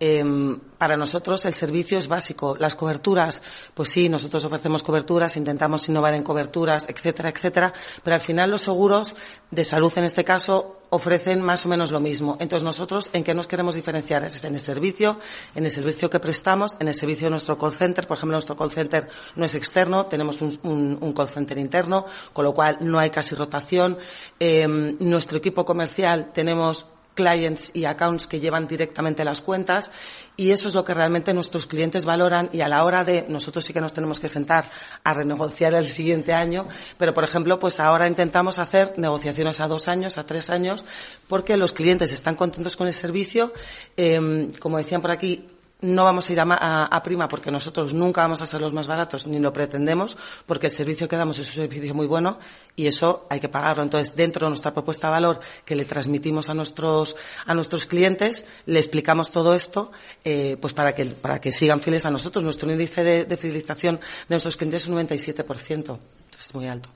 Em, 0.04 0.58
para 0.78 0.96
nosotros 0.96 1.44
el 1.44 1.54
servicio 1.54 1.96
es 1.96 2.08
básico. 2.08 2.56
Las 2.58 2.74
coberturas, 2.74 3.40
pues 3.72 3.88
sí, 3.90 4.08
nosotros 4.08 4.44
ofrecemos 4.44 4.82
coberturas, 4.82 5.36
intentamos 5.36 5.88
innovar 5.88 6.14
en 6.14 6.24
coberturas, 6.24 6.88
etcétera, 6.88 7.28
etcétera, 7.28 7.72
pero 8.02 8.14
al 8.14 8.20
final 8.20 8.50
los 8.50 8.62
seguros 8.62 9.14
de 9.52 9.62
salud 9.62 9.92
en 9.94 10.02
este 10.02 10.24
caso 10.24 10.80
ofrecen 10.90 11.40
más 11.40 11.64
o 11.66 11.68
menos 11.68 11.92
lo 11.92 12.00
mismo. 12.00 12.36
Entonces 12.40 12.64
nosotros 12.64 13.10
en 13.12 13.22
qué 13.22 13.32
nos 13.32 13.46
queremos 13.46 13.76
diferenciar 13.76 14.24
es 14.24 14.42
en 14.42 14.54
el 14.54 14.60
servicio, 14.60 15.18
en 15.54 15.66
el 15.66 15.70
servicio 15.70 16.10
que 16.10 16.18
prestamos, 16.18 16.76
en 16.80 16.88
el 16.88 16.94
servicio 16.94 17.28
de 17.28 17.30
nuestro 17.30 17.56
call 17.56 17.76
center. 17.76 18.04
Por 18.08 18.16
ejemplo, 18.16 18.34
nuestro 18.34 18.56
call 18.56 18.72
center 18.72 19.08
no 19.36 19.44
es 19.44 19.54
externo, 19.54 20.06
tenemos 20.06 20.42
un, 20.42 20.98
un, 21.00 21.12
call 21.12 21.28
center 21.28 21.58
interno, 21.58 22.06
con 22.32 22.44
lo 22.44 22.52
cual 22.52 22.78
no 22.80 22.98
hay 22.98 23.10
casi 23.10 23.36
rotación. 23.36 23.96
Eh, 24.40 24.66
nuestro 24.66 25.38
equipo 25.38 25.64
comercial 25.64 26.32
tenemos 26.34 26.86
clients 27.14 27.70
y 27.74 27.84
accounts 27.84 28.26
que 28.26 28.40
llevan 28.40 28.66
directamente 28.66 29.24
las 29.24 29.40
cuentas 29.40 29.90
y 30.36 30.50
eso 30.50 30.68
es 30.68 30.74
lo 30.74 30.84
que 30.84 30.94
realmente 30.94 31.34
nuestros 31.34 31.66
clientes 31.66 32.04
valoran 32.04 32.48
y 32.52 32.62
a 32.62 32.68
la 32.68 32.84
hora 32.84 33.04
de 33.04 33.26
nosotros 33.28 33.64
sí 33.64 33.72
que 33.72 33.80
nos 33.80 33.92
tenemos 33.92 34.18
que 34.18 34.28
sentar 34.28 34.70
a 35.04 35.14
renegociar 35.14 35.74
el 35.74 35.88
siguiente 35.88 36.32
año, 36.32 36.66
pero 36.96 37.12
por 37.12 37.24
ejemplo, 37.24 37.58
pues 37.58 37.80
ahora 37.80 38.08
intentamos 38.08 38.58
hacer 38.58 38.94
negociaciones 38.96 39.60
a 39.60 39.68
dos 39.68 39.88
años, 39.88 40.16
a 40.16 40.24
tres 40.24 40.48
años, 40.48 40.84
porque 41.28 41.56
los 41.56 41.72
clientes 41.72 42.12
están 42.12 42.34
contentos 42.34 42.76
con 42.76 42.86
el 42.86 42.94
servicio. 42.94 43.52
Eh, 43.96 44.48
como 44.58 44.78
decían 44.78 45.02
por 45.02 45.10
aquí, 45.10 45.51
no 45.82 46.04
vamos 46.04 46.28
a 46.28 46.32
ir 46.32 46.40
a, 46.40 47.02
prima 47.02 47.28
porque 47.28 47.50
nosotros 47.50 47.92
nunca 47.92 48.22
vamos 48.22 48.40
a 48.40 48.46
ser 48.46 48.60
los 48.60 48.72
más 48.72 48.86
baratos 48.86 49.26
ni 49.26 49.38
lo 49.38 49.52
pretendemos 49.52 50.16
porque 50.46 50.68
el 50.68 50.72
servicio 50.72 51.08
que 51.08 51.16
damos 51.16 51.38
es 51.38 51.48
un 51.48 51.62
servicio 51.62 51.94
muy 51.94 52.06
bueno 52.06 52.38
y 52.76 52.86
eso 52.86 53.26
hay 53.28 53.40
que 53.40 53.48
pagarlo. 53.48 53.82
Entonces, 53.82 54.14
dentro 54.14 54.46
de 54.46 54.50
nuestra 54.50 54.72
propuesta 54.72 55.08
de 55.08 55.10
valor 55.10 55.40
que 55.64 55.76
le 55.76 55.84
transmitimos 55.84 56.48
a 56.48 56.54
nuestros, 56.54 57.16
a 57.44 57.54
nuestros 57.54 57.86
clientes, 57.86 58.46
le 58.66 58.78
explicamos 58.78 59.30
todo 59.30 59.54
esto 59.54 59.90
eh, 60.24 60.56
pues 60.60 60.72
para 60.72 60.94
que, 60.94 61.04
para 61.06 61.40
que 61.40 61.52
sigan 61.52 61.80
fieles 61.80 62.06
a 62.06 62.10
nosotros. 62.10 62.44
Nuestro 62.44 62.70
índice 62.70 63.02
de, 63.02 63.36
fidelización 63.36 63.96
de 63.96 64.34
nuestros 64.34 64.56
clientes 64.56 64.84
es 64.84 64.88
un 64.88 64.96
97%. 64.96 65.98
Es 66.38 66.54
muy 66.54 66.68
alto. 66.68 66.88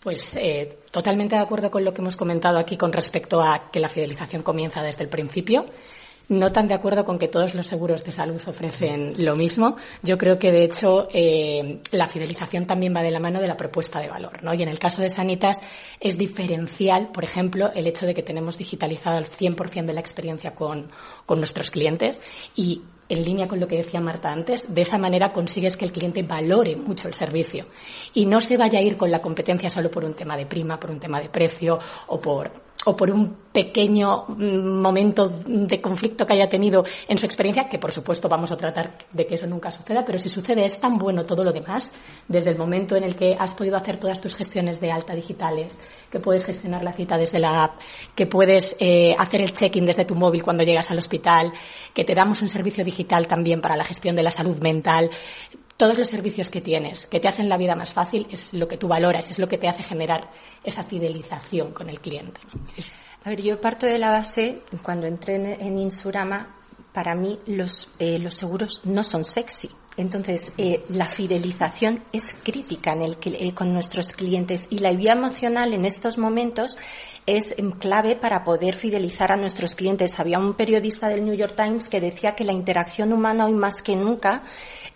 Pues 0.00 0.34
eh, 0.36 0.78
totalmente 0.90 1.34
de 1.34 1.42
acuerdo 1.42 1.70
con 1.70 1.84
lo 1.84 1.92
que 1.92 2.02
hemos 2.02 2.16
comentado 2.16 2.58
aquí 2.58 2.76
con 2.76 2.92
respecto 2.92 3.42
a 3.42 3.70
que 3.72 3.80
la 3.80 3.88
fidelización 3.88 4.42
comienza 4.42 4.82
desde 4.82 5.02
el 5.02 5.08
principio. 5.08 5.66
No 6.28 6.50
tan 6.50 6.66
de 6.66 6.74
acuerdo 6.74 7.04
con 7.04 7.20
que 7.20 7.28
todos 7.28 7.54
los 7.54 7.66
seguros 7.66 8.02
de 8.04 8.10
salud 8.10 8.40
ofrecen 8.46 9.14
lo 9.24 9.36
mismo. 9.36 9.76
Yo 10.02 10.18
creo 10.18 10.38
que, 10.38 10.50
de 10.50 10.64
hecho, 10.64 11.06
eh, 11.12 11.80
la 11.92 12.08
fidelización 12.08 12.66
también 12.66 12.94
va 12.96 13.02
de 13.02 13.12
la 13.12 13.20
mano 13.20 13.40
de 13.40 13.46
la 13.46 13.56
propuesta 13.56 14.00
de 14.00 14.08
valor. 14.08 14.42
¿no? 14.42 14.52
Y 14.52 14.62
en 14.62 14.68
el 14.68 14.80
caso 14.80 15.02
de 15.02 15.08
Sanitas 15.08 15.60
es 16.00 16.18
diferencial, 16.18 17.12
por 17.12 17.22
ejemplo, 17.22 17.70
el 17.72 17.86
hecho 17.86 18.06
de 18.06 18.14
que 18.14 18.24
tenemos 18.24 18.58
digitalizado 18.58 19.18
el 19.18 19.26
100% 19.26 19.86
de 19.86 19.92
la 19.92 20.00
experiencia 20.00 20.52
con, 20.52 20.90
con 21.26 21.38
nuestros 21.38 21.70
clientes 21.70 22.20
y 22.56 22.82
en 23.08 23.22
línea 23.22 23.46
con 23.46 23.60
lo 23.60 23.68
que 23.68 23.76
decía 23.76 24.00
Marta 24.00 24.32
antes, 24.32 24.74
de 24.74 24.82
esa 24.82 24.98
manera 24.98 25.32
consigues 25.32 25.76
que 25.76 25.84
el 25.84 25.92
cliente 25.92 26.24
valore 26.24 26.74
mucho 26.74 27.06
el 27.06 27.14
servicio 27.14 27.66
y 28.14 28.26
no 28.26 28.40
se 28.40 28.56
vaya 28.56 28.80
a 28.80 28.82
ir 28.82 28.96
con 28.96 29.12
la 29.12 29.20
competencia 29.20 29.68
solo 29.68 29.92
por 29.92 30.04
un 30.04 30.14
tema 30.14 30.36
de 30.36 30.46
prima, 30.46 30.80
por 30.80 30.90
un 30.90 30.98
tema 30.98 31.20
de 31.20 31.28
precio 31.28 31.78
o 32.08 32.20
por 32.20 32.65
o 32.86 32.96
por 32.96 33.10
un 33.10 33.36
pequeño 33.52 34.26
mm, 34.28 34.80
momento 34.80 35.28
de 35.44 35.80
conflicto 35.80 36.24
que 36.24 36.34
haya 36.34 36.48
tenido 36.48 36.84
en 37.08 37.18
su 37.18 37.26
experiencia, 37.26 37.68
que 37.68 37.78
por 37.78 37.90
supuesto 37.90 38.28
vamos 38.28 38.52
a 38.52 38.56
tratar 38.56 38.98
de 39.10 39.26
que 39.26 39.34
eso 39.34 39.46
nunca 39.46 39.70
suceda, 39.70 40.04
pero 40.04 40.18
si 40.18 40.28
sucede 40.28 40.64
es 40.64 40.78
tan 40.78 40.96
bueno 40.96 41.24
todo 41.24 41.42
lo 41.42 41.52
demás, 41.52 41.92
desde 42.28 42.50
el 42.50 42.56
momento 42.56 42.94
en 42.94 43.02
el 43.02 43.16
que 43.16 43.36
has 43.38 43.54
podido 43.54 43.76
hacer 43.76 43.98
todas 43.98 44.20
tus 44.20 44.34
gestiones 44.34 44.80
de 44.80 44.92
alta 44.92 45.14
digitales, 45.14 45.78
que 46.10 46.20
puedes 46.20 46.44
gestionar 46.44 46.84
la 46.84 46.92
cita 46.92 47.16
desde 47.16 47.40
la 47.40 47.64
app, 47.64 47.80
que 48.14 48.26
puedes 48.26 48.76
eh, 48.78 49.16
hacer 49.18 49.40
el 49.40 49.52
check-in 49.52 49.84
desde 49.84 50.04
tu 50.04 50.14
móvil 50.14 50.44
cuando 50.44 50.62
llegas 50.62 50.90
al 50.92 50.98
hospital, 50.98 51.52
que 51.92 52.04
te 52.04 52.14
damos 52.14 52.40
un 52.42 52.48
servicio 52.48 52.84
digital 52.84 53.26
también 53.26 53.60
para 53.60 53.76
la 53.76 53.84
gestión 53.84 54.14
de 54.14 54.22
la 54.22 54.30
salud 54.30 54.58
mental, 54.60 55.10
todos 55.76 55.98
los 55.98 56.08
servicios 56.08 56.50
que 56.50 56.60
tienes, 56.60 57.06
que 57.06 57.20
te 57.20 57.28
hacen 57.28 57.48
la 57.48 57.58
vida 57.58 57.74
más 57.74 57.92
fácil, 57.92 58.26
es 58.30 58.54
lo 58.54 58.66
que 58.66 58.78
tú 58.78 58.88
valoras, 58.88 59.30
es 59.30 59.38
lo 59.38 59.46
que 59.46 59.58
te 59.58 59.68
hace 59.68 59.82
generar 59.82 60.30
esa 60.64 60.84
fidelización 60.84 61.72
con 61.72 61.90
el 61.90 62.00
cliente. 62.00 62.40
A 63.24 63.30
ver, 63.30 63.42
yo 63.42 63.60
parto 63.60 63.86
de 63.86 63.98
la 63.98 64.10
base, 64.10 64.62
cuando 64.82 65.06
entré 65.06 65.34
en, 65.34 65.78
Insurama, 65.78 66.56
para 66.92 67.14
mí 67.14 67.38
los, 67.46 67.88
eh, 67.98 68.18
los 68.18 68.34
seguros 68.34 68.80
no 68.84 69.04
son 69.04 69.24
sexy. 69.24 69.68
Entonces, 69.98 70.52
eh, 70.58 70.84
la 70.88 71.06
fidelización 71.06 72.02
es 72.12 72.34
crítica 72.42 72.92
en 72.92 73.02
el, 73.02 73.16
eh, 73.24 73.54
con 73.54 73.72
nuestros 73.72 74.08
clientes 74.08 74.68
y 74.70 74.78
la 74.78 74.92
vía 74.92 75.12
emocional 75.12 75.72
en 75.72 75.86
estos 75.86 76.18
momentos 76.18 76.76
es 77.24 77.54
clave 77.78 78.14
para 78.14 78.44
poder 78.44 78.74
fidelizar 78.74 79.32
a 79.32 79.36
nuestros 79.36 79.74
clientes. 79.74 80.20
Había 80.20 80.38
un 80.38 80.54
periodista 80.54 81.08
del 81.08 81.24
New 81.24 81.34
York 81.34 81.54
Times 81.56 81.88
que 81.88 82.00
decía 82.00 82.34
que 82.34 82.44
la 82.44 82.52
interacción 82.52 83.12
humana 83.12 83.46
hoy 83.46 83.54
más 83.54 83.80
que 83.80 83.96
nunca 83.96 84.42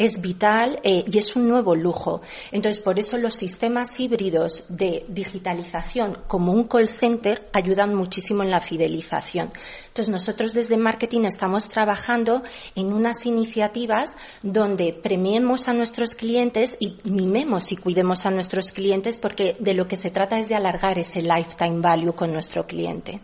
es 0.00 0.22
vital 0.22 0.80
eh, 0.82 1.04
y 1.06 1.18
es 1.18 1.36
un 1.36 1.46
nuevo 1.46 1.74
lujo. 1.74 2.22
Entonces, 2.52 2.82
por 2.82 2.98
eso 2.98 3.18
los 3.18 3.34
sistemas 3.34 4.00
híbridos 4.00 4.64
de 4.70 5.04
digitalización 5.08 6.16
como 6.26 6.52
un 6.52 6.64
call 6.64 6.88
center 6.88 7.50
ayudan 7.52 7.94
muchísimo 7.94 8.42
en 8.42 8.50
la 8.50 8.62
fidelización. 8.62 9.52
Entonces, 9.88 10.08
nosotros 10.08 10.54
desde 10.54 10.78
marketing 10.78 11.26
estamos 11.26 11.68
trabajando 11.68 12.42
en 12.74 12.94
unas 12.94 13.26
iniciativas 13.26 14.16
donde 14.42 14.94
premiemos 14.94 15.68
a 15.68 15.74
nuestros 15.74 16.14
clientes 16.14 16.78
y 16.80 16.96
mimemos 17.04 17.70
y 17.70 17.76
cuidemos 17.76 18.24
a 18.24 18.30
nuestros 18.30 18.72
clientes 18.72 19.18
porque 19.18 19.54
de 19.60 19.74
lo 19.74 19.86
que 19.86 19.98
se 19.98 20.10
trata 20.10 20.38
es 20.38 20.48
de 20.48 20.54
alargar 20.54 20.98
ese 20.98 21.20
lifetime 21.20 21.82
value 21.82 22.14
con 22.14 22.32
nuestro 22.32 22.66
cliente. 22.66 23.20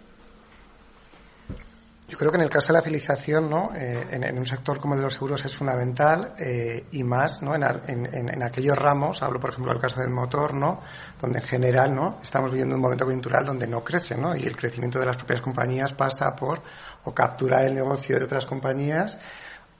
Yo 2.08 2.16
creo 2.16 2.30
que 2.30 2.36
en 2.36 2.44
el 2.44 2.50
caso 2.50 2.68
de 2.68 2.74
la 2.74 2.82
fidelización, 2.82 3.50
¿no? 3.50 3.72
Eh, 3.74 4.06
en, 4.12 4.38
un 4.38 4.46
sector 4.46 4.78
como 4.78 4.94
el 4.94 5.00
de 5.00 5.06
los 5.06 5.14
seguros 5.14 5.44
es 5.44 5.56
fundamental 5.56 6.34
eh, 6.38 6.86
y 6.92 7.02
más 7.02 7.42
¿no? 7.42 7.52
En, 7.56 7.64
en, 7.64 8.42
aquellos 8.44 8.78
ramos, 8.78 9.24
hablo 9.24 9.40
por 9.40 9.50
ejemplo 9.50 9.72
del 9.72 9.82
caso 9.82 10.00
del 10.00 10.10
motor, 10.10 10.54
¿no? 10.54 10.80
donde 11.20 11.40
en 11.40 11.44
general 11.44 11.92
¿no? 11.92 12.18
estamos 12.22 12.50
viviendo 12.50 12.76
un 12.76 12.80
momento 12.80 13.04
coyuntural 13.04 13.44
donde 13.44 13.66
no 13.66 13.82
crece 13.82 14.16
¿no? 14.16 14.36
y 14.36 14.44
el 14.44 14.56
crecimiento 14.56 15.00
de 15.00 15.06
las 15.06 15.16
propias 15.16 15.40
compañías 15.40 15.94
pasa 15.94 16.36
por 16.36 16.62
o 17.04 17.12
capturar 17.12 17.64
el 17.64 17.74
negocio 17.74 18.18
de 18.18 18.24
otras 18.24 18.46
compañías 18.46 19.18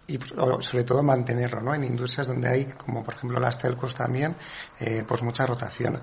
y 0.08 0.18
sobre 0.18 0.82
todo 0.82 1.04
mantenerlo 1.04 1.60
¿no? 1.60 1.74
en 1.74 1.84
industrias 1.84 2.26
donde 2.26 2.48
hay, 2.48 2.64
como 2.64 3.04
por 3.04 3.14
ejemplo 3.14 3.38
las 3.38 3.56
telcos 3.56 3.94
también, 3.94 4.34
eh, 4.80 5.04
pues 5.06 5.22
mucha 5.22 5.46
rotación. 5.46 6.00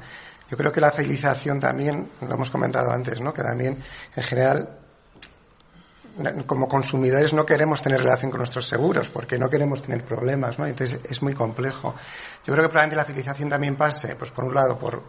Yo 0.49 0.55
creo 0.55 0.71
que 0.71 0.79
la 0.79 0.91
fidelización 0.91 1.59
también, 1.59 2.11
lo 2.21 2.33
hemos 2.33 2.49
comentado 2.49 2.91
antes, 2.91 3.19
¿no? 3.19 3.33
que 3.33 3.41
también 3.41 3.83
en 4.15 4.23
general 4.23 4.82
como 6.45 6.67
consumidores 6.67 7.33
no 7.33 7.45
queremos 7.45 7.81
tener 7.81 7.99
relación 7.99 8.29
con 8.29 8.39
nuestros 8.39 8.67
seguros 8.67 9.09
porque 9.09 9.39
no 9.39 9.49
queremos 9.49 9.81
tener 9.81 10.03
problemas, 10.05 10.59
¿no? 10.59 10.67
Entonces 10.67 10.99
es 11.03 11.21
muy 11.21 11.33
complejo. 11.33 11.95
Yo 12.45 12.53
creo 12.53 12.65
que 12.65 12.69
probablemente 12.69 12.95
la 12.95 13.05
fidelización 13.05 13.49
también 13.49 13.75
pase, 13.75 14.15
pues 14.15 14.31
por 14.31 14.43
un 14.43 14.53
lado, 14.53 14.77
por, 14.77 15.01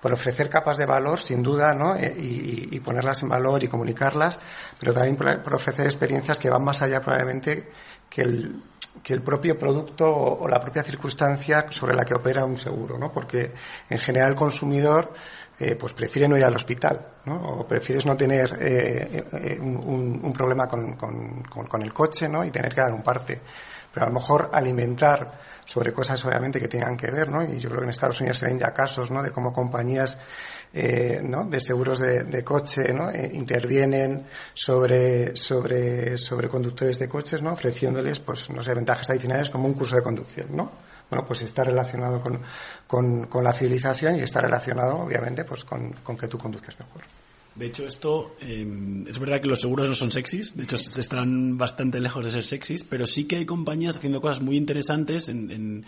por 0.00 0.12
ofrecer 0.12 0.50
capas 0.50 0.76
de 0.76 0.86
valor, 0.86 1.20
sin 1.20 1.42
duda, 1.42 1.74
¿no? 1.74 1.96
Eh, 1.96 2.14
y, 2.16 2.80
ponerlas 2.80 3.22
en 3.22 3.28
valor 3.28 3.64
y 3.64 3.68
comunicarlas, 3.68 4.38
pero 4.78 4.92
también 4.92 5.16
por, 5.16 5.54
ofrecer 5.54 5.86
experiencias 5.86 6.38
que 6.38 6.50
van 6.50 6.62
más 6.62 6.82
allá 6.82 7.00
probablemente 7.00 7.70
que 8.08 8.22
el, 8.22 8.62
que 9.02 9.14
el 9.14 9.22
propio 9.22 9.58
producto 9.58 10.08
o, 10.08 10.44
o, 10.44 10.48
la 10.48 10.60
propia 10.60 10.82
circunstancia 10.82 11.66
sobre 11.70 11.94
la 11.94 12.04
que 12.04 12.14
opera 12.14 12.44
un 12.44 12.58
seguro, 12.58 12.98
¿no? 12.98 13.10
Porque 13.10 13.52
en 13.88 13.98
general 13.98 14.30
el 14.30 14.36
consumidor 14.36 15.12
eh, 15.58 15.74
pues 15.74 15.94
prefiere 15.94 16.28
no 16.28 16.36
ir 16.36 16.44
al 16.44 16.54
hospital, 16.54 17.00
¿no? 17.24 17.60
O 17.60 17.66
prefieres 17.66 18.04
no 18.04 18.14
tener 18.14 18.58
eh, 18.60 19.24
eh, 19.32 19.58
un, 19.58 20.30
problema 20.34 20.66
con, 20.66 20.96
con, 20.96 21.82
el 21.82 21.94
coche, 21.94 22.28
¿no? 22.28 22.44
Y 22.44 22.50
tener 22.50 22.74
que 22.74 22.82
dar 22.82 22.92
un 22.92 23.02
parte. 23.02 23.40
Pero 23.90 24.04
a 24.04 24.08
lo 24.10 24.16
mejor 24.16 24.50
alimentar 24.52 25.32
sobre 25.64 25.94
cosas 25.94 26.22
obviamente 26.26 26.60
que 26.60 26.68
tengan 26.68 26.94
que 26.94 27.10
ver, 27.10 27.30
¿no? 27.30 27.42
Y 27.42 27.58
yo 27.58 27.70
creo 27.70 27.80
que 27.80 27.84
en 27.84 27.90
Estados 27.90 28.20
Unidos 28.20 28.36
se 28.36 28.46
ven 28.46 28.58
ya 28.58 28.74
casos, 28.74 29.10
¿no? 29.10 29.22
De 29.22 29.30
cómo 29.30 29.50
compañías 29.50 30.18
¿no? 31.22 31.44
de 31.46 31.58
seguros 31.58 32.00
de, 32.00 32.44
coche 32.44 32.92
¿no? 32.92 33.10
intervienen 33.10 34.26
sobre, 34.52 35.34
sobre, 35.34 36.18
sobre 36.18 36.50
conductores 36.50 36.98
de 36.98 37.08
coches, 37.08 37.40
¿no? 37.40 37.52
ofreciéndoles 37.52 38.20
pues, 38.20 38.50
no 38.50 38.62
sé, 38.62 38.74
ventajas 38.74 39.08
adicionales 39.08 39.48
como 39.48 39.68
un 39.68 39.72
curso 39.72 39.96
de 39.96 40.02
conducción. 40.02 40.48
¿no? 40.50 40.70
bueno, 41.10 41.24
pues 41.26 41.42
está 41.42 41.64
relacionado 41.64 42.20
con, 42.20 42.40
con, 42.86 43.26
con 43.26 43.44
la 43.44 43.52
fidelización 43.52 44.16
y 44.16 44.20
está 44.20 44.40
relacionado, 44.40 44.98
obviamente, 44.98 45.44
pues 45.44 45.64
con, 45.64 45.92
con 46.02 46.16
que 46.16 46.28
tú 46.28 46.38
conduzcas 46.38 46.78
mejor. 46.78 47.02
De 47.56 47.64
hecho, 47.64 47.86
esto 47.86 48.36
em, 48.40 49.08
es 49.08 49.18
verdad 49.18 49.40
que 49.40 49.48
los 49.48 49.60
seguros 49.60 49.88
no 49.88 49.94
son 49.94 50.10
sexys, 50.10 50.58
de 50.58 50.64
hecho 50.64 50.76
están 50.76 51.56
bastante 51.56 52.00
lejos 52.00 52.22
de 52.22 52.30
ser 52.30 52.44
sexys, 52.44 52.84
pero 52.84 53.06
sí 53.06 53.24
que 53.24 53.36
hay 53.36 53.46
compañías 53.46 53.96
haciendo 53.96 54.20
cosas 54.20 54.42
muy 54.42 54.58
interesantes 54.58 55.30
en, 55.30 55.50
en, 55.50 55.86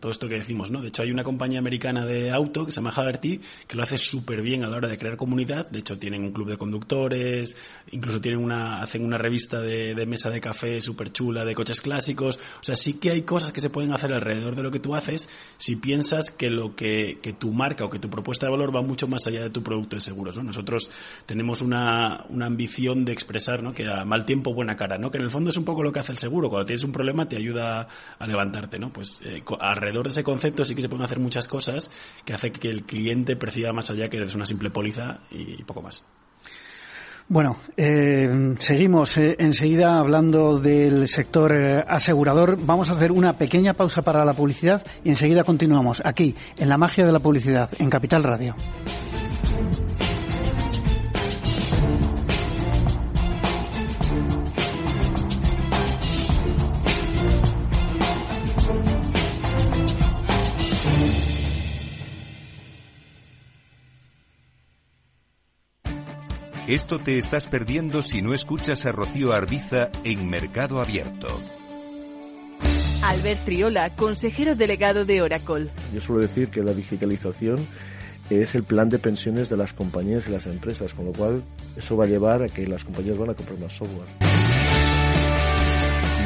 todo 0.00 0.12
esto 0.12 0.28
que 0.28 0.36
decimos, 0.36 0.70
¿no? 0.70 0.80
De 0.80 0.88
hecho, 0.88 1.02
hay 1.02 1.10
una 1.10 1.24
compañía 1.24 1.58
americana 1.58 2.04
de 2.04 2.30
auto 2.30 2.66
que 2.66 2.72
se 2.72 2.76
llama 2.76 2.90
Hagerty 2.90 3.40
que 3.66 3.76
lo 3.76 3.82
hace 3.82 3.98
súper 3.98 4.42
bien 4.42 4.64
a 4.64 4.68
la 4.68 4.76
hora 4.76 4.88
de 4.88 4.98
crear 4.98 5.16
comunidad. 5.16 5.68
De 5.70 5.80
hecho, 5.80 5.98
tienen 5.98 6.24
un 6.24 6.32
club 6.32 6.48
de 6.48 6.56
conductores, 6.56 7.56
incluso 7.90 8.20
tienen 8.20 8.42
una, 8.42 8.82
hacen 8.82 9.04
una 9.04 9.18
revista 9.18 9.60
de, 9.60 9.94
de 9.94 10.06
mesa 10.06 10.30
de 10.30 10.40
café 10.40 10.80
súper 10.80 11.12
chula 11.12 11.44
de 11.44 11.54
coches 11.54 11.80
clásicos. 11.80 12.38
O 12.60 12.64
sea, 12.64 12.76
sí 12.76 12.94
que 12.94 13.10
hay 13.10 13.22
cosas 13.22 13.52
que 13.52 13.60
se 13.60 13.70
pueden 13.70 13.92
hacer 13.92 14.12
alrededor 14.12 14.56
de 14.56 14.62
lo 14.62 14.70
que 14.70 14.80
tú 14.80 14.94
haces 14.94 15.28
si 15.56 15.76
piensas 15.76 16.30
que 16.30 16.50
lo 16.50 16.74
que, 16.74 17.18
que 17.22 17.32
tu 17.32 17.52
marca 17.52 17.84
o 17.84 17.90
que 17.90 17.98
tu 17.98 18.10
propuesta 18.10 18.46
de 18.46 18.52
valor 18.52 18.74
va 18.74 18.82
mucho 18.82 19.06
más 19.08 19.26
allá 19.26 19.42
de 19.42 19.50
tu 19.50 19.62
producto 19.62 19.96
de 19.96 20.00
seguros, 20.00 20.36
¿no? 20.36 20.42
Nosotros 20.42 20.90
tenemos 21.26 21.62
una, 21.62 22.24
una 22.28 22.46
ambición 22.46 23.04
de 23.04 23.12
expresar 23.12 23.62
¿no? 23.62 23.72
que 23.72 23.86
a 23.88 24.04
mal 24.04 24.24
tiempo 24.24 24.54
buena 24.54 24.76
cara, 24.76 24.98
¿no? 24.98 25.10
que 25.10 25.18
en 25.18 25.24
el 25.24 25.30
fondo 25.30 25.50
es 25.50 25.56
un 25.56 25.64
poco 25.64 25.82
lo 25.82 25.92
que 25.92 26.00
hace 26.00 26.12
el 26.12 26.18
seguro. 26.18 26.48
Cuando 26.48 26.66
tienes 26.66 26.84
un 26.84 26.92
problema 26.92 27.28
te 27.28 27.36
ayuda 27.36 27.88
a 28.18 28.26
levantarte. 28.26 28.78
¿no? 28.78 28.92
Pues 28.92 29.18
eh, 29.24 29.42
alrededor 29.60 30.04
de 30.04 30.10
ese 30.10 30.24
concepto 30.24 30.64
sí 30.64 30.74
que 30.74 30.82
se 30.82 30.88
pueden 30.88 31.04
hacer 31.04 31.20
muchas 31.20 31.48
cosas 31.48 31.90
que 32.24 32.34
hace 32.34 32.50
que 32.52 32.70
el 32.70 32.84
cliente 32.84 33.36
perciba 33.36 33.72
más 33.72 33.90
allá 33.90 34.08
que 34.08 34.16
eres 34.16 34.34
una 34.34 34.46
simple 34.46 34.70
póliza 34.70 35.20
y 35.30 35.62
poco 35.62 35.82
más. 35.82 36.04
Bueno, 37.28 37.56
eh, 37.76 38.54
seguimos 38.58 39.16
eh, 39.16 39.34
enseguida 39.40 39.98
hablando 39.98 40.60
del 40.60 41.08
sector 41.08 41.52
asegurador. 41.88 42.56
Vamos 42.64 42.88
a 42.88 42.92
hacer 42.92 43.10
una 43.10 43.32
pequeña 43.32 43.74
pausa 43.74 44.02
para 44.02 44.24
la 44.24 44.32
publicidad 44.32 44.86
y 45.02 45.08
enseguida 45.08 45.42
continuamos 45.42 46.00
aquí, 46.04 46.36
en 46.56 46.68
la 46.68 46.78
magia 46.78 47.04
de 47.04 47.12
la 47.12 47.18
publicidad, 47.18 47.68
en 47.80 47.90
Capital 47.90 48.22
Radio. 48.22 48.54
Esto 66.68 66.98
te 66.98 67.16
estás 67.16 67.46
perdiendo 67.46 68.02
si 68.02 68.22
no 68.22 68.34
escuchas 68.34 68.86
a 68.86 68.92
Rocío 68.92 69.32
Arbiza 69.32 69.88
en 70.02 70.28
Mercado 70.28 70.80
Abierto. 70.80 71.28
Albert 73.04 73.44
Triola, 73.44 73.90
consejero 73.90 74.56
delegado 74.56 75.04
de 75.04 75.22
Oracle. 75.22 75.68
Yo 75.94 76.00
suelo 76.00 76.22
decir 76.22 76.48
que 76.48 76.64
la 76.64 76.72
digitalización 76.72 77.64
es 78.30 78.56
el 78.56 78.64
plan 78.64 78.88
de 78.88 78.98
pensiones 78.98 79.48
de 79.48 79.56
las 79.56 79.74
compañías 79.74 80.26
y 80.26 80.32
las 80.32 80.46
empresas, 80.46 80.92
con 80.92 81.06
lo 81.06 81.12
cual 81.12 81.44
eso 81.76 81.96
va 81.96 82.04
a 82.04 82.08
llevar 82.08 82.42
a 82.42 82.48
que 82.48 82.66
las 82.66 82.82
compañías 82.82 83.16
van 83.16 83.30
a 83.30 83.34
comprar 83.34 83.60
más 83.60 83.72
software. 83.72 84.08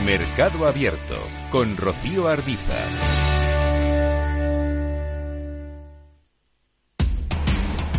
Mercado 0.07 0.67
Abierto 0.67 1.17
con 1.53 1.77
Rocío 1.77 2.29
Arbiza. 2.29 3.30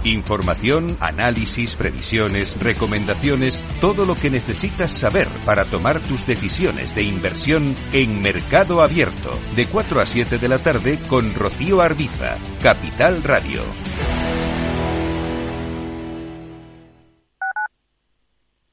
Información, 0.04 0.98
análisis, 1.00 1.76
previsiones, 1.76 2.60
recomendaciones, 2.62 3.62
todo 3.80 4.06
lo 4.06 4.16
que 4.16 4.30
necesitas 4.30 4.92
saber 4.92 5.28
para 5.46 5.66
tomar 5.66 6.00
tus 6.00 6.26
decisiones 6.26 6.96
de 6.96 7.04
inversión 7.04 7.76
en 7.94 8.22
Mercado 8.22 8.82
Abierto, 8.82 9.38
de 9.56 9.68
4 9.68 10.02
a 10.02 10.06
7 10.06 10.38
de 10.38 10.48
la 10.50 10.58
tarde 10.58 11.00
con 11.08 11.34
Rocío 11.34 11.82
Arbiza, 11.82 12.38
Capital 12.62 13.24
Radio. 13.24 13.62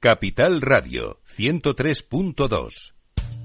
Capital 0.00 0.60
Radio 0.60 1.20
103.2 1.26 2.97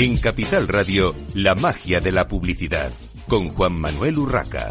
En 0.00 0.16
Capital 0.16 0.68
Radio, 0.68 1.12
la 1.34 1.56
magia 1.56 1.98
de 1.98 2.12
la 2.12 2.28
publicidad, 2.28 2.92
con 3.26 3.48
Juan 3.48 3.80
Manuel 3.80 4.16
Urraca. 4.18 4.70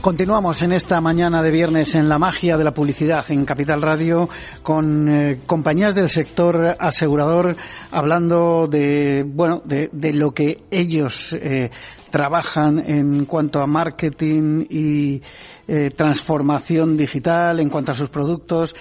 Continuamos 0.00 0.60
en 0.62 0.72
esta 0.72 1.00
mañana 1.00 1.40
de 1.40 1.52
viernes 1.52 1.94
en 1.94 2.08
la 2.08 2.18
magia 2.18 2.56
de 2.56 2.64
la 2.64 2.74
publicidad 2.74 3.24
en 3.30 3.44
Capital 3.44 3.80
Radio 3.80 4.28
con 4.64 5.08
eh, 5.08 5.38
compañías 5.46 5.94
del 5.94 6.08
sector 6.08 6.74
asegurador 6.80 7.56
hablando 7.92 8.66
de 8.66 9.22
bueno 9.24 9.62
de, 9.64 10.12
lo 10.12 10.32
que 10.32 10.64
ellos 10.72 11.32
eh, 11.32 11.70
trabajan 12.10 12.80
en 12.84 13.24
cuanto 13.26 13.60
a 13.60 13.68
marketing 13.68 14.66
y 14.68 15.22
eh, 15.68 15.90
transformación 15.94 16.96
digital 16.96 17.60
en 17.60 17.70
cuanto 17.70 17.92
a 17.92 17.94
sus 17.94 18.08
productos 18.08 18.74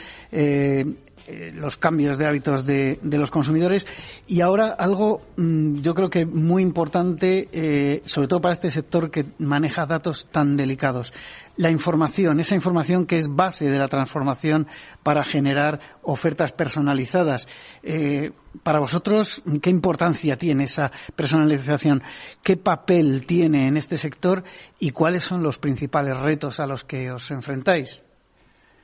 los 1.54 1.78
cambios 1.78 2.18
de 2.18 2.26
hábitos 2.26 2.66
de, 2.66 3.00
los 3.04 3.32
consumidores. 3.32 3.86
Y 4.28 4.42
ahora 4.42 4.70
algo 4.70 5.22
mm, 5.38 5.82
yo 5.82 5.94
creo 5.94 6.10
que 6.10 6.26
muy 6.26 6.64
importante 6.64 7.50
eh, 7.52 8.02
sobre 8.06 8.28
todo 8.28 8.42
para 8.42 8.54
este 8.54 8.72
sector 8.72 9.12
que 9.12 9.26
maneja 9.40 9.86
datos 9.86 10.28
tan 10.32 10.58
delicados. 10.58 11.14
La 11.58 11.70
información 11.70 12.40
esa 12.40 12.56
información 12.56 13.06
que 13.06 13.20
es 13.20 13.28
base 13.28 13.70
de 13.70 13.78
la 13.78 13.88
transformación 13.88 14.68
para 15.04 15.24
generar 15.24 15.80
ofertas 16.04 16.54
personalizadas. 16.54 17.48
Eh, 17.84 18.32
para 18.64 18.80
vosotros 18.80 19.44
qué 19.62 19.70
importancia 19.70 20.38
tiene 20.38 20.66
esa 20.66 20.92
personalización 21.16 22.04
qué 22.44 22.58
papel 22.58 23.26
tiene 23.26 23.68
en 23.68 23.78
este 23.78 23.98
sector 23.98 24.44
y 24.78 24.92
cuáles 24.92 25.24
son 25.24 25.42
los 25.42 25.58
principales 25.58 26.18
retos 26.18 26.60
a 26.60 26.68
los 26.68 26.84
que 26.84 27.12
os 27.12 27.32
enfrentáis 27.32 28.02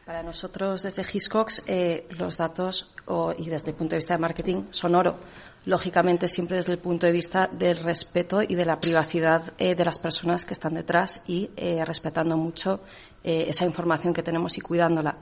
para 0.07 0.23
nosotros, 0.23 0.83
desde 0.83 1.01
Hiscox, 1.03 1.63
eh, 1.67 2.07
los 2.11 2.37
datos 2.37 2.89
y 3.37 3.49
desde 3.49 3.71
el 3.71 3.75
punto 3.75 3.91
de 3.91 3.97
vista 3.97 4.13
de 4.13 4.21
marketing 4.21 4.63
son 4.69 4.95
oro. 4.95 5.17
Lógicamente, 5.65 6.29
siempre 6.29 6.55
desde 6.55 6.71
el 6.71 6.79
punto 6.79 7.05
de 7.05 7.11
vista 7.11 7.49
del 7.51 7.77
respeto 7.77 8.41
y 8.41 8.55
de 8.55 8.63
la 8.63 8.79
privacidad 8.79 9.51
eh, 9.57 9.75
de 9.75 9.83
las 9.83 9.99
personas 9.99 10.45
que 10.45 10.53
están 10.53 10.75
detrás 10.75 11.21
y 11.27 11.49
eh, 11.57 11.83
respetando 11.83 12.37
mucho 12.37 12.79
esa 13.21 13.65
información 13.65 14.13
que 14.13 14.23
tenemos 14.23 14.57
y 14.57 14.61
cuidándola. 14.61 15.17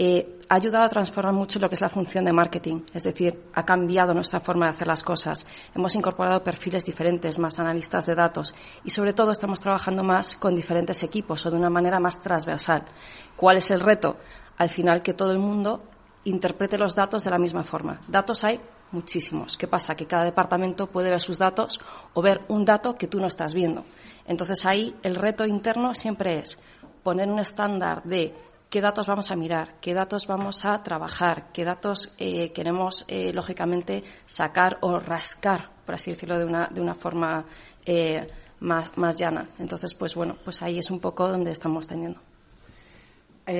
Eh, 0.00 0.38
ha 0.48 0.54
ayudado 0.54 0.84
a 0.84 0.88
transformar 0.88 1.34
mucho 1.34 1.58
lo 1.58 1.68
que 1.68 1.74
es 1.74 1.80
la 1.80 1.88
función 1.88 2.24
de 2.24 2.32
marketing, 2.32 2.82
es 2.94 3.02
decir, 3.02 3.50
ha 3.52 3.64
cambiado 3.64 4.14
nuestra 4.14 4.38
forma 4.38 4.66
de 4.66 4.70
hacer 4.70 4.86
las 4.86 5.02
cosas. 5.02 5.44
Hemos 5.74 5.96
incorporado 5.96 6.44
perfiles 6.44 6.84
diferentes, 6.84 7.36
más 7.36 7.58
analistas 7.58 8.06
de 8.06 8.14
datos 8.14 8.54
y, 8.84 8.90
sobre 8.90 9.12
todo, 9.12 9.32
estamos 9.32 9.60
trabajando 9.60 10.04
más 10.04 10.36
con 10.36 10.54
diferentes 10.54 11.02
equipos 11.02 11.44
o 11.44 11.50
de 11.50 11.56
una 11.56 11.68
manera 11.68 11.98
más 11.98 12.20
transversal. 12.20 12.84
¿Cuál 13.36 13.56
es 13.56 13.72
el 13.72 13.80
reto? 13.80 14.18
Al 14.56 14.68
final, 14.68 15.02
que 15.02 15.14
todo 15.14 15.32
el 15.32 15.40
mundo 15.40 15.82
interprete 16.24 16.78
los 16.78 16.94
datos 16.94 17.24
de 17.24 17.30
la 17.30 17.38
misma 17.38 17.64
forma. 17.64 18.00
Datos 18.06 18.44
hay 18.44 18.60
muchísimos. 18.92 19.56
¿Qué 19.56 19.66
pasa? 19.66 19.96
Que 19.96 20.06
cada 20.06 20.24
departamento 20.24 20.86
puede 20.86 21.10
ver 21.10 21.20
sus 21.20 21.38
datos 21.38 21.80
o 22.14 22.22
ver 22.22 22.42
un 22.46 22.64
dato 22.64 22.94
que 22.94 23.08
tú 23.08 23.18
no 23.18 23.26
estás 23.26 23.52
viendo. 23.52 23.84
Entonces 24.26 24.64
ahí 24.64 24.94
el 25.02 25.16
reto 25.16 25.44
interno 25.44 25.92
siempre 25.94 26.38
es 26.38 26.60
poner 27.02 27.28
un 27.28 27.38
estándar 27.38 28.02
de 28.04 28.34
qué 28.70 28.80
datos 28.80 29.06
vamos 29.06 29.30
a 29.30 29.36
mirar, 29.36 29.76
qué 29.80 29.94
datos 29.94 30.26
vamos 30.26 30.64
a 30.64 30.82
trabajar, 30.82 31.50
qué 31.52 31.64
datos 31.64 32.10
eh, 32.18 32.52
queremos, 32.52 33.04
eh, 33.08 33.32
lógicamente, 33.32 34.04
sacar 34.26 34.78
o 34.82 34.98
rascar, 34.98 35.70
por 35.86 35.94
así 35.94 36.10
decirlo, 36.10 36.38
de 36.38 36.44
una, 36.44 36.68
de 36.68 36.80
una 36.80 36.94
forma 36.94 37.46
eh, 37.86 38.26
más, 38.60 38.96
más 38.96 39.16
llana. 39.16 39.48
Entonces, 39.58 39.94
pues 39.94 40.14
bueno, 40.14 40.36
pues 40.44 40.60
ahí 40.62 40.78
es 40.78 40.90
un 40.90 41.00
poco 41.00 41.28
donde 41.28 41.50
estamos 41.50 41.86
teniendo. 41.86 42.20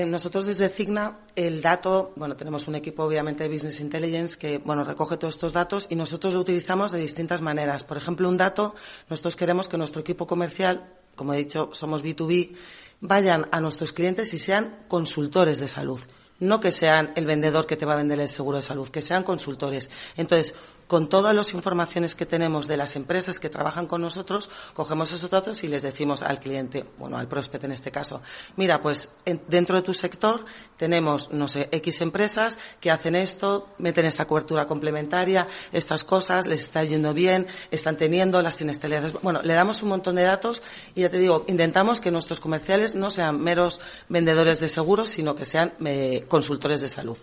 nosotros 0.07 0.45
desde 0.45 0.69
Cigna, 0.69 1.21
el 1.35 1.63
dato, 1.63 2.13
bueno, 2.17 2.37
tenemos 2.37 2.69
un 2.69 2.75
equipo 2.75 3.05
obviamente 3.05 3.45
de 3.45 3.49
Business 3.49 3.81
Intelligence 3.81 4.37
que, 4.37 4.59
bueno, 4.59 4.85
recoge 4.85 5.17
todos 5.17 5.35
estos 5.35 5.55
datos 5.55 5.87
y 5.89 5.97
nosotros 5.97 6.35
lo 6.35 6.41
utilizamos 6.41 6.93
de 6.93 6.99
distintas 6.99 7.41
maneras. 7.41 7.83
Por 7.83 7.97
ejemplo, 7.97 8.29
un 8.29 8.37
dato, 8.37 8.75
nosotros 9.09 9.37
queremos 9.37 9.69
que 9.69 9.79
nuestro 9.79 10.03
equipo 10.03 10.27
comercial, 10.27 10.93
como 11.17 11.33
he 11.33 11.39
dicho, 11.39 11.71
somos 11.73 12.05
B2B, 12.05 12.55
vayan 13.01 13.47
a 13.53 13.61
nuestros 13.61 13.93
clientes 13.93 14.35
y 14.35 14.39
sean 14.39 14.79
consultores 14.89 15.59
de 15.59 15.69
salud. 15.69 16.01
No 16.41 16.61
que 16.61 16.73
sean 16.73 17.13
el 17.17 17.27
vendedor 17.27 17.67
que 17.67 17.77
te 17.77 17.87
va 17.87 17.95
a 17.95 17.97
vender 17.97 18.21
el 18.21 18.29
seguro 18.29 18.59
de 18.59 18.63
salud, 18.63 18.89
que 18.89 19.03
sean 19.03 19.23
consultores. 19.25 19.91
Entonces, 20.17 20.55
con 20.89 21.09
todas 21.09 21.35
las 21.35 21.53
informaciones 21.53 22.15
que 22.15 22.27
tenemos 22.27 22.67
de 22.67 22.79
las 22.79 22.97
empresas 22.97 23.39
que 23.39 23.51
trabajan 23.51 23.87
con 23.87 24.01
nosotros, 24.01 24.49
cogemos 24.73 25.13
esos 25.13 25.31
datos 25.31 25.63
y 25.63 25.69
les 25.69 25.83
decimos 25.83 26.23
al 26.23 26.41
cliente, 26.41 26.87
bueno, 26.99 27.19
al 27.19 27.29
prospect 27.29 27.65
en 27.65 27.73
este 27.73 27.93
caso, 27.93 28.23
mira, 28.57 28.81
pues 28.81 29.11
dentro 29.47 29.77
de 29.77 29.83
tu 29.83 29.93
sector 29.93 30.47
tenemos, 30.79 31.31
no 31.31 31.47
sé, 31.47 31.69
X 31.71 32.01
empresas 32.01 32.59
que 32.81 32.91
hacen 32.91 33.15
esto, 33.17 33.69
meten 33.77 34.07
esta 34.07 34.27
cobertura 34.27 34.65
complementaria, 34.65 35.47
estas 35.73 36.05
cosas, 36.05 36.47
les 36.47 36.65
está 36.65 36.83
yendo 36.83 37.13
bien, 37.13 37.47
están 37.71 37.99
teniendo 37.99 38.41
las 38.41 38.59
inestabilidades. 38.63 39.13
Bueno, 39.21 39.43
le 39.43 39.53
damos 39.53 39.83
un 39.83 39.91
montón 39.91 40.17
de 40.17 40.23
datos 40.23 40.63
y 40.95 41.03
ya 41.03 41.11
te 41.11 41.19
digo, 41.19 41.45
intentamos 41.49 42.01
que 42.01 42.11
nuestros 42.11 42.41
comerciales 42.41 42.95
no 42.95 43.11
sean 43.11 43.39
meros 43.39 43.81
vendedores 44.09 44.59
de 44.59 44.71
seguros, 44.71 45.11
sino 45.11 45.35
que 45.35 45.45
sean 45.45 45.75
eh, 45.85 46.25
consultores 46.29 46.81
de 46.81 46.89
salud. 46.89 47.19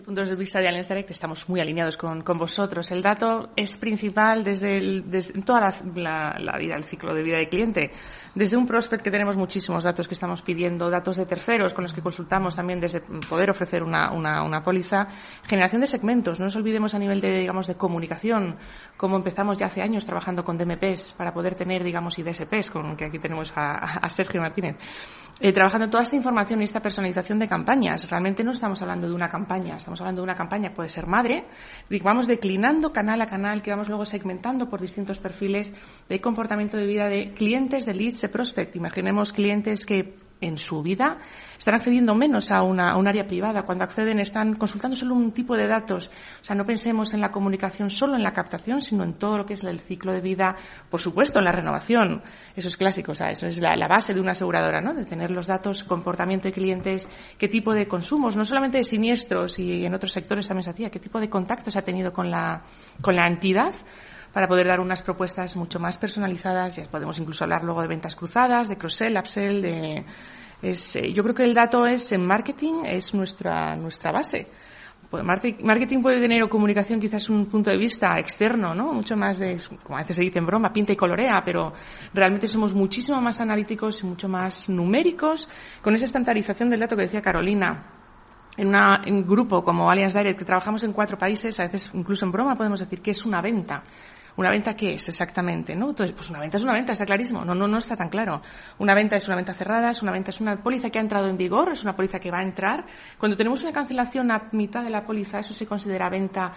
El 0.00 0.06
punto 0.06 0.24
de 0.24 0.34
vista 0.34 0.60
de 0.60 0.66
Allianz 0.66 0.88
Direct 0.88 1.10
estamos 1.10 1.46
muy 1.50 1.60
alineados 1.60 1.98
con, 1.98 2.24
vosotros. 2.24 2.90
El 2.90 3.02
dato 3.02 3.50
es 3.54 3.76
principal 3.76 4.42
desde, 4.42 5.02
toda 5.44 5.74
la, 5.94 6.56
vida, 6.58 6.74
el 6.74 6.84
ciclo 6.84 7.12
de 7.12 7.22
vida 7.22 7.36
del 7.36 7.50
cliente. 7.50 7.90
Desde 8.34 8.56
un 8.56 8.66
prospect 8.66 9.04
que 9.04 9.10
tenemos 9.10 9.36
muchísimos 9.36 9.84
datos 9.84 10.08
que 10.08 10.14
estamos 10.14 10.40
pidiendo, 10.40 10.88
datos 10.88 11.18
de 11.18 11.26
terceros 11.26 11.74
con 11.74 11.82
los 11.82 11.92
que 11.92 12.00
consultamos 12.00 12.56
también 12.56 12.80
desde 12.80 13.02
poder 13.28 13.50
ofrecer 13.50 13.82
una, 13.82 14.10
una, 14.10 14.62
póliza. 14.62 15.06
Generación 15.44 15.82
de 15.82 15.86
segmentos. 15.86 16.38
No 16.38 16.46
nos 16.46 16.56
olvidemos 16.56 16.94
a 16.94 16.98
nivel 16.98 17.20
de, 17.20 17.40
digamos, 17.40 17.66
de 17.66 17.74
comunicación, 17.74 18.56
como 18.96 19.16
empezamos 19.16 19.58
ya 19.58 19.66
hace 19.66 19.82
años 19.82 20.06
trabajando 20.06 20.42
con 20.42 20.56
DMPs 20.56 21.12
para 21.12 21.34
poder 21.34 21.56
tener, 21.56 21.84
digamos, 21.84 22.18
IDSPs, 22.18 22.70
con 22.70 22.96
que 22.96 23.04
aquí 23.04 23.18
tenemos 23.18 23.52
a 23.54 24.08
Sergio 24.08 24.40
Martínez 24.40 24.78
eh, 25.42 25.52
trabajando 25.52 25.88
toda 25.88 26.02
esta 26.02 26.16
información 26.16 26.60
y 26.60 26.64
esta 26.64 26.80
personalización 26.80 27.38
de 27.38 27.48
campañas. 27.48 28.10
Realmente 28.10 28.44
no 28.44 28.50
estamos 28.50 28.82
hablando 28.82 29.08
de 29.08 29.14
una 29.14 29.26
campaña, 29.26 29.76
estamos 29.76 29.89
hablando 29.98 30.20
de 30.20 30.24
una 30.24 30.34
campaña 30.34 30.74
puede 30.74 30.90
ser 30.90 31.06
madre, 31.06 31.46
vamos 32.02 32.26
declinando 32.26 32.92
canal 32.92 33.22
a 33.22 33.26
canal, 33.26 33.62
que 33.62 33.70
vamos 33.70 33.88
luego 33.88 34.04
segmentando 34.04 34.68
por 34.68 34.80
distintos 34.80 35.18
perfiles 35.18 35.72
de 36.06 36.20
comportamiento 36.20 36.76
de 36.76 36.84
vida 36.84 37.08
de 37.08 37.32
clientes, 37.32 37.86
de 37.86 37.94
leads, 37.94 38.20
de 38.20 38.28
prospect. 38.28 38.76
Imaginemos 38.76 39.32
clientes 39.32 39.86
que 39.86 40.14
en 40.40 40.58
su 40.58 40.82
vida 40.82 41.18
están 41.58 41.74
accediendo 41.74 42.14
menos 42.14 42.50
a, 42.50 42.62
una, 42.62 42.96
un 42.96 43.06
área 43.06 43.26
privada. 43.26 43.64
Cuando 43.64 43.84
acceden 43.84 44.18
están 44.18 44.54
consultando 44.54 44.96
solo 44.96 45.14
un 45.14 45.30
tipo 45.30 45.56
de 45.56 45.66
datos. 45.66 46.10
O 46.40 46.44
sea, 46.44 46.56
no 46.56 46.64
pensemos 46.64 47.12
en 47.12 47.20
la 47.20 47.30
comunicación 47.30 47.90
solo 47.90 48.16
en 48.16 48.22
la 48.22 48.32
captación, 48.32 48.80
sino 48.80 49.04
en 49.04 49.14
todo 49.14 49.36
lo 49.36 49.44
que 49.44 49.54
es 49.54 49.62
el 49.62 49.80
ciclo 49.80 50.12
de 50.12 50.22
vida, 50.22 50.56
por 50.88 51.00
supuesto, 51.00 51.38
en 51.38 51.44
la 51.44 51.52
renovación. 51.52 52.22
Eso 52.56 52.68
es 52.68 52.76
clásico, 52.78 53.12
o 53.12 53.14
sea, 53.14 53.30
eso 53.30 53.46
es 53.46 53.58
la, 53.58 53.76
base 53.86 54.14
de 54.14 54.20
una 54.20 54.32
aseguradora, 54.32 54.80
¿no? 54.80 54.94
De 54.94 55.04
tener 55.04 55.30
los 55.30 55.46
datos, 55.46 55.84
comportamiento 55.84 56.48
de 56.48 56.52
clientes, 56.52 57.06
qué 57.36 57.48
tipo 57.48 57.74
de 57.74 57.86
consumos, 57.86 58.36
no 58.36 58.44
solamente 58.44 58.78
de 58.78 58.84
siniestros 58.84 59.58
y 59.58 59.84
en 59.84 59.94
otros 59.94 60.12
sectores 60.12 60.48
también 60.48 60.64
se 60.64 60.70
hacía, 60.70 60.90
qué 60.90 60.98
tipo 60.98 61.20
de 61.20 61.28
contactos 61.28 61.76
ha 61.76 61.82
tenido 61.82 62.12
con 62.12 62.30
la, 62.30 62.62
con 63.02 63.16
la 63.16 63.26
entidad 63.26 63.74
para 64.32 64.48
poder 64.48 64.66
dar 64.66 64.80
unas 64.80 65.02
propuestas 65.02 65.56
mucho 65.56 65.78
más 65.78 65.98
personalizadas. 65.98 66.76
Ya 66.76 66.84
podemos 66.84 67.18
incluso 67.18 67.44
hablar 67.44 67.64
luego 67.64 67.82
de 67.82 67.88
ventas 67.88 68.14
cruzadas, 68.14 68.68
de 68.68 68.76
cross-sell, 68.76 69.16
upsell, 69.18 69.62
de... 69.62 70.04
Es, 70.62 70.94
eh, 70.96 71.12
yo 71.12 71.22
creo 71.22 71.34
que 71.34 71.44
el 71.44 71.54
dato 71.54 71.86
es 71.86 72.12
en 72.12 72.26
marketing, 72.26 72.84
es 72.84 73.14
nuestra, 73.14 73.74
nuestra 73.76 74.12
base 74.12 74.46
pues, 75.10 75.24
marketing 75.24 76.00
puede 76.00 76.20
tener 76.20 76.40
o 76.44 76.48
comunicación 76.48 77.00
quizás 77.00 77.28
un 77.28 77.46
punto 77.46 77.68
de 77.68 77.76
vista 77.76 78.16
externo, 78.18 78.74
¿no? 78.74 78.92
Mucho 78.94 79.16
más 79.16 79.38
de, 79.38 79.60
como 79.82 79.96
a 79.96 80.02
veces 80.02 80.14
se 80.14 80.22
dice 80.22 80.38
en 80.38 80.46
broma, 80.46 80.72
pinta 80.72 80.92
y 80.92 80.96
colorea, 80.96 81.42
pero 81.44 81.72
realmente 82.14 82.46
somos 82.46 82.72
muchísimo 82.74 83.20
más 83.20 83.40
analíticos 83.40 84.02
y 84.04 84.06
mucho 84.06 84.28
más 84.28 84.68
numéricos 84.68 85.48
con 85.82 85.96
esa 85.96 86.04
estandarización 86.04 86.70
del 86.70 86.78
dato 86.78 86.96
que 86.96 87.02
decía 87.02 87.20
Carolina. 87.20 87.96
En, 88.56 88.68
una, 88.68 89.02
en 89.04 89.14
un 89.14 89.26
grupo 89.26 89.64
como 89.64 89.90
Allianz 89.90 90.14
Direct, 90.14 90.38
que 90.38 90.44
trabajamos 90.44 90.82
en 90.84 90.92
cuatro 90.92 91.18
países, 91.18 91.58
a 91.58 91.64
veces 91.64 91.90
incluso 91.94 92.24
en 92.24 92.32
broma 92.32 92.54
podemos 92.54 92.78
decir 92.78 93.00
que 93.00 93.10
es 93.10 93.24
una 93.24 93.40
venta. 93.40 93.82
¿Una 94.40 94.48
venta 94.48 94.74
qué 94.74 94.94
es 94.94 95.06
exactamente? 95.06 95.76
¿no? 95.76 95.90
Entonces, 95.90 96.16
pues 96.16 96.30
una 96.30 96.40
venta 96.40 96.56
es 96.56 96.62
una 96.62 96.72
venta, 96.72 96.92
está 96.92 97.04
clarísimo. 97.04 97.44
No, 97.44 97.54
no, 97.54 97.68
no 97.68 97.76
está 97.76 97.94
tan 97.94 98.08
claro. 98.08 98.40
Una 98.78 98.94
venta 98.94 99.16
es 99.16 99.26
una 99.26 99.36
venta 99.36 99.52
cerrada, 99.52 99.90
es 99.90 100.00
una 100.00 100.12
venta 100.12 100.30
es 100.30 100.40
una 100.40 100.56
póliza 100.62 100.88
que 100.88 100.98
ha 100.98 101.02
entrado 101.02 101.28
en 101.28 101.36
vigor, 101.36 101.70
es 101.72 101.82
una 101.82 101.94
póliza 101.94 102.18
que 102.18 102.30
va 102.30 102.38
a 102.38 102.42
entrar. 102.42 102.86
Cuando 103.18 103.36
tenemos 103.36 103.62
una 103.64 103.72
cancelación 103.72 104.30
a 104.30 104.48
mitad 104.52 104.82
de 104.82 104.88
la 104.88 105.04
póliza, 105.04 105.40
eso 105.40 105.52
se 105.52 105.66
considera 105.66 106.08
venta. 106.08 106.54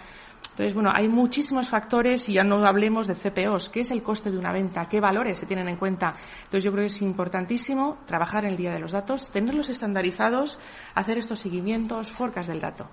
Entonces, 0.52 0.72
bueno, 0.72 0.92
hay 0.94 1.08
muchísimos 1.08 1.68
factores 1.68 2.26
y 2.30 2.32
ya 2.32 2.42
no 2.42 2.66
hablemos 2.66 3.06
de 3.06 3.16
CPOs. 3.16 3.68
¿Qué 3.68 3.80
es 3.80 3.90
el 3.90 4.02
coste 4.02 4.30
de 4.30 4.38
una 4.38 4.50
venta? 4.50 4.88
¿Qué 4.88 4.98
valores 4.98 5.36
se 5.36 5.44
tienen 5.44 5.68
en 5.68 5.76
cuenta? 5.76 6.14
Entonces, 6.44 6.64
yo 6.64 6.72
creo 6.72 6.84
que 6.84 6.92
es 6.94 7.02
importantísimo 7.02 7.98
trabajar 8.06 8.46
en 8.46 8.52
el 8.52 8.56
día 8.56 8.72
de 8.72 8.78
los 8.78 8.92
datos, 8.92 9.28
tenerlos 9.28 9.68
estandarizados, 9.68 10.58
hacer 10.94 11.18
estos 11.18 11.40
seguimientos, 11.40 12.10
forcas 12.10 12.46
del 12.46 12.62
dato. 12.62 12.88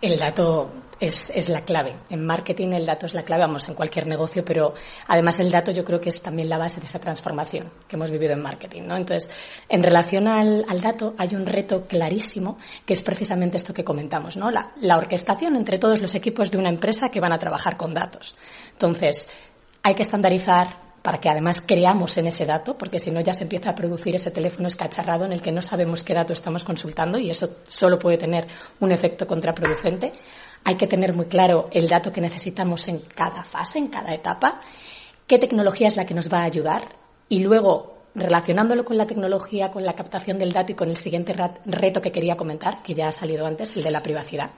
El 0.00 0.18
dato 0.18 0.70
es, 0.98 1.30
es, 1.34 1.48
la 1.48 1.62
clave. 1.62 1.96
En 2.08 2.24
marketing 2.24 2.72
el 2.72 2.86
dato 2.86 3.06
es 3.06 3.14
la 3.14 3.22
clave, 3.22 3.42
vamos, 3.42 3.68
en 3.68 3.74
cualquier 3.74 4.06
negocio, 4.06 4.44
pero 4.44 4.74
además 5.08 5.40
el 5.40 5.50
dato 5.50 5.72
yo 5.72 5.84
creo 5.84 6.00
que 6.00 6.10
es 6.10 6.22
también 6.22 6.48
la 6.48 6.58
base 6.58 6.80
de 6.80 6.86
esa 6.86 6.98
transformación 6.98 7.70
que 7.88 7.96
hemos 7.96 8.10
vivido 8.10 8.32
en 8.32 8.42
marketing, 8.42 8.82
¿no? 8.82 8.96
Entonces, 8.96 9.30
en 9.68 9.82
relación 9.82 10.28
al, 10.28 10.64
al 10.68 10.80
dato 10.80 11.14
hay 11.18 11.34
un 11.34 11.46
reto 11.46 11.86
clarísimo 11.86 12.58
que 12.84 12.92
es 12.92 13.02
precisamente 13.02 13.56
esto 13.56 13.74
que 13.74 13.84
comentamos, 13.84 14.36
¿no? 14.36 14.50
La, 14.50 14.72
la 14.80 14.98
orquestación 14.98 15.56
entre 15.56 15.78
todos 15.78 16.00
los 16.00 16.14
equipos 16.14 16.50
de 16.50 16.58
una 16.58 16.68
empresa 16.68 17.08
que 17.10 17.20
van 17.20 17.32
a 17.32 17.38
trabajar 17.38 17.76
con 17.76 17.94
datos. 17.94 18.34
Entonces, 18.72 19.28
hay 19.82 19.94
que 19.94 20.02
estandarizar 20.02 20.89
para 21.10 21.20
que 21.20 21.28
además 21.28 21.60
creamos 21.60 22.16
en 22.18 22.28
ese 22.28 22.46
dato, 22.46 22.78
porque 22.78 23.00
si 23.00 23.10
no 23.10 23.20
ya 23.20 23.34
se 23.34 23.42
empieza 23.42 23.70
a 23.70 23.74
producir 23.74 24.14
ese 24.14 24.30
teléfono 24.30 24.68
escacharrado 24.68 25.24
en 25.24 25.32
el 25.32 25.42
que 25.42 25.50
no 25.50 25.60
sabemos 25.60 26.04
qué 26.04 26.14
dato 26.14 26.32
estamos 26.32 26.62
consultando 26.62 27.18
y 27.18 27.30
eso 27.30 27.56
solo 27.66 27.98
puede 27.98 28.16
tener 28.16 28.46
un 28.78 28.92
efecto 28.92 29.26
contraproducente. 29.26 30.12
Hay 30.62 30.76
que 30.76 30.86
tener 30.86 31.12
muy 31.12 31.26
claro 31.26 31.68
el 31.72 31.88
dato 31.88 32.12
que 32.12 32.20
necesitamos 32.20 32.86
en 32.86 33.00
cada 33.00 33.42
fase, 33.42 33.80
en 33.80 33.88
cada 33.88 34.14
etapa, 34.14 34.60
qué 35.26 35.40
tecnología 35.40 35.88
es 35.88 35.96
la 35.96 36.06
que 36.06 36.14
nos 36.14 36.32
va 36.32 36.42
a 36.42 36.44
ayudar 36.44 36.94
y 37.28 37.40
luego 37.40 37.99
relacionándolo 38.14 38.84
con 38.84 38.96
la 38.96 39.06
tecnología, 39.06 39.70
con 39.70 39.84
la 39.84 39.94
captación 39.94 40.38
del 40.38 40.52
dato 40.52 40.72
y 40.72 40.74
con 40.74 40.90
el 40.90 40.96
siguiente 40.96 41.34
reto 41.64 42.02
que 42.02 42.10
quería 42.10 42.36
comentar, 42.36 42.82
que 42.82 42.94
ya 42.94 43.08
ha 43.08 43.12
salido 43.12 43.46
antes, 43.46 43.76
el 43.76 43.84
de 43.84 43.90
la 43.90 44.02
privacidad, 44.02 44.50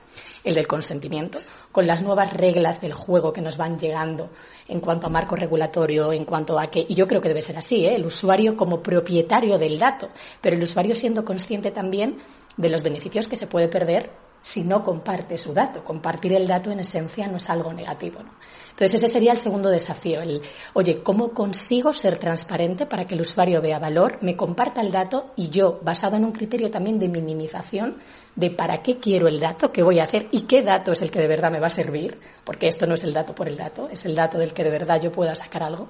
el 0.43 0.55
del 0.55 0.67
consentimiento, 0.67 1.39
con 1.71 1.85
las 1.85 2.01
nuevas 2.01 2.33
reglas 2.33 2.81
del 2.81 2.93
juego 2.93 3.31
que 3.31 3.41
nos 3.41 3.57
van 3.57 3.77
llegando 3.77 4.29
en 4.67 4.79
cuanto 4.79 5.07
a 5.07 5.09
marco 5.09 5.35
regulatorio, 5.35 6.11
en 6.11 6.25
cuanto 6.25 6.59
a 6.59 6.67
que, 6.67 6.85
y 6.87 6.95
yo 6.95 7.07
creo 7.07 7.21
que 7.21 7.29
debe 7.29 7.41
ser 7.41 7.57
así, 7.57 7.85
¿eh? 7.85 7.95
el 7.95 8.05
usuario 8.05 8.57
como 8.57 8.81
propietario 8.81 9.57
del 9.57 9.77
dato, 9.77 10.09
pero 10.41 10.55
el 10.55 10.63
usuario 10.63 10.95
siendo 10.95 11.23
consciente 11.23 11.71
también 11.71 12.17
de 12.57 12.69
los 12.69 12.81
beneficios 12.81 13.27
que 13.27 13.35
se 13.35 13.47
puede 13.47 13.67
perder 13.67 14.09
si 14.43 14.63
no 14.63 14.83
comparte 14.83 15.37
su 15.37 15.53
dato. 15.53 15.83
Compartir 15.83 16.33
el 16.33 16.45
dato 16.45 16.69
en 16.69 16.81
esencia 16.81 17.27
no 17.27 17.37
es 17.37 17.49
algo 17.49 17.73
negativo. 17.73 18.19
¿no? 18.21 18.31
Entonces 18.71 18.95
ese 18.95 19.07
sería 19.07 19.31
el 19.31 19.37
segundo 19.37 19.69
desafío, 19.69 20.21
el, 20.21 20.41
oye, 20.73 21.01
¿cómo 21.01 21.29
consigo 21.29 21.93
ser 21.93 22.17
transparente 22.17 22.85
para 22.85 23.05
que 23.05 23.15
el 23.15 23.21
usuario 23.21 23.61
vea 23.61 23.79
valor, 23.79 24.17
me 24.21 24.35
comparta 24.35 24.81
el 24.81 24.91
dato 24.91 25.31
y 25.37 25.49
yo, 25.49 25.79
basado 25.81 26.17
en 26.17 26.25
un 26.25 26.33
criterio 26.33 26.69
también 26.69 26.99
de 26.99 27.07
minimización, 27.07 27.99
de 28.35 28.51
para 28.51 28.81
qué 28.83 28.99
quiero 28.99 29.27
el 29.27 29.39
dato, 29.39 29.71
qué 29.71 29.81
voy 29.81 29.99
a 29.99 30.03
hacer 30.03 30.27
y 30.31 30.41
qué 30.41 30.61
dato 30.61 30.91
es 30.91 31.01
el 31.01 31.09
que 31.09 31.19
de 31.19 31.27
verdad 31.27 31.51
me 31.51 31.59
va 31.59 31.67
a 31.67 31.69
servir, 31.69 32.19
porque 32.43 32.67
esto 32.67 32.85
no 32.85 32.95
es 32.95 33.03
el 33.03 33.13
dato 33.13 33.33
por 33.33 33.47
el 33.47 33.55
dato, 33.55 33.87
es 33.89 34.05
el 34.05 34.13
dato 34.13 34.37
del 34.37 34.53
que 34.53 34.63
de 34.63 34.71
verdad 34.71 34.99
yo 35.01 35.11
pueda 35.11 35.35
sacar 35.35 35.63
algo, 35.63 35.87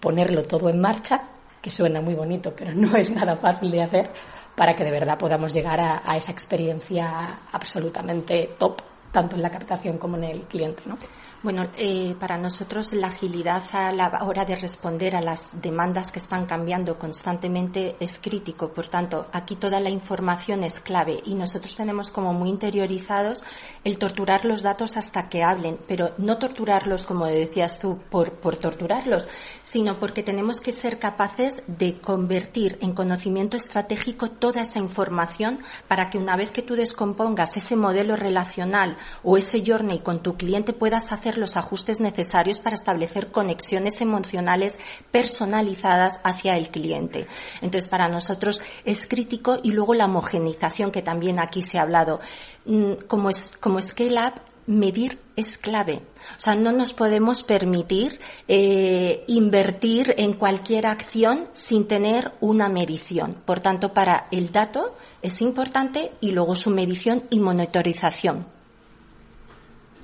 ponerlo 0.00 0.42
todo 0.42 0.68
en 0.68 0.80
marcha, 0.80 1.28
que 1.60 1.70
suena 1.70 2.00
muy 2.00 2.14
bonito, 2.14 2.54
pero 2.56 2.72
no 2.74 2.96
es 2.96 3.10
nada 3.10 3.36
fácil 3.36 3.70
de 3.70 3.82
hacer, 3.82 4.10
para 4.58 4.74
que 4.74 4.84
de 4.84 4.90
verdad 4.90 5.16
podamos 5.16 5.54
llegar 5.54 5.78
a, 5.78 6.16
esa 6.16 6.32
experiencia 6.32 7.42
absolutamente 7.52 8.56
top, 8.58 8.82
tanto 9.12 9.36
en 9.36 9.42
la 9.42 9.50
captación 9.50 9.98
como 9.98 10.16
en 10.16 10.24
el 10.24 10.46
cliente. 10.46 10.82
¿no? 10.84 10.98
Bueno, 11.40 11.68
eh, 11.76 12.16
para 12.18 12.36
nosotros 12.36 12.92
la 12.94 13.06
agilidad 13.06 13.62
a 13.70 13.92
la 13.92 14.24
hora 14.24 14.44
de 14.44 14.56
responder 14.56 15.14
a 15.14 15.20
las 15.20 15.62
demandas 15.62 16.10
que 16.10 16.18
están 16.18 16.46
cambiando 16.46 16.98
constantemente 16.98 17.94
es 18.00 18.18
crítico. 18.18 18.72
Por 18.72 18.88
tanto, 18.88 19.28
aquí 19.32 19.54
toda 19.54 19.78
la 19.78 19.88
información 19.88 20.64
es 20.64 20.80
clave 20.80 21.22
y 21.24 21.36
nosotros 21.36 21.76
tenemos 21.76 22.10
como 22.10 22.34
muy 22.34 22.48
interiorizados 22.48 23.44
el 23.84 23.98
torturar 23.98 24.44
los 24.44 24.62
datos 24.62 24.96
hasta 24.96 25.28
que 25.28 25.44
hablen, 25.44 25.78
pero 25.86 26.10
no 26.18 26.38
torturarlos, 26.38 27.04
como 27.04 27.26
decías 27.26 27.78
tú, 27.78 28.00
por, 28.10 28.32
por 28.32 28.56
torturarlos, 28.56 29.28
sino 29.62 29.94
porque 29.94 30.24
tenemos 30.24 30.60
que 30.60 30.72
ser 30.72 30.98
capaces 30.98 31.62
de 31.68 32.00
convertir 32.00 32.78
en 32.80 32.94
conocimiento 32.94 33.56
estratégico 33.56 34.28
toda 34.28 34.62
esa 34.62 34.80
información 34.80 35.60
para 35.86 36.10
que 36.10 36.18
una 36.18 36.34
vez 36.34 36.50
que 36.50 36.62
tú 36.62 36.74
descompongas 36.74 37.56
ese 37.56 37.76
modelo 37.76 38.16
relacional 38.16 38.96
o 39.22 39.36
ese 39.36 39.62
journey 39.64 40.00
con 40.00 40.20
tu 40.20 40.36
cliente 40.36 40.72
puedas 40.72 41.12
hacer 41.12 41.27
los 41.36 41.56
ajustes 41.56 42.00
necesarios 42.00 42.60
para 42.60 42.74
establecer 42.74 43.30
conexiones 43.30 44.00
emocionales 44.00 44.78
personalizadas 45.10 46.20
hacia 46.24 46.56
el 46.56 46.70
cliente. 46.70 47.26
Entonces, 47.60 47.88
para 47.88 48.08
nosotros 48.08 48.62
es 48.84 49.06
crítico 49.06 49.58
y 49.62 49.72
luego 49.72 49.94
la 49.94 50.06
homogenización 50.06 50.90
que 50.90 51.02
también 51.02 51.38
aquí 51.38 51.62
se 51.62 51.78
ha 51.78 51.82
hablado. 51.82 52.20
Mm, 52.64 52.92
como, 53.06 53.30
es, 53.30 53.52
como 53.60 53.80
Scale 53.80 54.14
Up, 54.14 54.40
medir 54.66 55.18
es 55.34 55.56
clave. 55.56 56.02
O 56.36 56.40
sea, 56.40 56.54
no 56.54 56.72
nos 56.72 56.92
podemos 56.92 57.42
permitir 57.42 58.20
eh, 58.46 59.24
invertir 59.26 60.14
en 60.18 60.34
cualquier 60.34 60.86
acción 60.86 61.48
sin 61.52 61.88
tener 61.88 62.32
una 62.40 62.68
medición. 62.68 63.36
Por 63.44 63.60
tanto, 63.60 63.94
para 63.94 64.28
el 64.30 64.52
dato 64.52 64.94
es 65.22 65.40
importante 65.40 66.12
y 66.20 66.32
luego 66.32 66.54
su 66.54 66.70
medición 66.70 67.24
y 67.30 67.40
monitorización. 67.40 68.57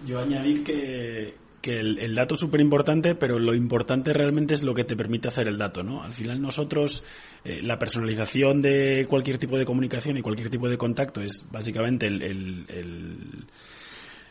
Yo 0.07 0.21
añadir 0.21 0.65
que, 0.65 1.35
que 1.61 1.79
el, 1.79 2.15
dato 2.15 2.35
es 2.35 2.41
súper 2.41 2.61
importante, 2.61 3.15
pero 3.15 3.39
lo 3.39 3.55
importante 3.55 4.13
realmente 4.13 4.55
es 4.55 4.63
lo 4.63 4.75
que 4.75 4.85
te 4.85 4.97
permite 4.97 5.29
hacer 5.29 5.49
el 5.49 5.59
dato, 5.59 5.83
¿no? 5.83 6.03
Al 6.03 6.13
final 6.13 6.41
nosotros, 6.41 7.05
eh, 7.45 7.61
la 7.63 7.79
personalización 7.79 8.61
de 8.61 9.07
cualquier 9.09 9.39
tipo 9.39 9.57
de 9.57 9.65
comunicación 9.65 10.17
y 10.17 10.23
cualquier 10.23 10.51
tipo 10.51 10.69
de 10.69 10.77
contacto 10.77 11.21
es 11.21 11.47
básicamente 11.51 12.07
el 12.07 12.67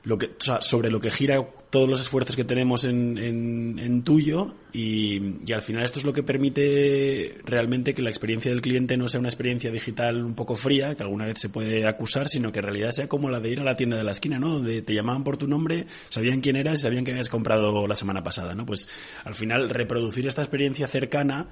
lo 0.04 0.18
que, 0.18 0.32
sobre 0.60 0.92
lo 0.92 1.00
que 1.00 1.10
gira 1.10 1.42
todos 1.70 1.88
los 1.88 2.02
esfuerzos 2.02 2.36
que 2.36 2.44
tenemos 2.44 2.84
en, 2.84 3.18
en, 3.18 4.04
tuyo 4.04 4.54
y, 4.74 5.39
y, 5.46 5.54
al 5.54 5.62
final 5.62 5.86
esto 5.86 6.00
es 6.00 6.06
lo 6.06 6.12
que 6.12 6.24
permite 6.24 7.38
realmente 7.46 7.94
que 7.94 8.02
la 8.02 8.10
experiencia 8.10 8.52
del 8.52 8.62
cliente 8.62 8.98
no 8.98 9.08
sea 9.08 9.22
una 9.22 9.30
experiencia 9.30 9.72
digital 9.72 10.24
un 10.24 10.36
poco 10.36 10.56
fría, 10.56 10.94
que 10.94 11.04
alguna 11.04 11.26
vez 11.26 11.39
se 11.39 11.50
puede 11.50 11.88
acusar, 11.88 12.28
sino 12.28 12.52
que 12.52 12.60
en 12.60 12.66
realidad 12.66 12.92
sea 12.92 13.08
como 13.08 13.30
la 13.30 13.39
de 13.39 13.50
ir 13.50 13.62
a 13.62 13.63
la 13.63 13.76
tienda 13.76 13.98
de 13.98 14.04
la 14.04 14.12
esquina, 14.12 14.39
¿no? 14.39 14.56
Donde 14.56 14.82
te 14.82 14.94
llamaban 14.94 15.24
por 15.24 15.38
tu 15.38 15.48
nombre, 15.48 15.88
sabían 16.10 16.42
quién 16.42 16.58
eras 16.58 16.80
y 16.80 16.82
sabían 16.84 17.06
que 17.06 17.12
habías 17.12 17.30
comprado 17.30 17.88
la 17.88 17.96
semana 17.96 18.24
pasada, 18.24 18.54
¿no? 18.54 18.66
Pues 18.66 18.89
al 19.24 19.36
final 19.36 19.70
reproducir 19.70 20.28
esta 20.28 20.42
experiencia 20.42 20.88
cercana 20.88 21.48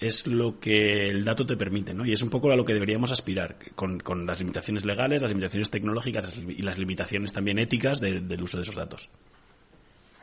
es 0.00 0.26
lo 0.26 0.60
que 0.60 1.08
el 1.08 1.24
dato 1.24 1.44
te 1.44 1.56
permite, 1.56 1.92
¿no? 1.92 2.04
Y 2.04 2.12
es 2.12 2.22
un 2.22 2.30
poco 2.30 2.50
a 2.52 2.56
lo 2.56 2.64
que 2.64 2.74
deberíamos 2.74 3.10
aspirar, 3.10 3.56
con, 3.74 3.98
con 4.00 4.26
las 4.26 4.38
limitaciones 4.38 4.84
legales, 4.84 5.20
las 5.22 5.30
limitaciones 5.30 5.70
tecnológicas 5.70 6.36
y 6.38 6.62
las 6.62 6.78
limitaciones 6.78 7.32
también 7.32 7.58
éticas 7.58 8.00
del 8.00 8.42
uso 8.42 8.58
de 8.58 8.62
esos 8.62 8.76
datos. 8.76 9.10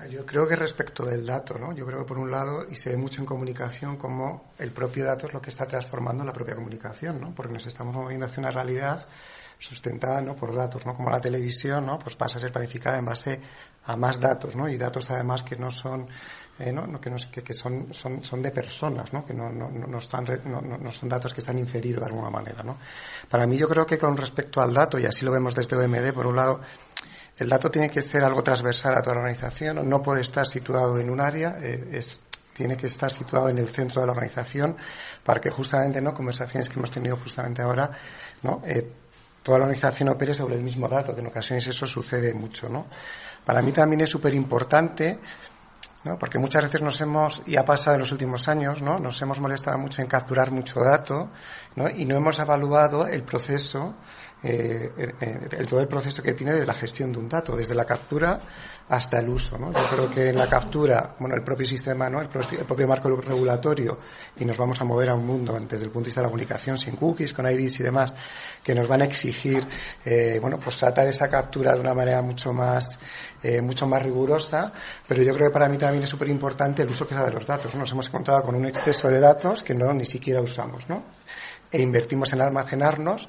Yo 0.09 0.25
creo 0.25 0.47
que 0.47 0.55
respecto 0.57 1.05
del 1.05 1.25
dato, 1.25 1.57
¿no? 1.57 1.73
Yo 1.73 1.85
creo 1.85 1.99
que 1.99 2.05
por 2.05 2.17
un 2.17 2.29
lado, 2.29 2.65
y 2.69 2.75
se 2.75 2.91
ve 2.91 2.97
mucho 2.97 3.21
en 3.21 3.25
comunicación, 3.25 3.95
como 3.95 4.51
el 4.59 4.71
propio 4.71 5.05
dato 5.05 5.27
es 5.27 5.33
lo 5.33 5.41
que 5.41 5.49
está 5.49 5.65
transformando 5.65 6.23
la 6.25 6.33
propia 6.33 6.55
comunicación, 6.55 7.21
¿no? 7.21 7.33
Porque 7.33 7.53
nos 7.53 7.65
estamos 7.65 7.95
moviendo 7.95 8.25
hacia 8.25 8.41
una 8.41 8.51
realidad 8.51 9.05
sustentada, 9.57 10.21
¿no? 10.21 10.35
Por 10.35 10.53
datos, 10.53 10.85
¿no? 10.85 10.95
Como 10.95 11.09
la 11.09 11.21
televisión, 11.21 11.85
¿no? 11.85 11.97
Pues 11.97 12.17
pasa 12.17 12.37
a 12.37 12.41
ser 12.41 12.51
planificada 12.51 12.97
en 12.97 13.05
base 13.05 13.39
a 13.85 13.95
más 13.95 14.19
datos, 14.19 14.55
¿no? 14.55 14.67
Y 14.67 14.77
datos 14.77 15.09
además 15.09 15.43
que 15.43 15.55
no 15.55 15.71
son 15.71 16.07
eh, 16.59 16.71
¿no? 16.71 17.01
que, 17.01 17.11
que, 17.31 17.43
que 17.43 17.53
son, 17.53 17.93
son, 17.93 18.23
son, 18.23 18.41
de 18.41 18.51
personas, 18.51 19.11
¿no? 19.11 19.25
que 19.25 19.33
no, 19.33 19.51
no, 19.51 19.69
no, 19.69 19.97
están, 19.97 20.25
no, 20.45 20.61
no, 20.61 20.91
son 20.91 21.09
datos 21.09 21.33
que 21.33 21.41
están 21.41 21.59
inferidos 21.59 22.01
de 22.01 22.07
alguna 22.07 22.29
manera. 22.29 22.63
¿no? 22.63 22.77
Para 23.29 23.45
mí 23.45 23.57
yo 23.57 23.67
creo 23.67 23.85
que 23.85 23.97
con 23.97 24.15
respecto 24.15 24.61
al 24.61 24.73
dato, 24.73 24.97
y 24.99 25.05
así 25.05 25.25
lo 25.25 25.31
vemos 25.31 25.53
desde 25.53 25.75
OMD, 25.75 26.13
por 26.13 26.27
un 26.27 26.35
lado, 26.35 26.61
el 27.37 27.49
dato 27.49 27.69
tiene 27.69 27.89
que 27.89 28.01
ser 28.01 28.23
algo 28.23 28.41
transversal 28.41 28.95
a 28.95 29.01
toda 29.01 29.15
la 29.15 29.21
organización, 29.21 29.87
no 29.87 30.01
puede 30.01 30.21
estar 30.21 30.47
situado 30.47 30.97
en 30.99 31.09
un 31.09 31.19
área, 31.19 31.57
eh, 31.61 31.89
es, 31.91 32.21
tiene 32.53 32.77
que 32.77 32.87
estar 32.87 33.11
situado 33.11 33.49
en 33.49 33.57
el 33.57 33.67
centro 33.67 33.99
de 34.01 34.07
la 34.07 34.13
organización 34.13 34.77
para 35.23 35.41
que 35.41 35.49
justamente, 35.49 35.99
¿no? 36.01 36.13
conversaciones 36.13 36.69
que 36.69 36.79
hemos 36.79 36.91
tenido 36.91 37.17
justamente 37.17 37.61
ahora, 37.61 37.91
¿no? 38.43 38.61
Eh, 38.65 38.89
toda 39.45 39.59
la 39.59 39.65
organización 39.65 40.09
opere 40.09 40.33
sobre 40.33 40.55
el 40.55 40.63
mismo 40.63 40.87
dato, 40.87 41.13
que 41.13 41.21
en 41.21 41.27
ocasiones 41.27 41.67
eso 41.67 41.85
sucede 41.85 42.33
mucho. 42.33 42.67
¿no? 42.67 42.87
Para 43.45 43.61
mí 43.61 43.71
también 43.71 44.01
es 44.01 44.09
súper 44.09 44.33
importante 44.33 45.19
¿no? 46.05 46.17
Porque 46.17 46.39
muchas 46.39 46.63
veces 46.63 46.81
nos 46.81 47.01
hemos, 47.01 47.43
y 47.45 47.57
ha 47.57 47.65
pasado 47.65 47.95
en 47.95 48.01
los 48.01 48.11
últimos 48.11 48.47
años, 48.47 48.81
¿no? 48.81 48.99
Nos 48.99 49.21
hemos 49.21 49.41
molestado 49.41 49.77
mucho 49.77 50.01
en 50.01 50.07
capturar 50.07 50.51
mucho 50.51 50.79
dato, 50.79 51.31
¿no? 51.75 51.89
Y 51.89 52.05
no 52.05 52.15
hemos 52.15 52.39
evaluado 52.39 53.07
el 53.07 53.23
proceso 53.23 53.95
eh, 54.47 54.91
el, 55.57 55.65
todo 55.65 55.79
el 55.79 55.87
proceso 55.87 56.21
que 56.21 56.33
tiene 56.33 56.53
de 56.53 56.67
la 56.67 56.73
gestión 56.75 57.11
de 57.11 57.17
un 57.17 57.27
dato, 57.27 57.55
desde 57.55 57.73
la 57.73 57.85
captura 57.85 58.39
hasta 58.89 59.19
el 59.19 59.29
uso. 59.29 59.57
¿no? 59.57 59.73
Yo 59.73 59.83
creo 59.89 60.09
que 60.09 60.29
en 60.29 60.37
la 60.37 60.47
captura, 60.47 61.15
bueno, 61.19 61.35
el 61.35 61.43
propio 61.43 61.65
sistema, 61.65 62.09
¿no? 62.09 62.21
el, 62.21 62.27
propio, 62.27 62.87
marco 62.87 63.09
regulatorio, 63.09 63.99
y 64.37 64.45
nos 64.45 64.57
vamos 64.57 64.79
a 64.81 64.83
mover 64.83 65.09
a 65.09 65.15
un 65.15 65.25
mundo 65.25 65.57
desde 65.59 65.85
el 65.85 65.91
punto 65.91 66.05
de 66.05 66.09
vista 66.09 66.21
de 66.21 66.25
la 66.25 66.29
comunicación 66.29 66.77
sin 66.77 66.95
cookies, 66.95 67.33
con 67.33 67.49
IDs 67.49 67.79
y 67.79 67.83
demás, 67.83 68.15
que 68.63 68.75
nos 68.75 68.87
van 68.87 69.01
a 69.01 69.05
exigir, 69.05 69.65
eh, 70.05 70.37
bueno, 70.41 70.59
pues 70.59 70.77
tratar 70.77 71.07
esa 71.07 71.29
captura 71.29 71.73
de 71.73 71.79
una 71.79 71.93
manera 71.93 72.21
mucho 72.21 72.53
más, 72.53 72.99
eh, 73.41 73.61
mucho 73.61 73.87
más 73.87 74.01
rigurosa, 74.03 74.71
pero 75.07 75.23
yo 75.23 75.33
creo 75.33 75.47
que 75.47 75.53
para 75.53 75.69
mí 75.69 75.77
también 75.77 76.03
es 76.03 76.09
súper 76.09 76.29
importante 76.29 76.83
el 76.83 76.89
uso 76.89 77.07
que 77.07 77.15
se 77.15 77.19
da 77.19 77.25
de 77.27 77.33
los 77.33 77.45
datos. 77.45 77.73
Nos 77.75 77.91
hemos 77.91 78.07
encontrado 78.07 78.43
con 78.43 78.55
un 78.55 78.65
exceso 78.65 79.07
de 79.07 79.19
datos 79.19 79.63
que 79.63 79.73
no 79.73 79.93
ni 79.93 80.05
siquiera 80.05 80.41
usamos, 80.41 80.87
¿no? 80.89 81.03
E 81.71 81.81
invertimos 81.81 82.31
en 82.33 82.41
almacenarnos 82.41 83.27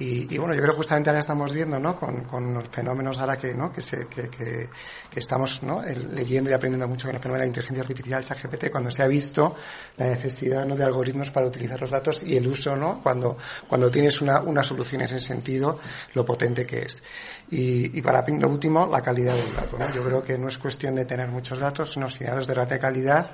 y, 0.00 0.38
bueno, 0.38 0.54
yo 0.54 0.60
creo 0.60 0.74
que 0.74 0.76
justamente 0.76 1.10
ahora 1.10 1.18
estamos 1.18 1.52
viendo, 1.52 1.80
¿no? 1.80 1.98
Con, 1.98 2.22
con 2.22 2.54
los 2.54 2.68
fenómenos 2.68 3.18
ahora 3.18 3.36
que, 3.36 3.52
¿no? 3.52 3.72
Que, 3.72 3.80
se, 3.80 4.06
que, 4.06 4.28
que, 4.28 4.68
estamos, 5.16 5.60
¿no? 5.64 5.82
leyendo 5.82 6.50
y 6.50 6.52
aprendiendo 6.52 6.86
mucho 6.86 7.08
con 7.08 7.16
el 7.16 7.20
fenómeno 7.20 7.40
de 7.40 7.46
la 7.46 7.48
inteligencia 7.48 7.82
artificial, 7.82 8.22
ChatGPT, 8.22 8.70
cuando 8.70 8.92
se 8.92 9.02
ha 9.02 9.08
visto 9.08 9.56
la 9.96 10.06
necesidad, 10.06 10.64
¿no? 10.66 10.76
De 10.76 10.84
algoritmos 10.84 11.32
para 11.32 11.48
utilizar 11.48 11.80
los 11.80 11.90
datos 11.90 12.22
y 12.22 12.36
el 12.36 12.46
uso, 12.46 12.76
¿no? 12.76 13.00
Cuando, 13.02 13.36
cuando 13.66 13.90
tienes 13.90 14.20
una, 14.20 14.40
una 14.40 14.62
solución 14.62 15.00
en 15.00 15.06
ese 15.06 15.18
sentido, 15.18 15.80
lo 16.14 16.24
potente 16.24 16.64
que 16.64 16.82
es. 16.82 17.02
Y, 17.50 17.98
y 17.98 18.00
para 18.00 18.22
mí, 18.22 18.38
lo 18.38 18.50
último, 18.50 18.86
la 18.86 19.02
calidad 19.02 19.34
del 19.34 19.52
dato, 19.52 19.78
¿no? 19.78 19.92
Yo 19.92 20.04
creo 20.04 20.22
que 20.22 20.38
no 20.38 20.46
es 20.46 20.58
cuestión 20.58 20.94
de 20.94 21.06
tener 21.06 21.26
muchos 21.26 21.58
datos, 21.58 21.94
sino 21.94 22.08
si 22.08 22.22
datos 22.22 22.46
de 22.46 22.54
rata 22.54 22.78
calidad 22.78 23.32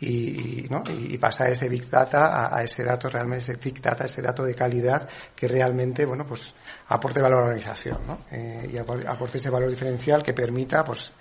y, 0.00 0.66
¿no? 0.70 0.82
y 0.88 1.18
pasa 1.18 1.48
ese 1.48 1.68
big 1.68 1.88
data 1.88 2.54
a, 2.54 2.62
ese 2.62 2.84
dato 2.84 3.08
realmente 3.08 3.52
ese 3.52 3.60
big 3.62 3.80
data 3.80 4.04
ese 4.04 4.22
dato 4.22 4.44
de 4.44 4.54
calidad 4.54 5.08
que 5.34 5.46
realmente 5.46 6.04
bueno 6.04 6.24
pues 6.26 6.54
aporte 6.88 7.20
valor 7.20 7.38
a 7.38 7.40
la 7.40 7.46
organización 7.48 7.98
¿no? 8.06 8.20
eh, 8.30 8.70
y 8.72 8.78
aporte 8.78 9.38
ese 9.38 9.50
valor 9.50 9.68
diferencial 9.70 10.22
que 10.22 10.32
permita 10.32 10.84
pues 10.84 11.12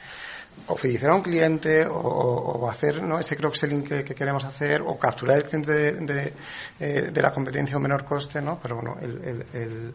o 0.67 0.75
a 0.75 1.15
un 1.15 1.21
cliente 1.21 1.85
o, 1.85 2.69
hacer 2.69 3.01
¿no? 3.01 3.19
ese 3.19 3.35
cross-selling 3.35 3.83
que, 3.83 4.03
queremos 4.03 4.43
hacer 4.43 4.81
o 4.81 4.97
capturar 4.97 5.37
el 5.37 5.43
cliente 5.45 5.71
de, 5.71 5.91
de, 5.93 6.33
eh, 6.79 7.09
de, 7.13 7.21
la 7.21 7.31
competencia 7.31 7.75
a 7.75 7.77
un 7.77 7.83
menor 7.83 8.03
coste, 8.03 8.41
¿no? 8.41 8.59
Pero 8.61 8.75
bueno, 8.75 8.97
el, 9.01 9.45
el 9.53 9.93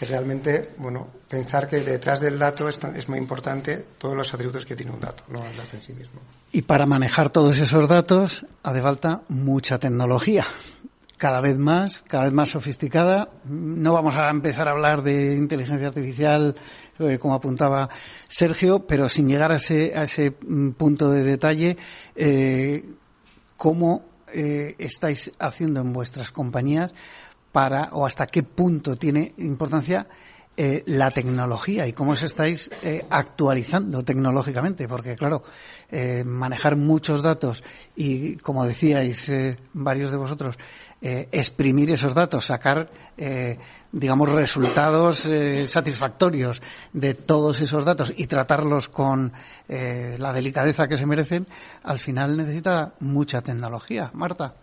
es 0.00 0.08
realmente, 0.08 0.70
bueno, 0.78 1.08
pensar 1.28 1.68
que 1.68 1.80
detrás 1.80 2.20
del 2.20 2.38
dato 2.38 2.68
es, 2.68 2.80
es, 2.96 3.08
muy 3.08 3.18
importante 3.18 3.84
todos 3.98 4.16
los 4.16 4.32
atributos 4.32 4.64
que 4.64 4.74
tiene 4.74 4.92
un 4.92 5.00
dato, 5.00 5.24
no 5.28 5.44
el 5.44 5.56
dato 5.56 5.76
en 5.76 5.82
sí 5.82 5.92
mismo. 5.92 6.20
Y 6.52 6.62
para 6.62 6.86
manejar 6.86 7.30
todos 7.30 7.58
esos 7.58 7.86
datos 7.86 8.46
hace 8.62 8.80
falta 8.80 9.22
mucha 9.28 9.78
tecnología. 9.78 10.46
Cada 11.18 11.42
vez 11.42 11.58
más, 11.58 12.02
cada 12.08 12.24
vez 12.24 12.32
más 12.32 12.48
sofisticada. 12.48 13.28
No 13.44 13.92
vamos 13.92 14.14
a 14.16 14.30
empezar 14.30 14.68
a 14.68 14.70
hablar 14.70 15.02
de 15.02 15.34
inteligencia 15.34 15.88
artificial, 15.88 16.56
eh, 16.98 17.18
como 17.18 17.34
apuntaba 17.34 17.90
Sergio, 18.26 18.86
pero 18.86 19.06
sin 19.06 19.28
llegar 19.28 19.52
a 19.52 19.56
ese, 19.56 19.92
a 19.94 20.04
ese 20.04 20.30
mm, 20.30 20.70
punto 20.70 21.10
de 21.10 21.24
detalle, 21.24 21.76
eh, 22.16 22.84
¿cómo 23.58 24.06
eh, 24.32 24.76
estáis 24.78 25.30
haciendo 25.38 25.80
en 25.80 25.92
vuestras 25.92 26.30
compañías 26.30 26.94
para 27.52 27.90
o 27.92 28.06
hasta 28.06 28.26
qué 28.26 28.42
punto 28.42 28.96
tiene 28.96 29.34
importancia 29.38 30.06
eh, 30.62 30.82
la 30.88 31.10
tecnología 31.10 31.86
y 31.86 31.94
cómo 31.94 32.12
os 32.12 32.22
estáis 32.22 32.70
eh, 32.82 33.06
actualizando 33.08 34.04
tecnológicamente, 34.04 34.86
porque 34.86 35.16
claro, 35.16 35.42
eh, 35.90 36.22
manejar 36.22 36.76
muchos 36.76 37.22
datos 37.22 37.64
y, 37.96 38.36
como 38.36 38.66
decíais 38.66 39.32
varios 39.72 40.10
de 40.10 40.16
vosotros, 40.18 40.58
exprimir 41.00 41.90
esos 41.92 42.12
datos, 42.12 42.44
sacar, 42.44 42.90
digamos, 43.90 44.28
resultados 44.28 45.26
satisfactorios 45.64 46.60
de 46.92 47.14
todos 47.14 47.58
esos 47.62 47.86
datos 47.86 48.12
y 48.14 48.26
tratarlos 48.26 48.90
con 48.90 49.32
la 49.66 50.32
delicadeza 50.34 50.88
que 50.88 50.98
se 50.98 51.06
merecen, 51.06 51.46
al 51.84 52.00
final 52.00 52.36
necesita 52.36 52.92
mucha 53.00 53.40
tecnología. 53.40 54.10
Marta. 54.12 54.56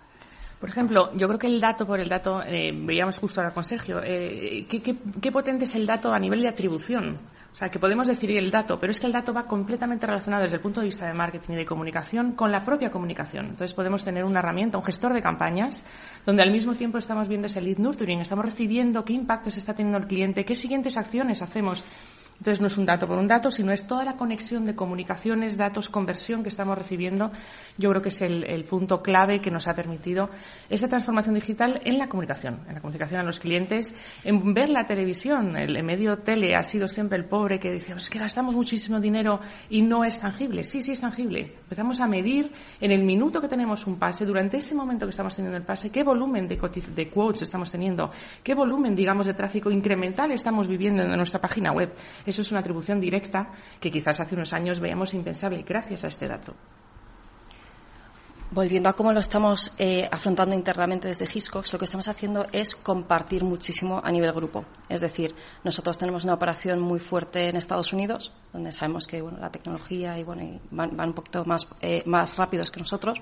Por 0.60 0.70
ejemplo, 0.70 1.12
yo 1.16 1.28
creo 1.28 1.40
que 1.40 1.48
el 1.48 1.62
dato 1.62 1.86
por 1.86 2.00
el 2.00 2.10
dato, 2.10 2.42
eh, 2.44 2.72
veíamos 2.74 3.20
justo 3.20 3.40
ahora 3.40 3.54
con 3.54 3.64
Sergio, 3.64 4.02
eh, 4.04 4.66
¿qué, 4.68 5.32
potente 5.32 5.66
es 5.66 5.76
el 5.76 5.86
dato 5.86 6.12
a 6.12 6.20
nivel 6.20 6.42
de 6.42 6.48
atribución? 6.48 7.20
O 7.54 7.56
sea, 7.56 7.70
que 7.70 7.80
podemos 7.80 8.08
decir 8.08 8.32
el 8.32 8.50
dato, 8.50 8.80
pero 8.80 8.92
es 8.92 9.00
que 9.00 9.06
el 9.06 9.12
dato 9.12 9.34
va 9.34 9.46
completamente 9.46 10.06
relacionado 10.06 10.44
desde 10.44 10.58
el 10.58 10.62
punto 10.62 10.80
de 10.80 10.88
vista 10.88 11.08
de 11.08 11.14
marketing 11.14 11.54
y 11.54 11.56
de 11.58 11.66
comunicación 11.66 12.34
con 12.34 12.52
la 12.52 12.66
propia 12.66 12.92
comunicación. 12.92 13.46
Entonces 13.46 13.74
podemos 13.74 14.04
tener 14.04 14.26
una 14.26 14.40
herramienta, 14.40 14.78
un 14.78 14.84
gestor 14.84 15.14
de 15.14 15.22
campañas, 15.22 15.84
donde 16.26 16.44
al 16.44 16.52
mismo 16.52 16.74
tiempo 16.76 16.98
estamos 16.98 17.28
viendo 17.28 17.48
ese 17.48 17.62
lead 17.62 17.78
nurturing, 17.78 18.20
estamos 18.20 18.46
recibiendo 18.46 19.06
qué 19.06 19.14
impactos 19.14 19.58
está 19.58 19.74
teniendo 19.74 20.00
el 20.00 20.08
cliente, 20.08 20.46
qué 20.46 20.56
siguientes 20.56 20.98
acciones 20.98 21.42
hacemos 21.42 21.84
entonces 22.40 22.62
no 22.62 22.68
es 22.68 22.78
un 22.78 22.86
dato 22.86 23.08
por 23.08 23.18
un 23.18 23.28
dato, 23.28 23.50
sino 23.50 23.72
es 23.72 23.88
toda 23.88 24.04
la 24.04 24.16
conexión 24.16 24.66
de 24.66 24.76
comunicaciones, 24.76 25.58
datos, 25.58 25.90
conversión 25.90 26.44
que 26.44 26.50
estamos 26.50 26.78
recibiendo. 26.78 27.32
Yo 27.78 27.90
creo 27.90 28.02
que 28.02 28.10
es 28.10 28.22
el, 28.22 28.64
punto 28.66 29.02
clave 29.02 29.40
que 29.40 29.50
nos 29.50 29.68
ha 29.68 29.76
permitido 29.76 30.30
esa 30.70 30.88
transformación 30.88 31.36
digital 31.36 31.82
en 31.86 31.98
la 31.98 32.10
comunicación, 32.10 32.60
en 32.68 32.76
la 32.76 32.82
comunicación 32.82 33.22
a 33.22 33.24
los 33.24 33.40
clientes, 33.40 33.94
en 34.24 34.54
ver 34.54 34.70
la 34.70 34.86
televisión. 34.86 35.56
El, 35.56 35.82
medio 35.84 36.18
tele 36.20 36.56
ha 36.56 36.64
sido 36.64 36.88
siempre 36.88 37.18
el 37.18 37.26
pobre 37.26 37.60
que 37.60 37.72
dice, 37.72 37.94
es 37.94 38.10
que 38.10 38.20
gastamos 38.20 38.56
muchísimo 38.56 39.00
dinero 39.00 39.40
y 39.70 39.82
no 39.82 40.04
es 40.04 40.20
tangible. 40.20 40.64
Sí, 40.64 40.82
sí 40.82 40.92
es 40.92 41.02
tangible. 41.02 41.56
Empezamos 41.64 42.00
a 42.02 42.08
medir 42.08 42.52
en 42.82 42.92
el 42.92 43.04
minuto 43.04 43.42
que 43.42 43.48
tenemos 43.48 43.88
un 43.88 43.98
pase, 43.98 44.26
durante 44.26 44.58
ese 44.58 44.76
momento 44.76 45.06
que 45.06 45.12
estamos 45.12 45.36
teniendo 45.36 45.58
el 45.58 45.64
pase, 45.64 45.90
qué 45.90 46.04
volumen 46.04 46.48
de, 46.48 46.58
de 46.96 47.10
quotes 47.10 47.42
estamos 47.42 47.72
teniendo, 47.72 48.12
qué 48.44 48.54
volumen, 48.54 48.96
digamos, 48.96 49.26
de 49.26 49.34
tráfico 49.34 49.72
incremental 49.72 50.32
estamos 50.32 50.68
viviendo 50.68 51.04
en 51.04 51.16
nuestra 51.16 51.40
página 51.40 51.72
web 51.72 51.94
eso 52.28 52.42
es 52.42 52.52
una 52.52 52.60
atribución 52.60 53.00
directa 53.00 53.52
que 53.80 53.92
quizás 53.92 54.20
hace 54.20 54.36
unos 54.36 54.54
años 54.54 54.80
veíamos 54.80 55.14
impensable 55.14 55.64
gracias 55.64 56.04
a 56.04 56.08
este 56.08 56.28
dato. 56.28 56.56
Volviendo 58.50 58.88
a 58.88 58.94
cómo 58.94 59.12
lo 59.12 59.20
estamos 59.20 59.74
eh, 59.78 60.08
afrontando 60.10 60.56
internamente 60.56 61.10
desde 61.10 61.26
Hiscox, 61.26 61.74
lo 61.74 61.80
que 61.80 61.84
estamos 61.84 62.08
haciendo 62.08 62.48
es 62.54 62.78
compartir 62.78 63.44
muchísimo 63.44 64.00
a 64.02 64.10
nivel 64.10 64.32
grupo. 64.32 64.64
Es 64.88 65.02
decir, 65.02 65.36
nosotros 65.66 65.98
tenemos 65.98 66.24
una 66.24 66.36
operación 66.36 66.80
muy 66.80 67.00
fuerte 67.00 67.50
en 67.50 67.58
Estados 67.58 67.92
Unidos, 67.92 68.32
donde 68.54 68.72
sabemos 68.72 69.06
que 69.06 69.22
bueno, 69.22 69.38
la 69.40 69.52
tecnología 69.52 70.18
y, 70.18 70.24
bueno, 70.24 70.62
van, 70.72 70.98
un 70.98 71.14
poquito 71.14 71.44
más, 71.44 71.68
eh, 71.82 72.04
más 72.06 72.38
rápidos 72.38 72.72
que 72.72 72.80
nosotros. 72.80 73.20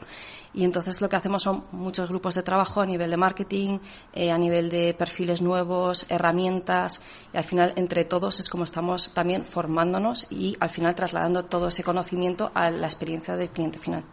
Y 0.53 0.63
entonces 0.63 1.01
lo 1.01 1.09
que 1.09 1.15
hacemos 1.15 1.41
son 1.41 1.65
muchos 1.71 2.07
grupos 2.07 2.36
de 2.36 2.43
trabajo 2.43 2.82
a 2.82 2.86
nivel 2.86 3.09
de 3.09 3.17
marketing, 3.17 3.80
eh, 4.13 4.30
a 4.30 4.38
nivel 4.38 4.69
de 4.69 4.93
perfiles 4.93 5.41
nuevos, 5.41 6.05
herramientas. 6.07 7.01
Y 7.34 7.38
al 7.38 7.43
final, 7.43 7.73
entre 7.78 8.05
todos, 8.05 8.39
es 8.39 8.47
como 8.47 8.63
estamos 8.63 9.09
también 9.11 9.43
formándonos 9.43 10.28
y 10.30 10.55
al 10.59 10.69
final 10.69 10.93
trasladando 10.93 11.45
todo 11.45 11.69
ese 11.69 11.84
conocimiento 11.84 12.51
a 12.53 12.69
la 12.69 12.86
experiencia 12.86 13.36
del 13.36 13.49
cliente 13.49 13.80
final. 13.80 14.03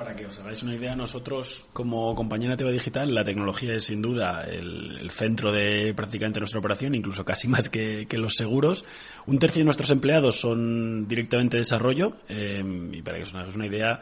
Para 0.00 0.16
que 0.16 0.24
os 0.24 0.38
hagáis 0.40 0.62
una 0.62 0.72
idea, 0.72 0.96
nosotros 0.96 1.66
como 1.74 2.14
compañía 2.14 2.48
nativa 2.48 2.70
digital, 2.70 3.14
la 3.14 3.22
tecnología 3.22 3.74
es 3.74 3.84
sin 3.84 4.00
duda 4.00 4.44
el, 4.44 5.10
centro 5.10 5.52
de 5.52 5.92
prácticamente 5.92 6.40
nuestra 6.40 6.58
operación, 6.58 6.94
incluso 6.94 7.22
casi 7.22 7.48
más 7.54 7.68
que, 7.68 8.06
los 8.12 8.34
seguros. 8.34 8.86
Un 9.26 9.38
tercio 9.38 9.60
de 9.60 9.66
nuestros 9.66 9.90
empleados 9.90 10.40
son 10.40 11.06
directamente 11.06 11.58
desarrollo 11.58 12.16
eh, 12.30 12.64
y 12.92 13.02
para 13.02 13.18
que 13.18 13.24
os 13.24 13.34
hagáis 13.34 13.54
una 13.54 13.66
idea, 13.66 14.00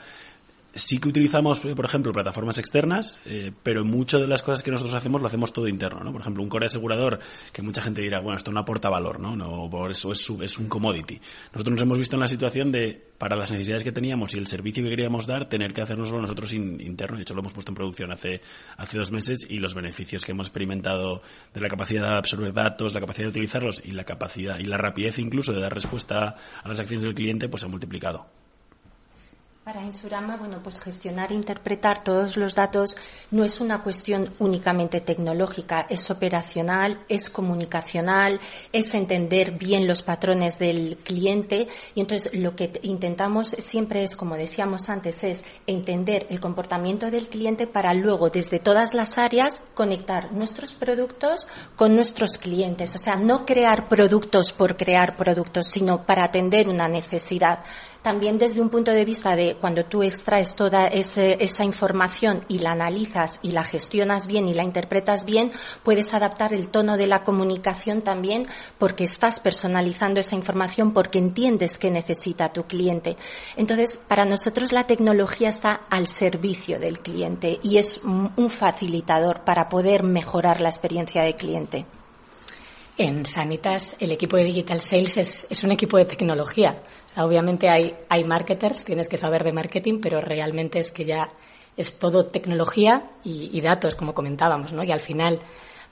Sí 0.78 0.98
que 0.98 1.08
utilizamos, 1.08 1.60
por 1.60 1.84
ejemplo, 1.84 2.12
plataformas 2.12 2.58
externas, 2.58 3.18
eh, 3.26 3.52
pero 3.62 3.84
muchas 3.84 4.20
de 4.20 4.28
las 4.28 4.42
cosas 4.42 4.62
que 4.62 4.70
nosotros 4.70 4.94
hacemos 4.94 5.20
lo 5.20 5.26
hacemos 5.26 5.52
todo 5.52 5.68
interno, 5.68 6.00
¿no? 6.00 6.12
Por 6.12 6.20
ejemplo, 6.20 6.42
un 6.42 6.48
core 6.48 6.66
asegurador, 6.66 7.18
que 7.52 7.62
mucha 7.62 7.82
gente 7.82 8.00
dirá, 8.00 8.20
bueno, 8.20 8.36
esto 8.36 8.52
no 8.52 8.60
aporta 8.60 8.88
valor, 8.88 9.20
¿no? 9.20 9.36
no 9.36 9.68
por 9.70 9.90
eso 9.90 10.12
es, 10.12 10.30
es 10.42 10.58
un 10.58 10.68
commodity. 10.68 11.20
Nosotros 11.52 11.72
nos 11.72 11.82
hemos 11.82 11.98
visto 11.98 12.16
en 12.16 12.20
la 12.20 12.28
situación 12.28 12.72
de, 12.72 13.08
para 13.18 13.36
las 13.36 13.50
necesidades 13.50 13.82
que 13.82 13.92
teníamos 13.92 14.34
y 14.34 14.38
el 14.38 14.46
servicio 14.46 14.84
que 14.84 14.90
queríamos 14.90 15.26
dar, 15.26 15.48
tener 15.48 15.72
que 15.72 15.82
hacernoslo 15.82 16.20
nosotros 16.20 16.52
interno. 16.52 17.16
De 17.16 17.22
hecho, 17.22 17.34
lo 17.34 17.40
hemos 17.40 17.52
puesto 17.52 17.72
en 17.72 17.76
producción 17.76 18.12
hace, 18.12 18.40
hace 18.76 18.98
dos 18.98 19.10
meses 19.10 19.46
y 19.48 19.58
los 19.58 19.74
beneficios 19.74 20.24
que 20.24 20.32
hemos 20.32 20.46
experimentado 20.46 21.22
de 21.52 21.60
la 21.60 21.68
capacidad 21.68 22.02
de 22.02 22.16
absorber 22.16 22.52
datos, 22.52 22.94
la 22.94 23.00
capacidad 23.00 23.26
de 23.26 23.30
utilizarlos 23.30 23.82
y 23.84 23.90
la 23.90 24.04
capacidad 24.04 24.58
y 24.58 24.64
la 24.64 24.78
rapidez 24.78 25.18
incluso 25.18 25.52
de 25.52 25.60
dar 25.60 25.74
respuesta 25.74 26.36
a 26.62 26.68
las 26.68 26.80
acciones 26.80 27.04
del 27.04 27.14
cliente, 27.14 27.48
pues 27.48 27.60
se 27.60 27.66
ha 27.66 27.70
multiplicado. 27.70 28.26
Para 29.68 29.84
Insurama, 29.84 30.38
bueno, 30.38 30.60
pues 30.62 30.80
gestionar 30.80 31.30
e 31.30 31.34
interpretar 31.34 32.02
todos 32.02 32.38
los 32.38 32.54
datos 32.54 32.96
no 33.30 33.44
es 33.44 33.60
una 33.60 33.82
cuestión 33.82 34.32
únicamente 34.38 35.02
tecnológica, 35.02 35.84
es 35.90 36.10
operacional, 36.10 37.04
es 37.06 37.28
comunicacional, 37.28 38.40
es 38.72 38.94
entender 38.94 39.58
bien 39.58 39.86
los 39.86 40.00
patrones 40.00 40.58
del 40.58 40.96
cliente. 40.96 41.68
Y 41.94 42.00
entonces 42.00 42.32
lo 42.32 42.56
que 42.56 42.80
intentamos 42.80 43.48
siempre 43.48 44.04
es, 44.04 44.16
como 44.16 44.36
decíamos 44.36 44.88
antes, 44.88 45.22
es 45.22 45.42
entender 45.66 46.26
el 46.30 46.40
comportamiento 46.40 47.10
del 47.10 47.28
cliente 47.28 47.66
para 47.66 47.92
luego 47.92 48.30
desde 48.30 48.60
todas 48.60 48.94
las 48.94 49.18
áreas 49.18 49.60
conectar 49.74 50.32
nuestros 50.32 50.72
productos 50.72 51.46
con 51.76 51.94
nuestros 51.94 52.38
clientes, 52.38 52.94
o 52.94 52.98
sea, 52.98 53.16
no 53.16 53.44
crear 53.44 53.86
productos 53.86 54.50
por 54.50 54.78
crear 54.78 55.14
productos, 55.14 55.66
sino 55.68 56.06
para 56.06 56.24
atender 56.24 56.70
una 56.70 56.88
necesidad 56.88 57.62
También 58.02 58.38
desde 58.38 58.60
un 58.60 58.68
punto 58.68 58.92
de 58.92 59.04
vista 59.04 59.34
de 59.34 59.56
cuando 59.56 59.84
tú 59.84 60.04
extraes 60.04 60.54
toda 60.54 60.86
esa 60.86 61.64
información 61.64 62.44
y 62.46 62.60
la 62.60 62.70
analizas 62.70 63.40
y 63.42 63.50
la 63.50 63.64
gestionas 63.64 64.28
bien 64.28 64.46
y 64.46 64.54
la 64.54 64.62
interpretas 64.62 65.24
bien, 65.24 65.50
puedes 65.82 66.14
adaptar 66.14 66.52
el 66.52 66.68
tono 66.68 66.96
de 66.96 67.08
la 67.08 67.24
comunicación 67.24 68.02
también 68.02 68.46
porque 68.78 69.04
estás 69.04 69.40
personalizando 69.40 70.20
esa 70.20 70.36
información 70.36 70.92
porque 70.92 71.18
entiendes 71.18 71.76
qué 71.76 71.90
necesita 71.90 72.52
tu 72.52 72.64
cliente. 72.64 73.16
Entonces, 73.56 73.98
para 74.08 74.24
nosotros 74.24 74.70
la 74.72 74.86
tecnología 74.86 75.48
está 75.48 75.72
al 75.90 76.06
servicio 76.06 76.78
del 76.78 77.00
cliente 77.00 77.58
y 77.62 77.78
es 77.78 78.00
un 78.04 78.50
facilitador 78.50 79.42
para 79.44 79.68
poder 79.68 80.04
mejorar 80.04 80.60
la 80.60 80.68
experiencia 80.68 81.22
del 81.22 81.34
cliente. 81.34 81.84
En 83.00 83.24
Sanitas, 83.24 83.94
el 84.00 84.10
equipo 84.10 84.36
de 84.36 84.42
Digital 84.42 84.80
Sales 84.80 85.46
es, 85.48 85.62
un 85.62 85.70
equipo 85.70 85.98
de 85.98 86.04
tecnología. 86.04 86.82
obviamente 87.16 87.68
hay, 87.70 87.94
hay 88.08 88.24
marketers, 88.24 88.84
tienes 88.84 89.08
que 89.08 89.16
saber 89.16 89.44
de 89.44 89.52
marketing, 89.52 90.00
pero 90.02 90.20
realmente 90.20 90.80
es 90.80 90.90
que 90.90 91.04
ya 91.04 91.28
es 91.76 91.96
todo 92.00 92.26
tecnología 92.26 93.12
y, 93.22 93.60
datos, 93.60 93.94
como 93.94 94.14
comentábamos, 94.14 94.72
¿no? 94.72 94.82
Y 94.82 94.90
al 94.90 94.98
final, 94.98 95.38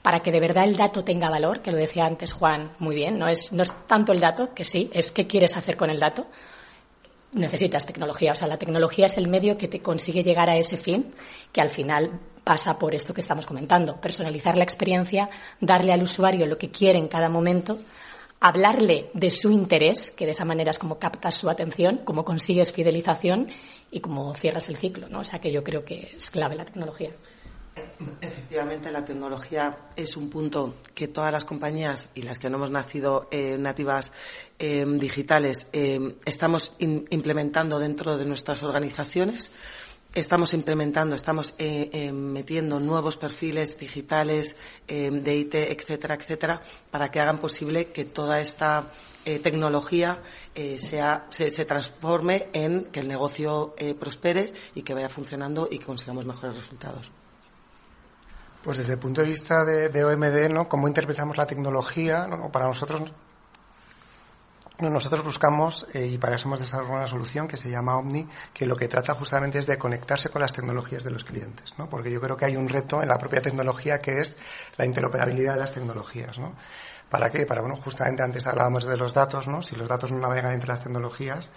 para 0.03 0.19
que 0.19 0.33
de 0.33 0.41
verdad 0.41 0.65
el 0.65 0.77
dato 0.77 1.05
tenga 1.05 1.31
valor, 1.31 1.63
que 1.63 1.71
lo 1.71 1.77
decía 1.77 2.07
antes 2.07 2.33
Juan 2.33 2.73
muy 2.81 2.97
bien, 2.97 3.21
no 3.21 3.29
es, 3.29 3.53
no 3.53 3.63
es 3.63 3.71
tanto 3.87 4.13
el 4.13 4.19
dato, 4.19 4.53
que 4.53 4.65
sí, 4.65 4.91
es 4.93 5.13
qué 5.13 5.29
quieres 5.29 5.57
hacer 5.57 5.77
con 5.77 5.91
el 5.91 6.01
dato. 6.01 6.27
Necesitas 7.35 7.87
tecnología, 7.87 8.33
o 8.33 8.35
sea, 8.35 8.49
la 8.49 8.59
tecnología 8.59 9.07
es 9.07 9.17
el 9.17 9.29
medio 9.29 9.57
que 9.57 9.69
te 9.69 9.81
consigue 9.81 10.25
llegar 10.25 10.51
a 10.51 10.57
ese 10.57 10.77
fin, 10.77 11.15
que 11.53 11.61
al 11.61 11.69
final 11.69 12.19
pasa 12.47 12.79
por 12.79 12.95
esto 12.95 13.13
que 13.13 13.23
estamos 13.23 13.45
comentando, 13.45 14.01
personalizar 14.01 14.57
la 14.57 14.63
experiencia, 14.63 15.29
darle 15.61 15.93
al 15.93 16.05
usuario 16.05 16.47
lo 16.47 16.57
que 16.57 16.71
quiere 16.71 16.97
en 16.97 17.09
cada 17.09 17.29
momento, 17.29 17.81
hablarle 18.39 19.11
de 19.15 19.33
su 19.33 19.51
interés, 19.51 20.13
que 20.13 20.27
de 20.27 20.31
esa 20.31 20.45
manera 20.45 20.71
es 20.71 20.79
como 20.79 20.97
captas 20.97 21.35
su 21.35 21.51
atención, 21.51 22.03
como 22.05 22.25
consigues 22.25 22.71
fidelización 22.71 23.49
y 23.91 23.99
como 23.99 24.33
cierras 24.35 24.69
el 24.69 24.77
ciclo, 24.77 25.09
¿no? 25.09 25.21
O 25.21 25.25
sea 25.25 25.41
que 25.41 25.51
yo 25.51 25.65
creo 25.65 25.85
que 25.85 26.13
es 26.17 26.31
clave 26.31 26.55
la 26.55 26.65
tecnología. 26.65 27.11
Efectivamente, 28.21 28.93
la 28.93 29.05
tecnología 29.05 29.77
es 29.97 30.17
un 30.17 30.31
punto 30.31 30.77
que 30.95 31.09
todas 31.09 31.33
las 31.33 31.45
compañías 31.45 32.09
y 32.15 32.23
las 32.23 32.39
que 32.39 32.49
no 32.49 32.59
hemos 32.59 32.71
nacido 32.71 33.27
eh, 33.33 33.57
nativas 33.59 34.13
eh, 34.61 34.87
digitales 34.87 35.69
eh, 35.73 36.17
estamos 36.25 36.73
implementando 36.79 37.81
dentro 37.81 38.17
de 38.17 38.25
nuestras 38.25 38.63
organizaciones 38.63 39.51
estamos 40.17 40.55
implementando, 40.55 41.15
estamos 41.15 41.55
eh, 41.59 41.91
eh, 41.93 42.13
metiendo 42.13 42.81
nuevos 42.81 43.17
perfiles 43.17 43.79
digitales 43.79 44.57
eh, 44.89 45.11
de 45.11 45.37
IT, 45.37 45.55
etcétera, 45.55 46.15
etcétera, 46.15 46.61
para 46.91 47.11
que 47.11 47.21
hagan 47.21 47.39
posible 47.39 47.89
que 47.89 48.07
toda 48.07 48.41
esta 48.41 48.87
tecnología 49.43 50.21
sea, 50.79 51.27
se, 51.31 51.51
transforme 51.65 52.47
en 52.53 52.85
que 52.93 53.01
el 53.01 53.09
negocio 53.09 53.75
prospere 53.99 54.53
y 54.77 54.83
que 54.83 54.95
vaya 54.95 55.09
funcionando 55.09 55.67
y 55.69 55.81
que 55.81 55.87
consigamos 55.87 56.27
mejores 56.27 56.55
resultados. 56.55 57.11
Pues 58.63 58.79
desde 58.79 58.93
el 58.93 59.01
punto 59.01 59.23
de 59.23 59.27
vista 59.27 59.65
de, 59.65 60.05
OMD, 60.05 60.49
¿no? 60.55 60.69
¿Cómo 60.69 60.87
interpretamos 60.87 61.37
la 61.37 61.45
tecnología? 61.45 62.29
Para 62.53 62.69
nosotros 62.69 63.03
nosotros 64.79 65.25
buscamos, 65.25 65.87
eh, 65.95 66.07
y 66.07 66.19
para 66.19 66.37
eso 66.37 66.49
hemos 66.49 66.61
desarrollado 66.61 66.99
una 66.99 67.07
solución 67.07 67.49
que 67.49 67.57
se 67.57 67.71
llama 67.71 67.97
Omni, 67.97 68.29
que 68.53 68.67
lo 68.67 68.77
que 68.77 68.89
trata 68.89 69.15
justamente 69.15 69.59
es 69.59 69.67
de 69.67 69.79
conectarse 69.79 70.29
con 70.29 70.43
las 70.43 70.53
tecnologías 70.53 71.03
de 71.03 71.11
los 71.11 71.25
clientes, 71.25 71.75
¿no? 71.79 71.89
Porque 71.89 72.11
yo 72.11 72.21
creo 72.21 72.37
que 72.37 72.45
hay 72.45 72.57
un 72.57 72.69
reto 72.69 73.03
en 73.03 73.09
la 73.09 73.19
propia 73.19 73.41
tecnología 73.41 73.99
que 73.99 74.19
es 74.21 74.37
la 74.77 74.85
interoperabilidad 74.85 75.55
de 75.55 75.61
las 75.61 75.73
tecnologías, 75.73 76.39
¿no? 76.39 76.55
¿Para 77.09 77.31
qué? 77.31 77.47
Para, 77.47 77.61
bueno, 77.61 77.77
justamente 77.77 78.23
antes 78.23 78.47
hablábamos 78.47 78.85
de 78.85 78.97
los 78.97 79.15
datos, 79.15 79.49
¿no? 79.49 79.63
Si 79.63 79.77
los 79.77 79.89
datos 79.89 80.13
no 80.13 80.19
navegan 80.19 80.53
entre 80.53 80.69
las 80.69 80.83
tecnologías, 80.83 81.51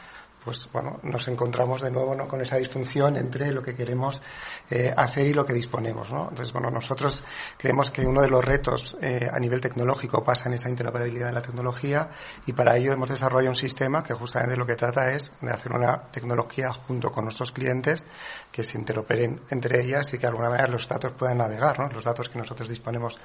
pues 0.44 0.70
bueno, 0.72 1.00
nos 1.04 1.28
encontramos 1.28 1.82
de 1.82 1.92
nuevo 1.92 2.16
¿no? 2.16 2.28
con 2.28 2.42
esa 2.42 2.58
disfunción 2.58 3.18
entre 3.18 3.52
lo 3.52 3.62
que 3.62 3.76
queremos 3.76 4.22
eh, 4.70 4.94
hacer 4.96 5.28
y 5.28 5.34
lo 5.34 5.46
que 5.46 5.54
disponemos. 5.54 6.12
¿no? 6.12 6.30
Entonces, 6.30 6.54
bueno, 6.54 6.70
nosotros 6.70 7.24
creemos 7.58 7.92
que 7.92 8.06
uno 8.06 8.22
de 8.22 8.30
los 8.30 8.44
retos 8.44 8.98
eh, 9.02 9.30
a 9.32 9.40
nivel 9.40 9.62
tecnológico 9.62 10.24
pasa 10.24 10.48
en 10.48 10.54
esa 10.54 10.70
interoperabilidad 10.70 11.28
de 11.28 11.34
la 11.34 11.42
tecnología 11.42 12.10
y 12.46 12.54
para 12.54 12.78
ello 12.78 12.94
hemos 12.94 13.10
desarrollado 13.10 13.50
un 13.50 13.56
sistema 13.56 14.04
que 14.04 14.14
justamente 14.14 14.56
lo 14.56 14.66
que 14.66 14.76
trata 14.76 15.12
es 15.12 15.32
de 15.42 15.52
hacer 15.52 15.72
una 15.74 16.04
tecnología 16.12 16.72
junto 16.72 17.12
con 17.12 17.26
nuestros 17.26 17.52
clientes 17.52 18.06
que 18.52 18.64
se 18.64 18.78
interoperen 18.78 19.42
entre 19.50 19.82
ellas 19.82 20.14
y 20.14 20.18
que 20.18 20.22
de 20.22 20.28
alguna 20.28 20.50
manera 20.50 20.68
los 20.68 20.88
datos 20.88 21.12
puedan 21.14 21.38
navegar, 21.38 21.80
¿no? 21.80 21.90
los 21.90 22.04
datos 22.04 22.30
que 22.30 22.38
nosotros 22.38 22.70
disponemos 22.70 23.20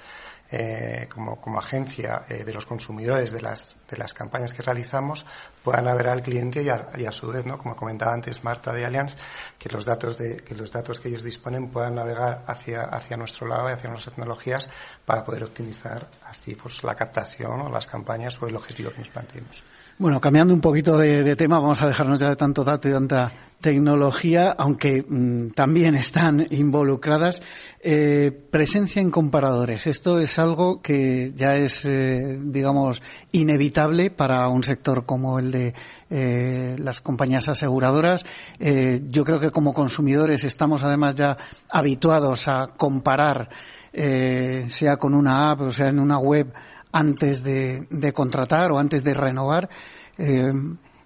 eh, 0.51 1.09
como, 1.13 1.41
como, 1.41 1.59
agencia 1.59 2.25
eh, 2.29 2.45
de 2.45 2.53
los 2.53 2.67
consumidores 2.67 3.33
de 3.33 3.41
las, 3.41 3.77
de 3.89 3.97
las 3.97 4.13
campañas 4.13 4.53
que 4.53 4.63
realizamos 4.63 5.25
puedan 5.63 5.85
ver 5.97 6.09
al 6.09 6.23
cliente 6.23 6.63
y 6.63 6.69
a, 6.69 6.91
y 6.97 7.07
a, 7.07 7.13
su 7.13 7.29
vez, 7.29 7.47
¿no? 7.47 7.59
como 7.59 7.75
comentaba 7.75 8.13
antes 8.13 8.45
Marta 8.45 8.73
de 8.73 8.85
Allianz, 8.85 9.17
que 9.59 9.71
los 9.71 9.85
datos 9.85 10.19
de, 10.19 10.37
que 10.37 10.55
los 10.55 10.71
datos 10.71 11.01
que 11.01 11.09
ellos 11.09 11.23
disponen 11.23 11.69
puedan 11.69 11.95
navegar 11.95 12.45
hacia, 12.47 12.83
hacia 12.83 13.17
nuestro 13.17 13.47
lado 13.47 13.71
y 13.71 13.73
hacia 13.73 13.91
nuestras 13.91 14.15
tecnologías 14.15 14.69
para 15.05 15.25
poder 15.25 15.45
optimizar 15.45 16.09
así 16.25 16.55
pues 16.55 16.85
la 16.85 16.95
captación 16.95 17.63
o 17.63 17.71
las 17.71 17.87
campañas 17.87 18.41
o 18.43 18.47
el 18.47 18.57
objetivo 18.57 18.91
que 18.91 18.99
nos 18.99 19.09
planteemos. 19.09 19.63
Bueno, 19.97 20.21
cambiando 20.21 20.53
un 20.53 20.61
poquito 20.61 20.99
de, 20.99 21.37
tema, 21.37 21.61
vamos 21.61 21.81
a 21.81 21.87
dejarnos 21.87 22.19
ya 22.19 22.29
de 22.29 22.35
tanto 22.35 22.65
dato 22.65 22.89
y 22.89 22.93
tanta 22.93 23.31
tecnología, 23.61 24.51
aunque 24.59 25.05
mm, 25.09 25.51
también 25.51 25.95
están 25.95 26.45
involucradas. 26.51 27.41
Eh, 27.81 28.33
presencia 28.51 29.01
en 29.01 29.13
comparadores. 29.13 29.87
Esto 29.87 30.19
es 30.19 30.37
algo 30.41 30.83
que 30.83 31.31
ya 31.37 31.55
es, 31.55 31.85
eh, 31.85 32.41
digamos, 32.43 33.03
inevitable 33.31 34.11
para 34.11 34.49
un 34.49 34.65
sector 34.65 35.05
como 35.05 35.39
el 35.39 35.53
de 35.53 35.75
eh, 36.11 36.75
las 36.81 37.01
compañías 37.01 37.49
aseguradoras. 37.49 38.25
yo 38.59 39.25
creo 39.25 39.39
que 39.39 39.53
como 39.53 39.73
consumidores 39.73 40.43
estamos 40.43 40.83
además 40.83 41.15
ya 41.15 41.37
habituados 41.71 42.49
a 42.49 42.67
comparar, 42.77 43.49
sea 43.93 44.97
con 44.97 45.15
una 45.15 45.53
app 45.53 45.61
o 45.61 45.71
sea 45.71 45.89
en 45.89 46.01
una 46.01 46.19
web, 46.19 46.53
antes 46.95 47.43
de, 47.43 48.13
contratar 48.15 48.71
o 48.71 48.79
antes 48.79 49.03
de 49.03 49.13
renovar. 49.13 49.69
Eh, 50.17 50.53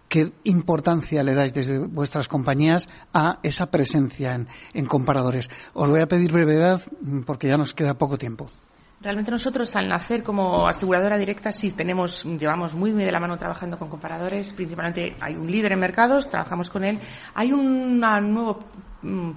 ¿Qué 0.09 0.33
importancia 0.45 1.23
le 1.23 1.35
dais 1.35 1.53
desde 1.53 1.79
vuestras 1.79 2.29
compañías 2.29 2.89
a 3.13 3.41
esa 3.43 3.71
presencia 3.71 4.35
en, 4.35 4.49
en, 4.73 4.87
comparadores? 4.87 5.51
Os 5.75 5.89
voy 5.89 6.01
a 6.01 6.09
pedir 6.09 6.33
brevedad 6.33 6.81
porque 7.27 7.49
ya 7.49 7.59
nos 7.59 7.75
queda 7.75 7.99
poco 7.99 8.17
tiempo. 8.17 8.47
Realmente 9.01 9.31
nosotros 9.31 9.77
al 9.77 9.89
nacer 9.89 10.25
como 10.25 10.67
aseguradora 10.67 11.19
directa 11.19 11.53
sí 11.53 11.71
tenemos, 11.71 12.25
llevamos 12.25 12.75
muy 12.75 12.91
de 12.91 13.13
la 13.13 13.21
mano 13.21 13.37
trabajando 13.37 13.79
con 13.79 13.89
comparadores, 13.89 14.53
principalmente 14.55 15.15
hay 15.21 15.37
un 15.37 15.51
líder 15.51 15.73
en 15.73 15.79
mercados, 15.79 16.29
trabajamos 16.29 16.69
con 16.69 16.85
él. 16.85 16.99
Hay 17.35 17.53
un 17.53 18.01
nuevo 18.01 18.59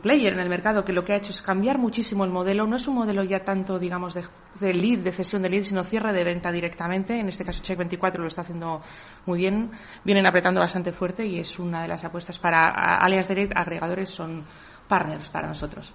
player 0.02 0.34
en 0.34 0.40
el 0.40 0.50
mercado 0.50 0.84
que 0.84 0.92
lo 0.92 1.04
que 1.04 1.14
ha 1.14 1.18
hecho 1.18 1.32
es 1.32 1.42
cambiar 1.42 1.78
muchísimo 1.78 2.24
el 2.24 2.32
modelo. 2.32 2.66
No 2.66 2.78
es 2.78 2.88
un 2.88 2.96
modelo 2.96 3.24
ya 3.24 3.44
tanto, 3.44 3.78
digamos, 3.78 4.14
de, 4.14 4.74
lead, 4.74 5.00
de 5.00 5.12
cesión 5.12 5.42
de 5.42 5.50
lead, 5.50 5.64
sino 5.64 5.84
cierre 5.84 6.14
de 6.14 6.24
venta 6.24 6.52
directamente. 6.52 7.20
En 7.20 7.30
este 7.30 7.46
caso, 7.46 7.62
Check24 7.62 8.18
lo 8.18 8.28
está 8.28 8.42
haciendo 8.42 8.82
muy 9.26 9.40
bien. 9.40 9.72
Vienen 10.04 10.26
apretando 10.26 10.60
bastante 10.60 10.92
fuerte 10.92 11.26
y 11.26 11.40
es 11.40 11.60
una 11.60 11.84
de 11.84 11.88
las 11.88 12.04
apuestas 12.04 12.40
para 12.40 12.70
alias 12.98 13.28
Direct. 13.28 13.54
Agregadores 13.56 14.10
son 14.10 14.44
partners 14.88 15.30
para 15.30 15.48
nosotros. 15.48 15.94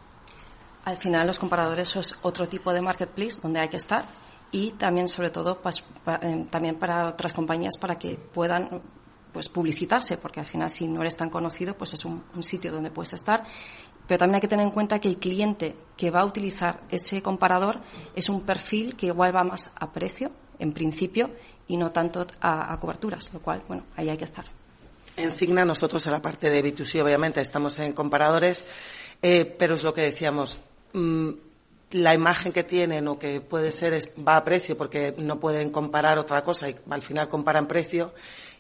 Al 0.84 0.96
final, 0.96 1.26
los 1.26 1.38
comparadores 1.38 1.88
son 1.88 2.04
otro 2.22 2.48
tipo 2.48 2.72
de 2.72 2.80
marketplace 2.80 3.40
donde 3.42 3.58
hay 3.58 3.68
que 3.68 3.78
estar 3.78 4.04
y 4.52 4.72
también, 4.72 5.08
sobre 5.08 5.30
todo, 5.30 5.60
eh, 6.22 6.46
también 6.50 6.78
para 6.78 7.08
otras 7.08 7.32
compañías 7.32 7.76
para 7.76 7.98
que 7.98 8.14
puedan 8.14 8.80
pues 9.36 9.50
publicitarse, 9.50 10.16
porque 10.16 10.40
al 10.40 10.46
final 10.46 10.70
si 10.70 10.88
no 10.88 11.02
eres 11.02 11.14
tan 11.14 11.28
conocido, 11.28 11.76
pues 11.76 11.92
es 11.92 12.06
un, 12.06 12.24
sitio 12.40 12.72
donde 12.72 12.90
puedes 12.90 13.12
estar. 13.12 13.44
Pero 14.08 14.16
también 14.16 14.36
hay 14.36 14.40
que 14.40 14.48
tener 14.48 14.64
en 14.64 14.72
cuenta 14.72 14.98
que 14.98 15.08
el 15.08 15.18
cliente 15.18 15.76
que 15.94 16.10
va 16.10 16.20
a 16.20 16.24
utilizar 16.24 16.80
ese 16.88 17.20
comparador 17.20 17.82
es 18.14 18.30
un 18.30 18.46
perfil 18.46 18.96
que 18.96 19.08
igual 19.08 19.36
va 19.36 19.44
más 19.44 19.72
a 19.78 19.92
precio, 19.92 20.30
en 20.58 20.72
principio, 20.72 21.32
y 21.68 21.76
no 21.76 21.92
tanto 21.92 22.26
a, 22.40 22.80
coberturas, 22.80 23.28
lo 23.34 23.40
cual, 23.42 23.62
bueno, 23.68 23.82
ahí 23.94 24.08
hay 24.08 24.16
que 24.16 24.24
estar. 24.24 24.46
En 25.18 25.30
Cigna 25.32 25.66
nosotros 25.66 26.06
en 26.06 26.12
la 26.12 26.22
parte 26.22 26.48
de 26.48 26.64
B2C 26.64 27.02
obviamente 27.02 27.42
estamos 27.42 27.78
en 27.78 27.92
comparadores, 27.92 28.64
eh, 29.20 29.44
pero 29.44 29.74
es 29.74 29.84
lo 29.84 29.92
que 29.92 30.00
decíamos, 30.00 30.58
mm, 30.94 31.30
la 31.90 32.14
imagen 32.14 32.52
que 32.52 32.64
tienen 32.64 33.06
o 33.06 33.18
que 33.18 33.42
puede 33.42 33.70
ser 33.70 33.92
es, 33.92 34.14
va 34.26 34.36
a 34.36 34.44
precio 34.44 34.78
porque 34.78 35.14
no 35.18 35.38
pueden 35.38 35.68
comparar 35.68 36.18
otra 36.18 36.42
cosa 36.42 36.70
y 36.70 36.76
al 36.88 37.02
final 37.02 37.28
comparan 37.28 37.68
precio 37.68 38.14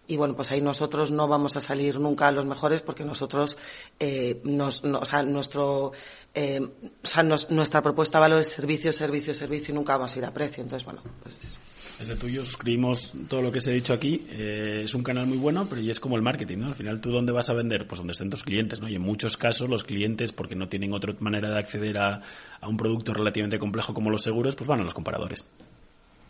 y 0.08 0.16
bueno, 0.16 0.34
pues 0.34 0.50
ahí 0.50 0.60
nosotros 0.60 1.10
no 1.10 1.28
vamos 1.28 1.56
a 1.56 1.60
salir 1.60 1.98
nunca 1.98 2.28
a 2.28 2.32
los 2.32 2.46
mejores 2.46 2.82
porque 2.82 3.04
nosotros, 3.04 3.56
eh, 3.98 4.40
nos, 4.44 4.84
o 4.84 5.04
sea, 5.04 5.22
nuestro, 5.22 5.92
eh, 6.34 6.60
nuestra 7.50 7.82
propuesta 7.82 8.18
de 8.18 8.20
valor 8.20 8.40
es 8.40 8.50
servicio, 8.50 8.92
servicio, 8.92 9.34
servicio 9.34 9.72
y 9.72 9.76
nunca 9.76 9.96
vamos 9.96 10.14
a 10.14 10.18
ir 10.18 10.24
a 10.24 10.32
precio. 10.32 10.62
Entonces, 10.62 10.84
bueno, 10.84 11.02
pues 11.22 11.34
desde 11.98 12.14
tuyo 12.16 12.44
suscribimos 12.44 13.14
todo 13.26 13.40
lo 13.40 13.50
que 13.50 13.60
se 13.60 13.70
ha 13.70 13.74
dicho 13.74 13.94
aquí. 13.94 14.26
Eh, 14.30 14.82
es 14.84 14.94
un 14.94 15.02
canal 15.02 15.26
muy 15.26 15.38
bueno, 15.38 15.66
pero 15.68 15.80
y 15.80 15.88
es 15.88 15.98
como 15.98 16.16
el 16.16 16.22
marketing, 16.22 16.58
¿no? 16.58 16.66
Al 16.68 16.74
final, 16.74 17.00
¿tú 17.00 17.10
dónde 17.10 17.32
vas 17.32 17.48
a 17.48 17.54
vender? 17.54 17.86
Pues 17.86 17.98
donde 17.98 18.12
estén 18.12 18.28
tus 18.28 18.42
clientes, 18.42 18.80
¿no? 18.80 18.88
Y 18.88 18.96
en 18.96 19.02
muchos 19.02 19.38
casos 19.38 19.68
los 19.70 19.82
clientes, 19.82 20.30
porque 20.30 20.54
no 20.54 20.68
tienen 20.68 20.92
otra 20.92 21.14
manera 21.20 21.48
de 21.48 21.58
acceder 21.58 21.96
a, 21.96 22.20
a 22.60 22.68
un 22.68 22.76
producto 22.76 23.14
relativamente 23.14 23.58
complejo 23.58 23.94
como 23.94 24.10
los 24.10 24.22
seguros, 24.22 24.54
pues 24.56 24.68
van 24.68 24.80
a 24.80 24.84
los 24.84 24.92
comparadores. 24.92 25.46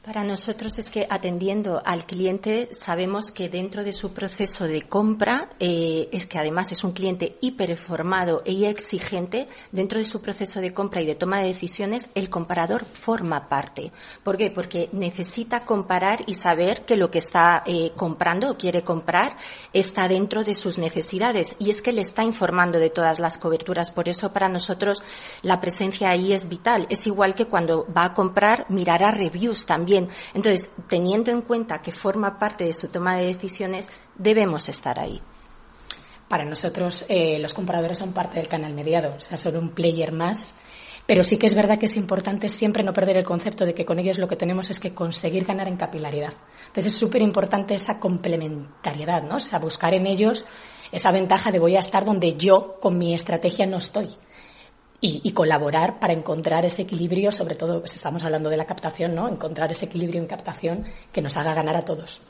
Para 0.06 0.22
nosotros 0.22 0.78
es 0.78 0.88
que 0.88 1.04
atendiendo 1.10 1.82
al 1.84 2.06
cliente 2.06 2.68
sabemos 2.70 3.32
que 3.32 3.48
dentro 3.48 3.82
de 3.82 3.92
su 3.92 4.12
proceso 4.12 4.62
de 4.68 4.82
compra, 4.82 5.50
eh, 5.58 6.08
es 6.12 6.26
que 6.26 6.38
además 6.38 6.70
es 6.70 6.84
un 6.84 6.92
cliente 6.92 7.36
hiperformado 7.40 8.40
e 8.44 8.68
exigente, 8.68 9.48
dentro 9.72 9.98
de 9.98 10.04
su 10.04 10.22
proceso 10.22 10.60
de 10.60 10.72
compra 10.72 11.02
y 11.02 11.06
de 11.06 11.16
toma 11.16 11.40
de 11.40 11.48
decisiones, 11.48 12.08
el 12.14 12.30
comparador 12.30 12.84
forma 12.84 13.48
parte. 13.48 13.90
¿Por 14.22 14.36
qué? 14.36 14.52
Porque 14.52 14.88
necesita 14.92 15.64
comparar 15.64 16.22
y 16.28 16.34
saber 16.34 16.84
que 16.84 16.96
lo 16.96 17.10
que 17.10 17.18
está 17.18 17.64
eh, 17.66 17.90
comprando 17.96 18.52
o 18.52 18.56
quiere 18.56 18.82
comprar 18.82 19.36
está 19.72 20.06
dentro 20.06 20.44
de 20.44 20.54
sus 20.54 20.78
necesidades 20.78 21.56
y 21.58 21.70
es 21.70 21.82
que 21.82 21.92
le 21.92 22.02
está 22.02 22.22
informando 22.22 22.78
de 22.78 22.90
todas 22.90 23.18
las 23.18 23.38
coberturas. 23.38 23.90
Por 23.90 24.08
eso 24.08 24.32
para 24.32 24.48
nosotros 24.48 25.02
la 25.42 25.60
presencia 25.60 26.10
ahí 26.10 26.32
es 26.32 26.48
vital. 26.48 26.86
Es 26.90 27.08
igual 27.08 27.34
que 27.34 27.46
cuando 27.46 27.84
va 27.92 28.04
a 28.04 28.14
comprar, 28.14 28.66
mirará 28.68 29.10
reviews 29.10 29.66
también 29.66 29.95
entonces, 30.34 30.70
teniendo 30.88 31.30
en 31.30 31.42
cuenta 31.42 31.82
que 31.82 31.92
forma 31.92 32.38
parte 32.38 32.64
de 32.64 32.72
su 32.72 32.88
toma 32.88 33.16
de 33.16 33.26
decisiones, 33.26 33.88
debemos 34.16 34.68
estar 34.68 34.98
ahí. 34.98 35.20
Para 36.28 36.44
nosotros, 36.44 37.04
eh, 37.08 37.38
los 37.38 37.54
compradores 37.54 37.98
son 37.98 38.12
parte 38.12 38.38
del 38.38 38.48
canal 38.48 38.74
mediado, 38.74 39.14
o 39.14 39.18
sea, 39.18 39.36
son 39.36 39.56
un 39.56 39.70
player 39.70 40.12
más. 40.12 40.54
Pero 41.06 41.22
sí 41.22 41.36
que 41.36 41.46
es 41.46 41.54
verdad 41.54 41.78
que 41.78 41.86
es 41.86 41.96
importante 41.96 42.48
siempre 42.48 42.82
no 42.82 42.92
perder 42.92 43.16
el 43.16 43.24
concepto 43.24 43.64
de 43.64 43.74
que 43.74 43.84
con 43.84 44.00
ellos 44.00 44.18
lo 44.18 44.26
que 44.26 44.34
tenemos 44.34 44.70
es 44.70 44.80
que 44.80 44.92
conseguir 44.92 45.44
ganar 45.44 45.68
en 45.68 45.76
capilaridad. 45.76 46.32
Entonces 46.66 46.92
es 46.92 46.98
súper 46.98 47.22
importante 47.22 47.76
esa 47.76 48.00
complementariedad, 48.00 49.22
¿no? 49.22 49.36
O 49.36 49.40
sea, 49.40 49.60
buscar 49.60 49.94
en 49.94 50.06
ellos 50.06 50.44
esa 50.90 51.12
ventaja 51.12 51.52
de 51.52 51.60
voy 51.60 51.76
a 51.76 51.80
estar 51.80 52.04
donde 52.04 52.36
yo 52.36 52.80
con 52.80 52.98
mi 52.98 53.14
estrategia 53.14 53.66
no 53.66 53.78
estoy 53.78 54.16
y, 55.00 55.30
colaborar 55.32 55.98
para 55.98 56.12
encontrar 56.12 56.64
ese 56.64 56.82
equilibrio, 56.82 57.30
sobre 57.30 57.54
todo, 57.54 57.80
pues 57.80 57.94
estamos 57.94 58.24
hablando 58.24 58.48
de 58.50 58.56
la 58.56 58.64
captación, 58.64 59.14
¿no? 59.14 59.28
Encontrar 59.28 59.70
ese 59.70 59.86
equilibrio 59.86 60.20
en 60.20 60.26
captación 60.26 60.84
que 61.12 61.22
nos 61.22 61.36
haga 61.36 61.54
ganar 61.54 61.76
a 61.76 61.84
todos. 61.84 62.22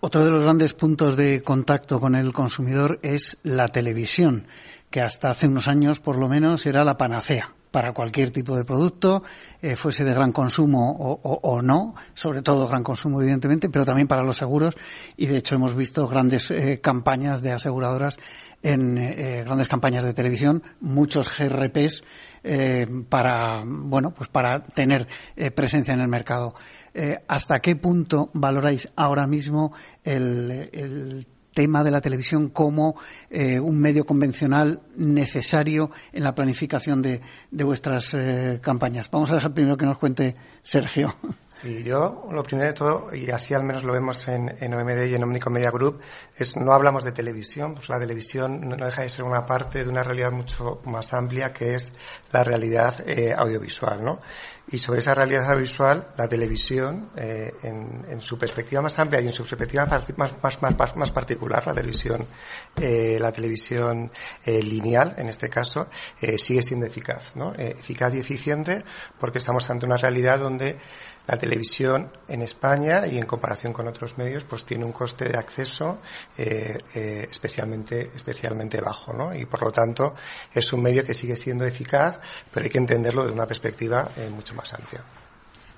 Otro 0.00 0.24
de 0.24 0.30
los 0.30 0.42
grandes 0.42 0.72
puntos 0.72 1.16
de 1.16 1.42
contacto 1.42 2.00
con 2.00 2.14
el 2.14 2.32
consumidor 2.32 2.98
es 3.02 3.38
la 3.42 3.68
televisión, 3.68 4.46
que 4.90 5.00
hasta 5.00 5.30
hace 5.30 5.46
unos 5.46 5.68
años, 5.68 6.00
por 6.00 6.16
lo 6.16 6.28
menos, 6.28 6.64
era 6.66 6.84
la 6.84 6.96
panacea 6.96 7.54
para 7.70 7.92
cualquier 7.92 8.30
tipo 8.30 8.56
de 8.56 8.64
producto, 8.64 9.22
eh, 9.62 9.76
fuese 9.76 10.04
de 10.04 10.12
gran 10.12 10.32
consumo 10.32 11.20
o, 11.22 11.62
no, 11.62 11.94
sobre 12.14 12.42
todo 12.42 12.66
gran 12.66 12.82
consumo 12.82 13.20
evidentemente, 13.20 13.68
pero 13.68 13.84
también 13.84 14.08
para 14.08 14.22
los 14.22 14.36
seguros 14.36 14.74
y 15.16 15.26
de 15.26 15.36
hecho 15.36 15.54
hemos 15.54 15.74
visto 15.74 16.08
grandes 16.08 16.50
eh, 16.50 16.80
campañas 16.82 17.42
de 17.42 17.52
aseguradoras 17.52 18.18
en 18.62 18.98
eh, 18.98 19.42
grandes 19.44 19.68
campañas 19.68 20.04
de 20.04 20.14
televisión, 20.14 20.62
muchos 20.80 21.28
GRPs 21.36 22.02
para 23.10 23.62
bueno 23.66 24.14
pues 24.14 24.30
para 24.30 24.64
tener 24.64 25.06
presencia 25.54 25.92
en 25.92 26.00
el 26.00 26.08
mercado. 26.08 26.54
¿Hasta 27.28 27.60
qué 27.60 27.76
punto 27.76 28.30
valoráis 28.32 28.88
ahora 28.96 29.26
mismo 29.26 29.74
el, 30.04 30.70
el 30.72 31.26
tema 31.52 31.82
de 31.82 31.90
la 31.90 32.00
televisión 32.00 32.48
como 32.48 32.96
eh, 33.28 33.58
un 33.60 33.80
medio 33.80 34.04
convencional 34.04 34.80
necesario 34.96 35.90
en 36.12 36.24
la 36.24 36.34
planificación 36.34 37.02
de, 37.02 37.20
vuestras 37.50 38.14
eh, 38.14 38.60
campañas. 38.62 39.10
Vamos 39.10 39.30
a 39.30 39.34
dejar 39.34 39.52
primero 39.52 39.76
que 39.76 39.86
nos 39.86 39.98
cuente 39.98 40.36
Sergio. 40.62 41.14
Sí, 41.50 41.82
yo 41.82 42.26
lo 42.30 42.42
primero 42.42 42.68
de 42.68 42.72
todo, 42.72 43.14
y 43.14 43.30
así 43.30 43.52
al 43.52 43.64
menos 43.64 43.84
lo 43.84 43.92
vemos 43.92 44.26
en, 44.28 44.56
en 44.60 44.72
OMD 44.72 45.04
y 45.04 45.14
en 45.14 45.24
Omnico 45.24 45.50
Media 45.50 45.70
Group, 45.70 46.00
es 46.34 46.56
no 46.56 46.72
hablamos 46.72 47.04
de 47.04 47.12
televisión, 47.12 47.74
pues 47.74 47.90
la 47.90 47.98
televisión 47.98 48.66
no 48.66 48.76
deja 48.76 49.02
de 49.02 49.10
ser 49.10 49.26
una 49.26 49.44
parte 49.44 49.84
de 49.84 49.90
una 49.90 50.02
realidad 50.02 50.32
mucho 50.32 50.80
más 50.86 51.12
amplia 51.12 51.52
que 51.52 51.74
es 51.74 51.92
la 52.32 52.44
realidad 52.44 53.06
eh, 53.06 53.34
audiovisual, 53.36 54.02
¿no? 54.02 54.20
Y 54.72 54.78
sobre 54.78 55.00
esa 55.00 55.14
realidad 55.14 55.56
visual, 55.58 56.12
la 56.16 56.28
televisión, 56.28 57.10
eh, 57.16 57.52
en, 57.62 58.20
su 58.22 58.38
perspectiva 58.38 58.80
más 58.80 58.98
amplia 58.98 59.20
y 59.20 59.26
en 59.26 59.32
su 59.32 59.42
perspectiva 59.42 59.84
más, 59.86 60.04
más, 60.16 60.62
más, 60.62 60.96
más 60.96 61.10
particular, 61.10 61.66
la 61.66 61.74
televisión, 61.74 62.26
eh, 62.76 63.18
la 63.20 63.32
televisión 63.32 64.12
eh, 64.44 64.62
lineal, 64.62 65.14
en 65.16 65.28
este 65.28 65.48
caso, 65.48 65.88
sigue 66.36 66.62
siendo 66.62 66.86
eficaz, 66.86 67.34
¿no? 67.34 67.52
eficaz 67.54 68.14
y 68.14 68.18
eficiente 68.18 68.84
porque 69.18 69.38
estamos 69.38 69.68
ante 69.70 69.86
una 69.86 69.96
realidad 69.96 70.38
donde 70.38 70.78
la 71.30 71.38
televisión 71.38 72.10
en 72.28 72.42
España 72.42 73.06
y 73.06 73.16
en 73.16 73.24
comparación 73.24 73.72
con 73.72 73.86
otros 73.86 74.18
medios, 74.18 74.44
pues 74.44 74.64
tiene 74.64 74.84
un 74.84 74.92
coste 74.92 75.26
de 75.28 75.38
acceso 75.38 75.98
especialmente, 76.36 78.10
especialmente 78.14 78.80
bajo, 78.80 79.12
¿no? 79.12 79.34
Y 79.34 79.46
por 79.46 79.62
lo 79.62 79.70
tanto 79.70 80.14
es 80.52 80.72
un 80.72 80.82
medio 80.82 81.04
que 81.04 81.14
sigue 81.14 81.36
siendo 81.36 81.64
eficaz, 81.64 82.18
pero 82.52 82.64
hay 82.64 82.70
que 82.70 82.78
entenderlo 82.78 83.24
de 83.24 83.32
una 83.32 83.46
perspectiva 83.46 84.08
mucho 84.30 84.54
más 84.54 84.60
más 84.60 84.74
amplia 84.74 85.02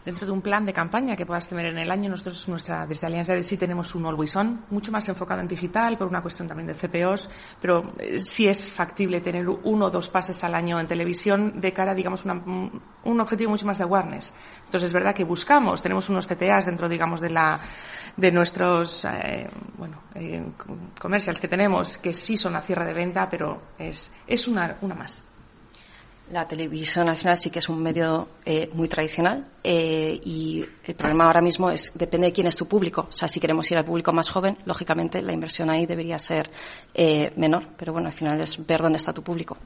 dentro 0.04 0.26
de 0.26 0.32
un 0.32 0.42
plan 0.42 0.64
de 0.64 0.72
campaña 0.72 1.16
que 1.16 1.26
puedas 1.26 1.46
tener 1.46 1.66
en 1.66 1.78
el 1.78 1.90
año, 1.90 2.10
nosotros 2.10 2.48
nuestra, 2.48 2.86
desde 2.86 3.06
Alianza 3.06 3.34
de 3.34 3.44
sí 3.44 3.56
tenemos 3.56 3.94
un 3.94 4.06
Always 4.06 4.36
On, 4.36 4.64
mucho 4.70 4.90
más 4.90 5.08
enfocado 5.08 5.40
en 5.40 5.48
digital, 5.48 5.96
por 5.96 6.08
una 6.08 6.22
cuestión 6.22 6.48
también 6.48 6.66
de 6.66 6.74
CPOs, 6.74 7.28
pero 7.60 7.92
eh, 7.98 8.18
sí 8.18 8.48
es 8.48 8.70
factible 8.70 9.20
tener 9.20 9.48
uno 9.48 9.86
o 9.86 9.90
dos 9.90 10.08
pases 10.08 10.42
al 10.44 10.54
año 10.54 10.80
en 10.80 10.86
televisión 10.86 11.60
de 11.60 11.72
cara, 11.72 11.94
digamos, 11.94 12.24
un 12.24 13.20
objetivo 13.20 13.50
mucho 13.50 13.66
más 13.66 13.78
de 13.78 13.84
awareness. 13.84 14.32
Entonces 14.64 14.88
es 14.88 14.92
verdad 14.92 15.14
que 15.14 15.24
buscamos, 15.24 15.82
tenemos 15.82 16.08
unos 16.08 16.26
CTAs 16.26 16.66
dentro, 16.66 16.88
digamos, 16.88 17.20
de 17.20 17.30
la, 17.30 17.60
de 18.16 18.32
nuestros, 18.32 19.04
eh, 19.04 19.48
bueno, 19.76 20.02
eh, 20.14 20.44
comercials 21.00 21.40
que 21.40 21.48
tenemos, 21.48 21.98
que 21.98 22.12
sí 22.12 22.36
son 22.36 22.56
a 22.56 22.60
cierre 22.60 22.86
de 22.86 22.92
venta, 22.92 23.28
pero 23.28 23.62
es, 23.78 24.10
es 24.26 24.48
una, 24.48 24.76
una 24.80 24.94
más. 24.94 25.22
La 26.32 26.48
televisión 26.48 27.10
al 27.10 27.18
final 27.18 27.36
sí 27.36 27.50
que 27.50 27.58
es 27.58 27.68
un 27.68 27.82
medio 27.82 28.26
eh, 28.46 28.70
muy 28.72 28.88
tradicional 28.88 29.48
eh, 29.62 30.18
y 30.24 30.64
el 30.82 30.94
problema 30.94 31.26
ahora 31.26 31.42
mismo 31.42 31.70
es 31.70 31.92
depende 31.94 32.28
de 32.28 32.32
quién 32.32 32.46
es 32.46 32.56
tu 32.56 32.66
público. 32.66 33.06
O 33.10 33.12
sea, 33.12 33.28
si 33.28 33.38
queremos 33.38 33.70
ir 33.70 33.76
al 33.76 33.84
público 33.84 34.14
más 34.14 34.30
joven, 34.30 34.56
lógicamente 34.64 35.20
la 35.20 35.34
inversión 35.34 35.68
ahí 35.68 35.84
debería 35.84 36.18
ser 36.18 36.50
eh, 36.94 37.34
menor, 37.36 37.68
pero 37.76 37.92
bueno, 37.92 38.06
al 38.06 38.14
final 38.14 38.40
es 38.40 38.66
ver 38.66 38.80
dónde 38.80 38.96
está 38.96 39.12
tu 39.12 39.22
público. 39.22 39.58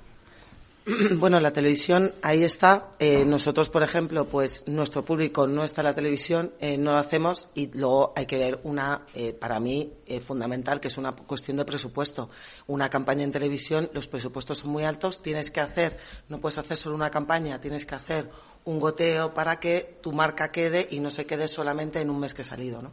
Bueno, 1.17 1.41
la 1.41 1.53
televisión 1.53 2.13
ahí 2.23 2.45
está. 2.45 2.91
Eh, 3.01 3.25
nosotros, 3.25 3.69
por 3.69 3.83
ejemplo, 3.83 4.27
pues 4.27 4.69
nuestro 4.69 5.05
público 5.05 5.49
no 5.49 5.65
está 5.65 5.81
en 5.81 5.87
la 5.87 5.95
televisión, 5.95 6.53
eh, 6.61 6.79
no 6.79 6.93
lo 6.93 6.99
hacemos 6.99 7.49
y 7.55 7.67
luego 7.73 8.13
hay 8.15 8.27
que 8.27 8.39
ver 8.39 8.61
una, 8.63 9.03
eh, 9.15 9.33
para 9.33 9.59
mí, 9.59 9.93
fundamental, 10.25 10.79
que 10.79 10.87
es 10.87 10.97
una 10.97 11.11
cuestión 11.11 11.57
de 11.57 11.65
presupuesto. 11.65 12.31
Una 12.69 12.89
campaña 12.89 13.25
en 13.25 13.33
televisión, 13.33 13.91
los 13.93 14.07
presupuestos 14.07 14.59
son 14.59 14.71
muy 14.71 14.85
altos, 14.85 15.23
tienes 15.23 15.51
que 15.51 15.61
hacer, 15.61 15.99
no 16.29 16.39
puedes 16.39 16.59
hacer 16.59 16.77
solo 16.77 16.95
una 16.95 17.11
campaña, 17.11 17.61
tienes 17.61 17.85
que 17.85 17.97
hacer 17.97 18.31
un 18.65 18.79
goteo 18.79 19.35
para 19.35 19.59
que 19.59 19.99
tu 20.01 20.13
marca 20.13 20.53
quede 20.53 20.87
y 20.91 21.01
no 21.01 21.11
se 21.11 21.27
quede 21.27 21.49
solamente 21.49 22.01
en 22.01 22.11
un 22.11 22.21
mes 22.21 22.33
que 22.33 22.43
ha 22.43 22.45
salido, 22.45 22.81
¿no? 22.81 22.93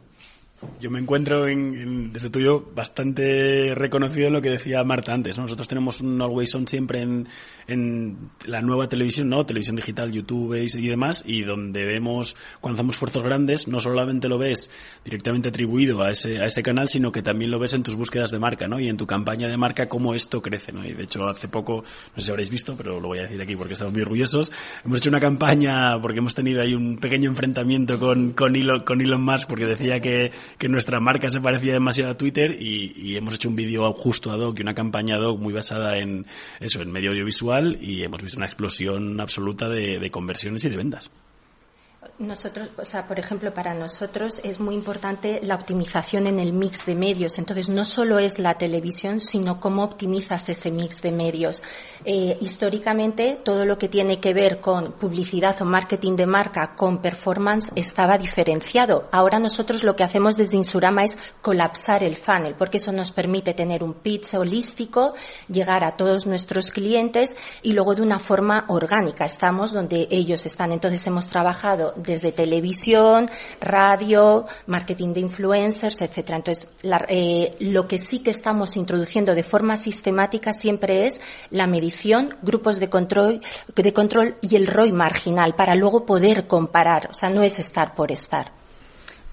Yo 0.80 0.90
me 0.90 0.98
encuentro 0.98 1.46
en, 1.46 2.12
desde 2.12 2.30
tuyo 2.30 2.64
bastante 2.74 3.74
reconocido 3.74 4.28
en 4.28 4.32
lo 4.34 4.42
que 4.42 4.50
decía 4.50 4.82
Marta 4.84 5.12
antes. 5.12 5.38
Nosotros 5.38 5.68
tenemos 5.68 6.00
un 6.00 6.20
Always 6.20 6.56
siempre 6.66 7.02
en, 7.02 7.28
en 7.66 8.30
la 8.46 8.60
nueva 8.60 8.88
televisión, 8.88 9.28
¿no? 9.28 9.46
Televisión 9.46 9.76
digital, 9.76 10.12
YouTube 10.12 10.54
y 10.54 10.88
demás, 10.88 11.22
y 11.26 11.42
donde 11.42 11.84
vemos, 11.84 12.36
cuando 12.60 12.76
hacemos 12.76 12.96
esfuerzos 12.96 13.22
grandes, 13.22 13.68
no 13.68 13.80
solamente 13.80 14.28
lo 14.28 14.38
ves 14.38 14.70
directamente 15.04 15.48
atribuido 15.48 16.02
a 16.02 16.10
ese, 16.10 16.40
a 16.40 16.46
ese 16.46 16.62
canal, 16.62 16.88
sino 16.88 17.12
que 17.12 17.22
también 17.22 17.50
lo 17.50 17.58
ves 17.58 17.74
en 17.74 17.82
tus 17.82 17.94
búsquedas 17.94 18.30
de 18.30 18.38
marca, 18.38 18.68
¿no? 18.68 18.80
Y 18.80 18.88
en 18.88 18.96
tu 18.96 19.06
campaña 19.06 19.48
de 19.48 19.56
marca, 19.56 19.88
cómo 19.88 20.14
esto 20.14 20.42
crece, 20.42 20.72
¿no? 20.72 20.84
Y 20.84 20.92
de 20.92 21.04
hecho, 21.04 21.26
hace 21.26 21.48
poco, 21.48 21.84
no 22.14 22.20
sé 22.20 22.26
si 22.26 22.30
habréis 22.30 22.50
visto, 22.50 22.76
pero 22.76 23.00
lo 23.00 23.08
voy 23.08 23.18
a 23.18 23.22
decir 23.22 23.40
aquí 23.40 23.56
porque 23.56 23.72
estamos 23.72 23.92
muy 23.92 24.02
orgullosos, 24.02 24.52
hemos 24.84 24.98
hecho 24.98 25.08
una 25.08 25.20
campaña 25.20 26.00
porque 26.00 26.18
hemos 26.18 26.34
tenido 26.34 26.60
ahí 26.60 26.74
un 26.74 26.98
pequeño 26.98 27.30
enfrentamiento 27.30 27.98
con, 27.98 28.32
con, 28.32 28.54
Elon, 28.56 29.22
Musk 29.22 29.48
porque 29.48 29.66
decía 29.66 30.00
que, 30.00 30.32
que 30.58 30.68
nuestra 30.68 31.00
marca 31.00 31.30
se 31.30 31.40
parecía 31.40 31.72
demasiado 31.72 32.12
a 32.12 32.16
Twitter 32.16 32.56
y, 32.60 32.92
y 32.96 33.16
hemos 33.16 33.36
hecho 33.36 33.48
un 33.48 33.56
vídeo 33.56 33.92
justo 33.94 34.30
a 34.30 34.36
Doc 34.36 34.58
y 34.58 34.62
una 34.62 34.74
campaña 34.74 35.16
ad 35.16 35.22
hoc 35.22 35.40
muy 35.40 35.52
basada 35.52 35.98
en 35.98 36.26
eso, 36.60 36.82
en 36.82 36.90
medio 36.90 37.10
audiovisual 37.10 37.53
y 37.62 38.02
hemos 38.02 38.22
visto 38.22 38.36
una 38.36 38.46
explosión 38.46 39.20
absoluta 39.20 39.68
de, 39.68 40.10
conversiones 40.10 40.64
y 40.64 40.68
de 40.68 40.76
ventas. 40.76 41.10
Nosotros, 42.18 42.70
o 42.76 42.84
sea, 42.84 43.06
por 43.06 43.18
ejemplo, 43.18 43.52
para 43.52 43.74
nosotros 43.74 44.40
es 44.44 44.60
muy 44.60 44.74
importante 44.74 45.40
la 45.42 45.54
optimización 45.54 46.26
en 46.26 46.38
el 46.38 46.52
mix 46.52 46.86
de 46.86 46.94
medios. 46.94 47.38
Entonces, 47.38 47.68
no 47.68 47.84
solo 47.84 48.18
es 48.18 48.38
la 48.38 48.54
televisión, 48.54 49.20
sino 49.20 49.60
cómo 49.60 49.82
optimizas 49.84 50.48
ese 50.48 50.70
mix 50.70 51.00
de 51.00 51.10
medios. 51.12 51.62
Eh, 52.04 52.36
históricamente, 52.40 53.40
todo 53.42 53.64
lo 53.64 53.78
que 53.78 53.88
tiene 53.88 54.20
que 54.20 54.34
ver 54.34 54.60
con 54.60 54.92
publicidad 54.92 55.60
o 55.62 55.64
marketing 55.64 56.16
de 56.16 56.26
marca 56.26 56.74
con 56.76 56.98
performance 57.00 57.72
estaba 57.74 58.18
diferenciado. 58.18 59.08
Ahora 59.10 59.38
nosotros 59.38 59.84
lo 59.84 59.96
que 59.96 60.04
hacemos 60.04 60.36
desde 60.36 60.56
Insurama 60.56 61.04
es 61.04 61.16
colapsar 61.40 62.04
el 62.04 62.16
funnel, 62.16 62.54
porque 62.54 62.78
eso 62.78 62.92
nos 62.92 63.10
permite 63.10 63.54
tener 63.54 63.82
un 63.82 63.94
pitch 63.94 64.34
holístico, 64.34 65.14
llegar 65.48 65.84
a 65.84 65.96
todos 65.96 66.26
nuestros 66.26 66.66
clientes 66.66 67.36
y 67.62 67.72
luego 67.72 67.94
de 67.94 68.02
una 68.02 68.18
forma 68.18 68.66
orgánica. 68.68 69.24
Estamos 69.24 69.72
donde 69.72 70.08
ellos 70.10 70.46
están. 70.46 70.72
Entonces, 70.72 71.06
hemos 71.06 71.28
trabajado 71.28 71.93
desde 71.96 72.32
televisión, 72.32 73.30
radio, 73.60 74.46
marketing 74.66 75.12
de 75.12 75.20
influencers, 75.20 76.00
etcétera. 76.00 76.36
Entonces, 76.36 76.68
eh, 77.08 77.56
lo 77.60 77.86
que 77.86 77.98
sí 77.98 78.20
que 78.20 78.30
estamos 78.30 78.76
introduciendo 78.76 79.34
de 79.34 79.42
forma 79.42 79.76
sistemática 79.76 80.52
siempre 80.52 81.06
es 81.06 81.20
la 81.50 81.66
medición, 81.66 82.36
grupos 82.42 82.80
de 82.80 82.88
control, 82.88 83.40
de 83.74 83.92
control 83.92 84.36
y 84.40 84.56
el 84.56 84.66
ROI 84.66 84.92
marginal 84.92 85.54
para 85.54 85.74
luego 85.74 86.06
poder 86.06 86.46
comparar. 86.46 87.08
O 87.10 87.14
sea, 87.14 87.30
no 87.30 87.42
es 87.42 87.58
estar 87.58 87.94
por 87.94 88.12
estar 88.12 88.63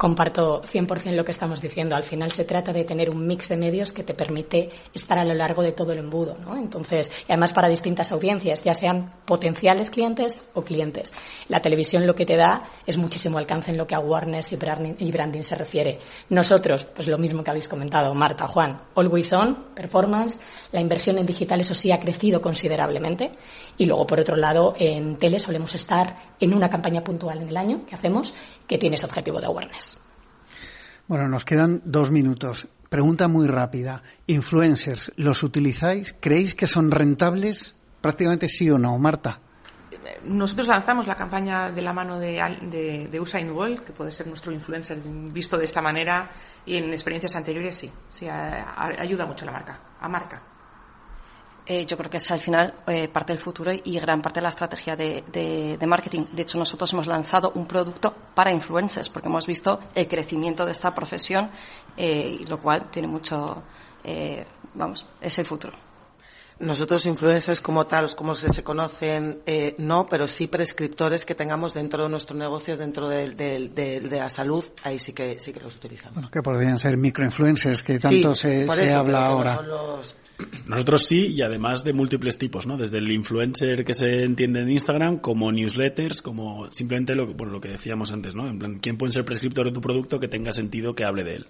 comparto 0.02 0.64
100% 0.64 1.12
lo 1.12 1.24
que 1.24 1.30
estamos 1.30 1.62
diciendo. 1.62 1.96
Al 1.96 2.04
final 2.04 2.32
se 2.32 2.44
trata 2.44 2.74
de 2.74 2.86
tener 2.86 3.12
un 3.12 3.28
mix 3.28 3.50
de 3.50 3.56
medios 3.56 3.92
que 3.92 4.04
te 4.04 4.16
permite 4.16 4.68
estar 4.96 5.20
a 5.20 5.24
lo 5.24 5.36
largo 5.36 5.62
de 5.62 5.74
todo 5.74 5.92
el 5.92 6.00
embudo, 6.00 6.36
¿no? 6.44 6.58
Entonces, 6.58 7.12
y 7.30 7.32
además 7.32 7.54
para 7.54 7.70
distintas 7.70 8.12
audiencias, 8.12 8.64
ya 8.64 8.74
sean 8.74 9.14
potenciales 9.26 9.92
clientes 9.92 10.42
o 10.56 10.64
clientes. 10.64 11.14
La 11.50 11.60
televisión 11.60 12.08
lo 12.08 12.16
que 12.16 12.26
te 12.26 12.36
da 12.36 12.64
es 12.84 12.98
muchísimo 12.98 13.38
alcance 13.38 13.70
en 13.70 13.78
lo 13.78 13.86
que 13.86 13.94
a 13.94 14.00
awareness 14.00 14.54
y 14.54 14.56
branding, 14.56 14.96
y 14.98 15.12
branding 15.12 15.44
se 15.44 15.54
refiere. 15.54 16.00
Nosotros, 16.30 16.84
pues 16.84 17.08
lo 17.08 17.20
mismo 17.20 17.44
que 17.44 17.52
habéis 17.52 17.68
comentado, 17.68 18.12
Marta, 18.16 18.48
Juan, 18.48 18.82
Always 18.96 19.32
On, 19.34 19.68
Performance, 19.76 20.40
la 20.72 20.82
inversión 20.82 21.20
en 21.20 21.28
digital, 21.28 21.62
eso 21.62 21.76
sí, 21.76 21.92
ha 21.92 22.00
crecido 22.00 22.42
considerablemente. 22.42 23.30
Y 23.82 23.88
luego, 23.88 24.06
por 24.06 24.20
otro 24.20 24.36
lado, 24.36 24.76
en 24.78 25.18
tele 25.18 25.40
solemos 25.40 25.74
estar 25.74 26.16
en 26.40 26.54
una 26.54 26.70
campaña 26.70 27.04
puntual 27.04 27.42
en 27.42 27.50
el 27.50 27.58
año 27.58 27.84
que 27.84 27.96
hacemos 27.96 28.32
que 28.68 28.78
tiene 28.78 28.96
ese 28.96 29.08
objetivo 29.08 29.40
de 29.40 29.48
awareness. 29.48 29.98
Bueno, 31.08 31.28
nos 31.28 31.46
quedan 31.46 31.82
dos 31.84 32.12
minutos. 32.12 32.68
Pregunta 32.92 33.28
muy 33.28 33.48
rápida. 33.48 34.04
¿Influencers 34.28 35.12
los 35.16 35.42
utilizáis? 35.42 36.16
¿Creéis 36.20 36.54
que 36.54 36.68
son 36.68 36.92
rentables? 36.92 37.76
Prácticamente 38.02 38.48
sí 38.50 38.70
o 38.70 38.78
no. 38.78 38.96
Marta. 39.00 39.40
Nosotros 40.26 40.68
lanzamos 40.68 41.08
la 41.08 41.16
campaña 41.16 41.72
de 41.72 41.82
la 41.82 41.92
mano 41.92 42.20
de, 42.20 42.40
de, 42.70 43.08
de 43.08 43.20
Usain 43.20 43.52
Bolt, 43.52 43.84
que 43.84 43.94
puede 43.94 44.12
ser 44.12 44.28
nuestro 44.28 44.52
influencer 44.52 45.00
visto 45.34 45.58
de 45.58 45.66
esta 45.66 45.82
manera, 45.82 46.30
y 46.68 46.78
en 46.78 46.92
experiencias 46.92 47.36
anteriores 47.36 47.78
sí, 47.78 47.92
sí 48.10 48.28
ayuda 48.30 49.26
mucho 49.26 49.44
a 49.44 49.48
la 49.48 49.52
marca, 49.54 49.80
a 50.00 50.08
marca. 50.08 50.51
Eh, 51.66 51.86
yo 51.86 51.96
creo 51.96 52.10
que 52.10 52.18
es 52.18 52.32
al 52.32 52.40
final 52.40 52.74
eh, 52.88 53.08
parte 53.08 53.34
del 53.34 53.42
futuro 53.42 53.72
y 53.72 54.00
gran 54.00 54.22
parte 54.22 54.40
de 54.40 54.44
la 54.44 54.50
estrategia 54.50 54.96
de, 54.96 55.78
marketing. 55.86 56.26
De 56.32 56.42
hecho, 56.42 56.58
nosotros 56.58 56.92
hemos 56.94 57.06
lanzado 57.06 57.52
un 57.56 57.68
producto 57.68 58.14
para 58.34 58.52
influencers 58.52 59.10
porque 59.10 59.28
hemos 59.28 59.46
visto 59.46 59.80
el 59.94 60.08
crecimiento 60.08 60.66
de 60.66 60.72
esta 60.72 60.94
profesión, 60.94 61.52
eh, 61.96 62.38
y 62.42 62.46
lo 62.46 62.60
cual 62.60 62.90
tiene 62.90 63.08
mucho, 63.08 63.64
vamos, 64.74 65.06
es 65.22 65.38
el 65.38 65.46
futuro. 65.46 65.74
Nosotros 66.60 67.06
influencers 67.08 67.60
como 67.60 67.86
tal, 67.88 68.16
como 68.16 68.36
se, 68.36 68.64
conocen, 68.64 69.42
no, 69.80 70.06
pero 70.08 70.28
sí 70.28 70.48
prescriptores 70.48 71.26
que 71.26 71.34
tengamos 71.36 71.74
dentro 71.74 72.04
de 72.04 72.10
nuestro 72.10 72.36
negocio, 72.36 72.78
dentro 72.78 73.08
de, 73.08 74.10
la 74.12 74.30
salud, 74.30 74.64
ahí 74.84 75.00
sí 75.00 75.14
que 75.14 75.40
sí 75.40 75.54
que 75.54 75.60
los 75.60 75.76
utilizamos. 75.76 76.16
Bueno, 76.16 76.32
que 76.32 76.42
podrían 76.42 76.78
ser 76.78 76.98
microinfluencers 76.98 77.82
que 77.84 78.00
tanto 78.00 78.34
se, 78.36 78.68
habla 78.94 79.28
ahora. 79.28 79.60
Nosotros 80.68 81.06
sí, 81.06 81.28
y 81.28 81.42
además 81.42 81.84
de 81.84 81.94
múltiples 81.94 82.38
tipos, 82.38 82.66
¿no? 82.66 82.78
Desde 82.78 82.98
el 82.98 83.12
influencer 83.12 83.84
que 83.84 83.94
se 83.94 84.24
entiende 84.24 84.62
en 84.62 84.72
Instagram, 84.72 85.18
como 85.18 85.52
newsletters, 85.52 86.22
como 86.22 86.72
simplemente 86.72 87.16
lo, 87.16 87.34
bueno, 87.34 87.54
lo 87.54 87.62
que 87.62 87.70
decíamos 87.70 88.12
antes, 88.12 88.36
¿no? 88.36 88.48
En 88.48 88.60
plan, 88.60 88.80
¿quién 88.80 88.98
puede 88.98 89.12
ser 89.12 89.26
prescriptor 89.26 89.68
de 89.68 89.72
tu 89.72 89.82
producto 89.82 90.20
que 90.20 90.28
tenga 90.28 90.52
sentido 90.52 90.96
que 90.96 91.04
hable 91.04 91.24
de 91.24 91.36
él? 91.36 91.48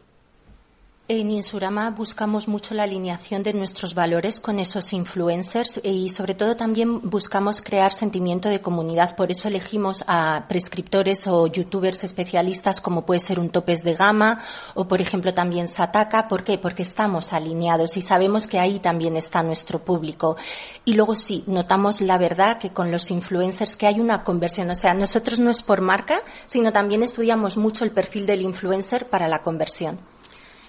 En 1.14 1.30
Insurama 1.30 1.90
buscamos 1.90 2.48
mucho 2.48 2.74
la 2.74 2.84
alineación 2.84 3.44
de 3.44 3.52
nuestros 3.52 3.96
valores 3.96 4.40
con 4.40 4.60
esos 4.60 4.94
influencers 4.94 5.82
y 5.84 6.08
sobre 6.08 6.36
todo 6.36 6.56
también 6.56 7.02
buscamos 7.02 7.62
crear 7.62 7.92
sentimiento 7.92 8.48
de 8.48 8.62
comunidad. 8.62 9.18
Por 9.18 9.30
eso 9.30 9.50
elegimos 9.50 10.06
a 10.08 10.46
prescriptores 10.48 11.28
o 11.28 11.48
youtubers 11.48 12.06
especialistas 12.06 12.80
como 12.80 13.06
puede 13.06 13.20
ser 13.20 13.42
un 13.42 13.50
Topes 13.50 13.84
de 13.84 13.96
Gama 13.96 14.40
o 14.74 14.88
por 14.88 15.02
ejemplo 15.02 15.34
también 15.34 15.68
Sataka. 15.68 16.30
¿Por 16.30 16.46
qué? 16.46 16.58
Porque 16.58 16.84
estamos 16.84 17.34
alineados 17.34 17.98
y 17.98 18.02
sabemos 18.02 18.48
que 18.48 18.60
ahí 18.60 18.80
también 18.80 19.18
está 19.18 19.44
nuestro 19.44 19.84
público. 19.84 20.38
Y 20.86 20.94
luego 20.94 21.16
sí, 21.16 21.44
notamos 21.46 22.00
la 22.00 22.18
verdad 22.18 22.58
que 22.58 22.70
con 22.70 22.90
los 22.90 23.12
influencers 23.12 23.76
que 23.76 23.88
hay 23.88 24.00
una 24.00 24.24
conversión. 24.24 24.70
O 24.70 24.76
sea, 24.76 24.94
nosotros 24.94 25.42
no 25.42 25.52
es 25.52 25.62
por 25.62 25.82
marca, 25.82 26.22
sino 26.46 26.72
también 26.72 27.04
estudiamos 27.04 27.58
mucho 27.58 27.84
el 27.84 27.92
perfil 27.92 28.26
del 28.26 28.44
influencer 28.44 29.10
para 29.10 29.28
la 29.28 29.42
conversión. 29.42 30.00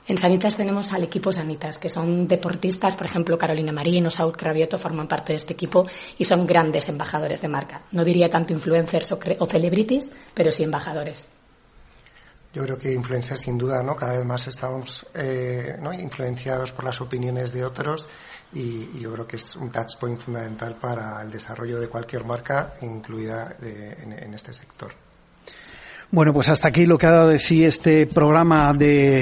En 0.09 0.19
Sanitas 0.19 0.57
tenemos 0.57 0.93
al 0.93 1.05
equipo 1.05 1.33
Sanitas, 1.33 1.79
que 1.79 1.89
son 1.89 2.27
deportistas, 2.27 2.97
por 2.97 3.07
ejemplo, 3.07 3.39
Carolina 3.39 3.73
Marín 3.73 4.07
o 4.07 4.11
Saúl 4.11 4.37
Cravioto 4.37 4.77
forman 4.77 5.07
parte 5.07 5.33
de 5.33 5.37
este 5.37 5.53
equipo 5.53 5.87
y 6.19 6.25
son 6.25 6.45
grandes 6.45 6.89
embajadores 6.89 7.41
de 7.41 7.49
marca. 7.49 7.83
No 7.93 8.05
diría 8.05 8.29
tanto 8.29 8.53
influencers 8.53 9.13
o, 9.13 9.47
celebrities, 9.47 10.09
pero 10.35 10.51
sí 10.51 10.65
embajadores. 10.65 11.29
Yo 12.53 12.65
creo 12.65 12.77
que 12.77 12.93
influencers, 12.93 13.43
sin 13.43 13.57
duda, 13.57 13.83
¿no? 13.83 13.95
Cada 13.95 14.17
vez 14.17 14.25
más 14.25 14.47
estamos 14.49 15.07
eh, 15.15 15.77
¿no? 15.81 15.93
influenciados 15.93 16.73
por 16.73 16.85
las 16.85 17.01
opiniones 17.01 17.53
de 17.53 17.65
otros 17.65 18.09
y, 18.53 18.99
yo 18.99 19.13
creo 19.13 19.27
que 19.27 19.37
es 19.37 19.55
un 19.57 19.71
touchpoint 19.71 20.21
fundamental 20.21 20.75
para 20.75 21.23
el 21.23 21.31
desarrollo 21.31 21.79
de 21.81 21.89
cualquier 21.89 22.25
marca, 22.25 22.75
incluida 22.83 23.57
en 23.63 24.35
este 24.35 24.53
sector. 24.53 25.02
Bueno, 26.15 26.35
pues 26.35 26.51
hasta 26.51 26.69
aquí 26.69 26.85
lo 26.85 26.99
que 26.99 27.07
ha 27.07 27.11
dado 27.11 27.29
de 27.29 27.39
sí 27.39 27.65
este 27.65 28.07
programa 28.07 28.75
de 28.75 29.21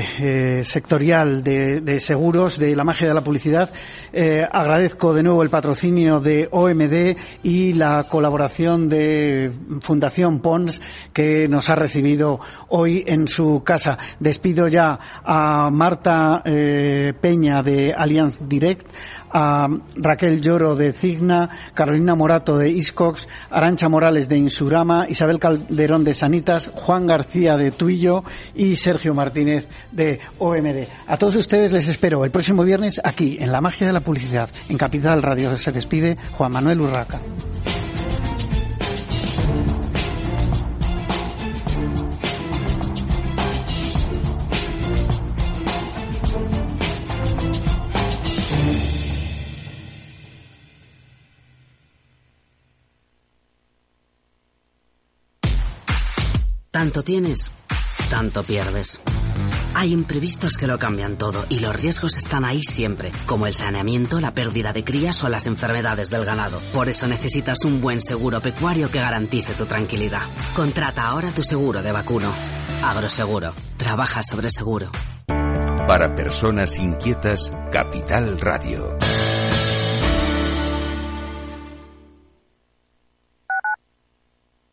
eh, 0.58 0.64
sectorial 0.64 1.44
de, 1.44 2.00
seguros 2.00 2.58
de 2.58 2.74
la 2.74 2.82
magia 2.82 3.06
de 3.06 3.14
la 3.14 3.22
publicidad. 3.22 3.70
Eh, 4.12 4.44
agradezco 4.50 5.14
de 5.14 5.22
nuevo 5.22 5.44
el 5.44 5.50
patrocinio 5.50 6.18
de 6.18 6.48
OMD 6.50 7.16
y 7.44 7.74
la 7.74 8.02
colaboración 8.08 8.88
de 8.88 9.52
Fundación 9.82 10.40
Pons 10.40 10.82
que 11.12 11.46
nos 11.46 11.70
ha 11.70 11.76
recibido 11.76 12.40
hoy 12.70 13.04
en 13.06 13.28
su 13.28 13.62
casa. 13.64 13.96
Despido 14.18 14.66
ya 14.66 14.98
a 15.22 15.70
Marta 15.70 16.42
eh, 16.44 17.12
Peña 17.20 17.62
de 17.62 17.94
Allianz 17.96 18.40
Direct, 18.48 18.90
a 19.32 19.68
Raquel 19.96 20.40
Lloro 20.40 20.76
de 20.76 20.92
Cigna, 20.92 21.48
Carolina 21.74 22.14
Morato 22.14 22.58
de 22.58 22.68
Iscox, 22.68 23.26
Arancha 23.50 23.88
Morales 23.88 24.28
de 24.28 24.38
Insurama, 24.38 25.06
Isabel 25.08 25.38
Calderón 25.38 26.04
de 26.04 26.14
Sanitas, 26.14 26.70
Juan 26.74 27.06
García 27.06 27.56
de 27.56 27.70
Tuillo 27.70 28.24
y 28.54 28.76
Sergio 28.76 29.14
Martínez 29.14 29.66
de 29.92 30.20
OMD. 30.38 30.86
A 31.06 31.16
todos 31.16 31.36
ustedes 31.36 31.72
les 31.72 31.88
espero 31.88 32.24
el 32.24 32.30
próximo 32.30 32.62
viernes 32.64 33.00
aquí 33.02 33.38
en 33.40 33.52
La 33.52 33.60
Magia 33.60 33.86
de 33.86 33.92
la 33.92 34.00
Publicidad, 34.00 34.50
en 34.68 34.78
Capital 34.78 35.22
Radio. 35.22 35.56
Se 35.56 35.72
despide 35.72 36.16
Juan 36.36 36.52
Manuel 36.52 36.80
Urraca. 36.80 37.20
Tanto 56.90 57.04
tienes, 57.04 57.52
tanto 58.10 58.42
pierdes. 58.42 59.00
Hay 59.76 59.92
imprevistos 59.92 60.56
que 60.56 60.66
lo 60.66 60.76
cambian 60.76 61.16
todo 61.16 61.44
y 61.48 61.60
los 61.60 61.76
riesgos 61.76 62.16
están 62.16 62.44
ahí 62.44 62.62
siempre, 62.62 63.12
como 63.26 63.46
el 63.46 63.54
saneamiento, 63.54 64.18
la 64.18 64.34
pérdida 64.34 64.72
de 64.72 64.82
crías 64.82 65.22
o 65.22 65.28
las 65.28 65.46
enfermedades 65.46 66.10
del 66.10 66.24
ganado. 66.24 66.60
Por 66.74 66.88
eso 66.88 67.06
necesitas 67.06 67.58
un 67.64 67.80
buen 67.80 68.00
seguro 68.00 68.40
pecuario 68.40 68.90
que 68.90 68.98
garantice 68.98 69.54
tu 69.54 69.66
tranquilidad. 69.66 70.22
Contrata 70.56 71.04
ahora 71.04 71.30
tu 71.30 71.44
seguro 71.44 71.80
de 71.80 71.92
vacuno. 71.92 72.34
Agroseguro. 72.82 73.52
Trabaja 73.76 74.24
sobre 74.24 74.50
seguro. 74.50 74.90
Para 75.28 76.12
personas 76.16 76.76
inquietas, 76.76 77.52
Capital 77.70 78.40
Radio. 78.40 78.98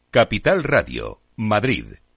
Capital 0.09 0.63
Radio 0.63 1.22
Madrid, 1.39 1.86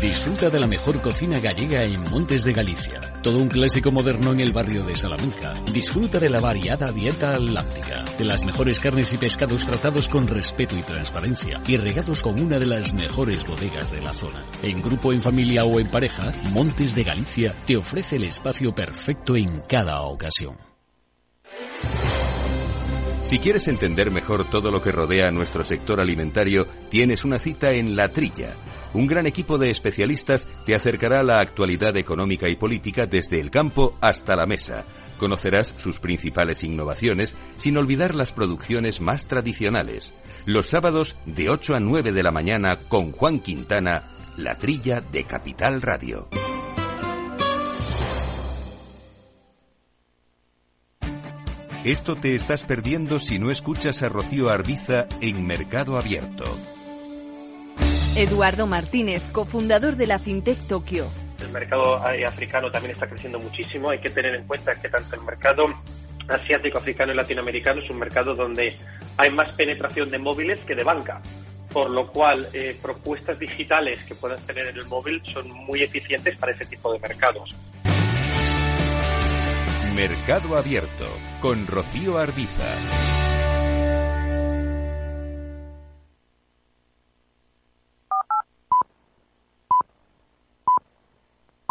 Disfruta 0.00 0.50
de 0.50 0.60
la 0.60 0.66
mejor 0.66 1.00
cocina 1.00 1.40
gallega 1.40 1.82
en 1.84 2.02
Montes 2.02 2.44
de 2.44 2.52
Galicia. 2.52 3.00
Todo 3.22 3.38
un 3.38 3.48
clásico 3.48 3.90
moderno 3.90 4.32
en 4.32 4.40
el 4.40 4.52
barrio 4.52 4.84
de 4.84 4.94
Salamanca. 4.94 5.54
Disfruta 5.72 6.18
de 6.18 6.28
la 6.28 6.40
variada 6.40 6.92
dieta 6.92 7.30
atlántica, 7.30 8.04
de 8.18 8.24
las 8.24 8.44
mejores 8.44 8.78
carnes 8.78 9.12
y 9.14 9.16
pescados 9.16 9.64
tratados 9.64 10.08
con 10.08 10.28
respeto 10.28 10.76
y 10.76 10.82
transparencia 10.82 11.62
y 11.66 11.78
regados 11.78 12.22
con 12.22 12.38
una 12.38 12.58
de 12.58 12.66
las 12.66 12.92
mejores 12.92 13.46
bodegas 13.46 13.90
de 13.90 14.02
la 14.02 14.12
zona. 14.12 14.44
En 14.62 14.82
grupo, 14.82 15.12
en 15.12 15.22
familia 15.22 15.64
o 15.64 15.80
en 15.80 15.88
pareja, 15.88 16.30
Montes 16.52 16.94
de 16.94 17.04
Galicia 17.04 17.54
te 17.66 17.76
ofrece 17.76 18.16
el 18.16 18.24
espacio 18.24 18.74
perfecto 18.74 19.34
en 19.34 19.62
cada 19.66 20.02
ocasión. 20.02 20.58
Si 23.22 23.38
quieres 23.38 23.66
entender 23.66 24.10
mejor 24.10 24.44
todo 24.48 24.70
lo 24.70 24.80
que 24.80 24.92
rodea 24.92 25.28
a 25.28 25.32
nuestro 25.32 25.64
sector 25.64 26.00
alimentario, 26.00 26.66
tienes 26.90 27.24
una 27.24 27.38
cita 27.38 27.72
en 27.72 27.96
La 27.96 28.10
Trilla. 28.10 28.54
Un 28.96 29.06
gran 29.06 29.26
equipo 29.26 29.58
de 29.58 29.68
especialistas 29.68 30.48
te 30.64 30.74
acercará 30.74 31.20
a 31.20 31.22
la 31.22 31.40
actualidad 31.40 31.94
económica 31.98 32.48
y 32.48 32.56
política 32.56 33.06
desde 33.06 33.38
el 33.40 33.50
campo 33.50 33.94
hasta 34.00 34.36
la 34.36 34.46
mesa. 34.46 34.86
Conocerás 35.18 35.74
sus 35.76 36.00
principales 36.00 36.64
innovaciones 36.64 37.34
sin 37.58 37.76
olvidar 37.76 38.14
las 38.14 38.32
producciones 38.32 39.02
más 39.02 39.26
tradicionales. 39.26 40.14
Los 40.46 40.68
sábados 40.68 41.14
de 41.26 41.50
8 41.50 41.74
a 41.74 41.80
9 41.80 42.10
de 42.12 42.22
la 42.22 42.30
mañana 42.30 42.76
con 42.88 43.12
Juan 43.12 43.40
Quintana, 43.40 44.02
La 44.38 44.56
Trilla 44.56 45.02
de 45.02 45.24
Capital 45.24 45.82
Radio. 45.82 46.30
Esto 51.84 52.16
te 52.16 52.34
estás 52.34 52.62
perdiendo 52.62 53.18
si 53.18 53.38
no 53.38 53.50
escuchas 53.50 54.02
a 54.02 54.08
Rocío 54.08 54.48
Arbiza 54.48 55.06
en 55.20 55.46
Mercado 55.46 55.98
Abierto. 55.98 56.46
Eduardo 58.16 58.66
Martínez, 58.66 59.22
cofundador 59.30 59.96
de 59.96 60.06
la 60.06 60.18
FinTech 60.18 60.56
Tokio. 60.66 61.06
El 61.38 61.50
mercado 61.50 61.96
africano 61.96 62.70
también 62.70 62.94
está 62.94 63.06
creciendo 63.06 63.38
muchísimo. 63.38 63.90
Hay 63.90 64.00
que 64.00 64.08
tener 64.08 64.34
en 64.34 64.46
cuenta 64.46 64.74
que 64.80 64.88
tanto 64.88 65.16
el 65.16 65.22
mercado 65.22 65.66
asiático, 66.26 66.78
africano 66.78 67.12
y 67.12 67.16
latinoamericano 67.16 67.82
es 67.82 67.90
un 67.90 67.98
mercado 67.98 68.34
donde 68.34 68.74
hay 69.18 69.30
más 69.30 69.52
penetración 69.52 70.10
de 70.10 70.18
móviles 70.18 70.58
que 70.66 70.74
de 70.74 70.82
banca. 70.82 71.20
Por 71.70 71.90
lo 71.90 72.10
cual, 72.10 72.48
eh, 72.54 72.74
propuestas 72.80 73.38
digitales 73.38 73.98
que 74.06 74.14
puedas 74.14 74.40
tener 74.46 74.68
en 74.68 74.78
el 74.78 74.86
móvil 74.86 75.20
son 75.30 75.50
muy 75.50 75.82
eficientes 75.82 76.38
para 76.38 76.52
ese 76.52 76.64
tipo 76.64 76.90
de 76.94 76.98
mercados. 77.00 77.54
Mercado 79.94 80.56
Abierto 80.56 81.06
con 81.42 81.66
Rocío 81.66 82.16
Arbiza. 82.16 83.25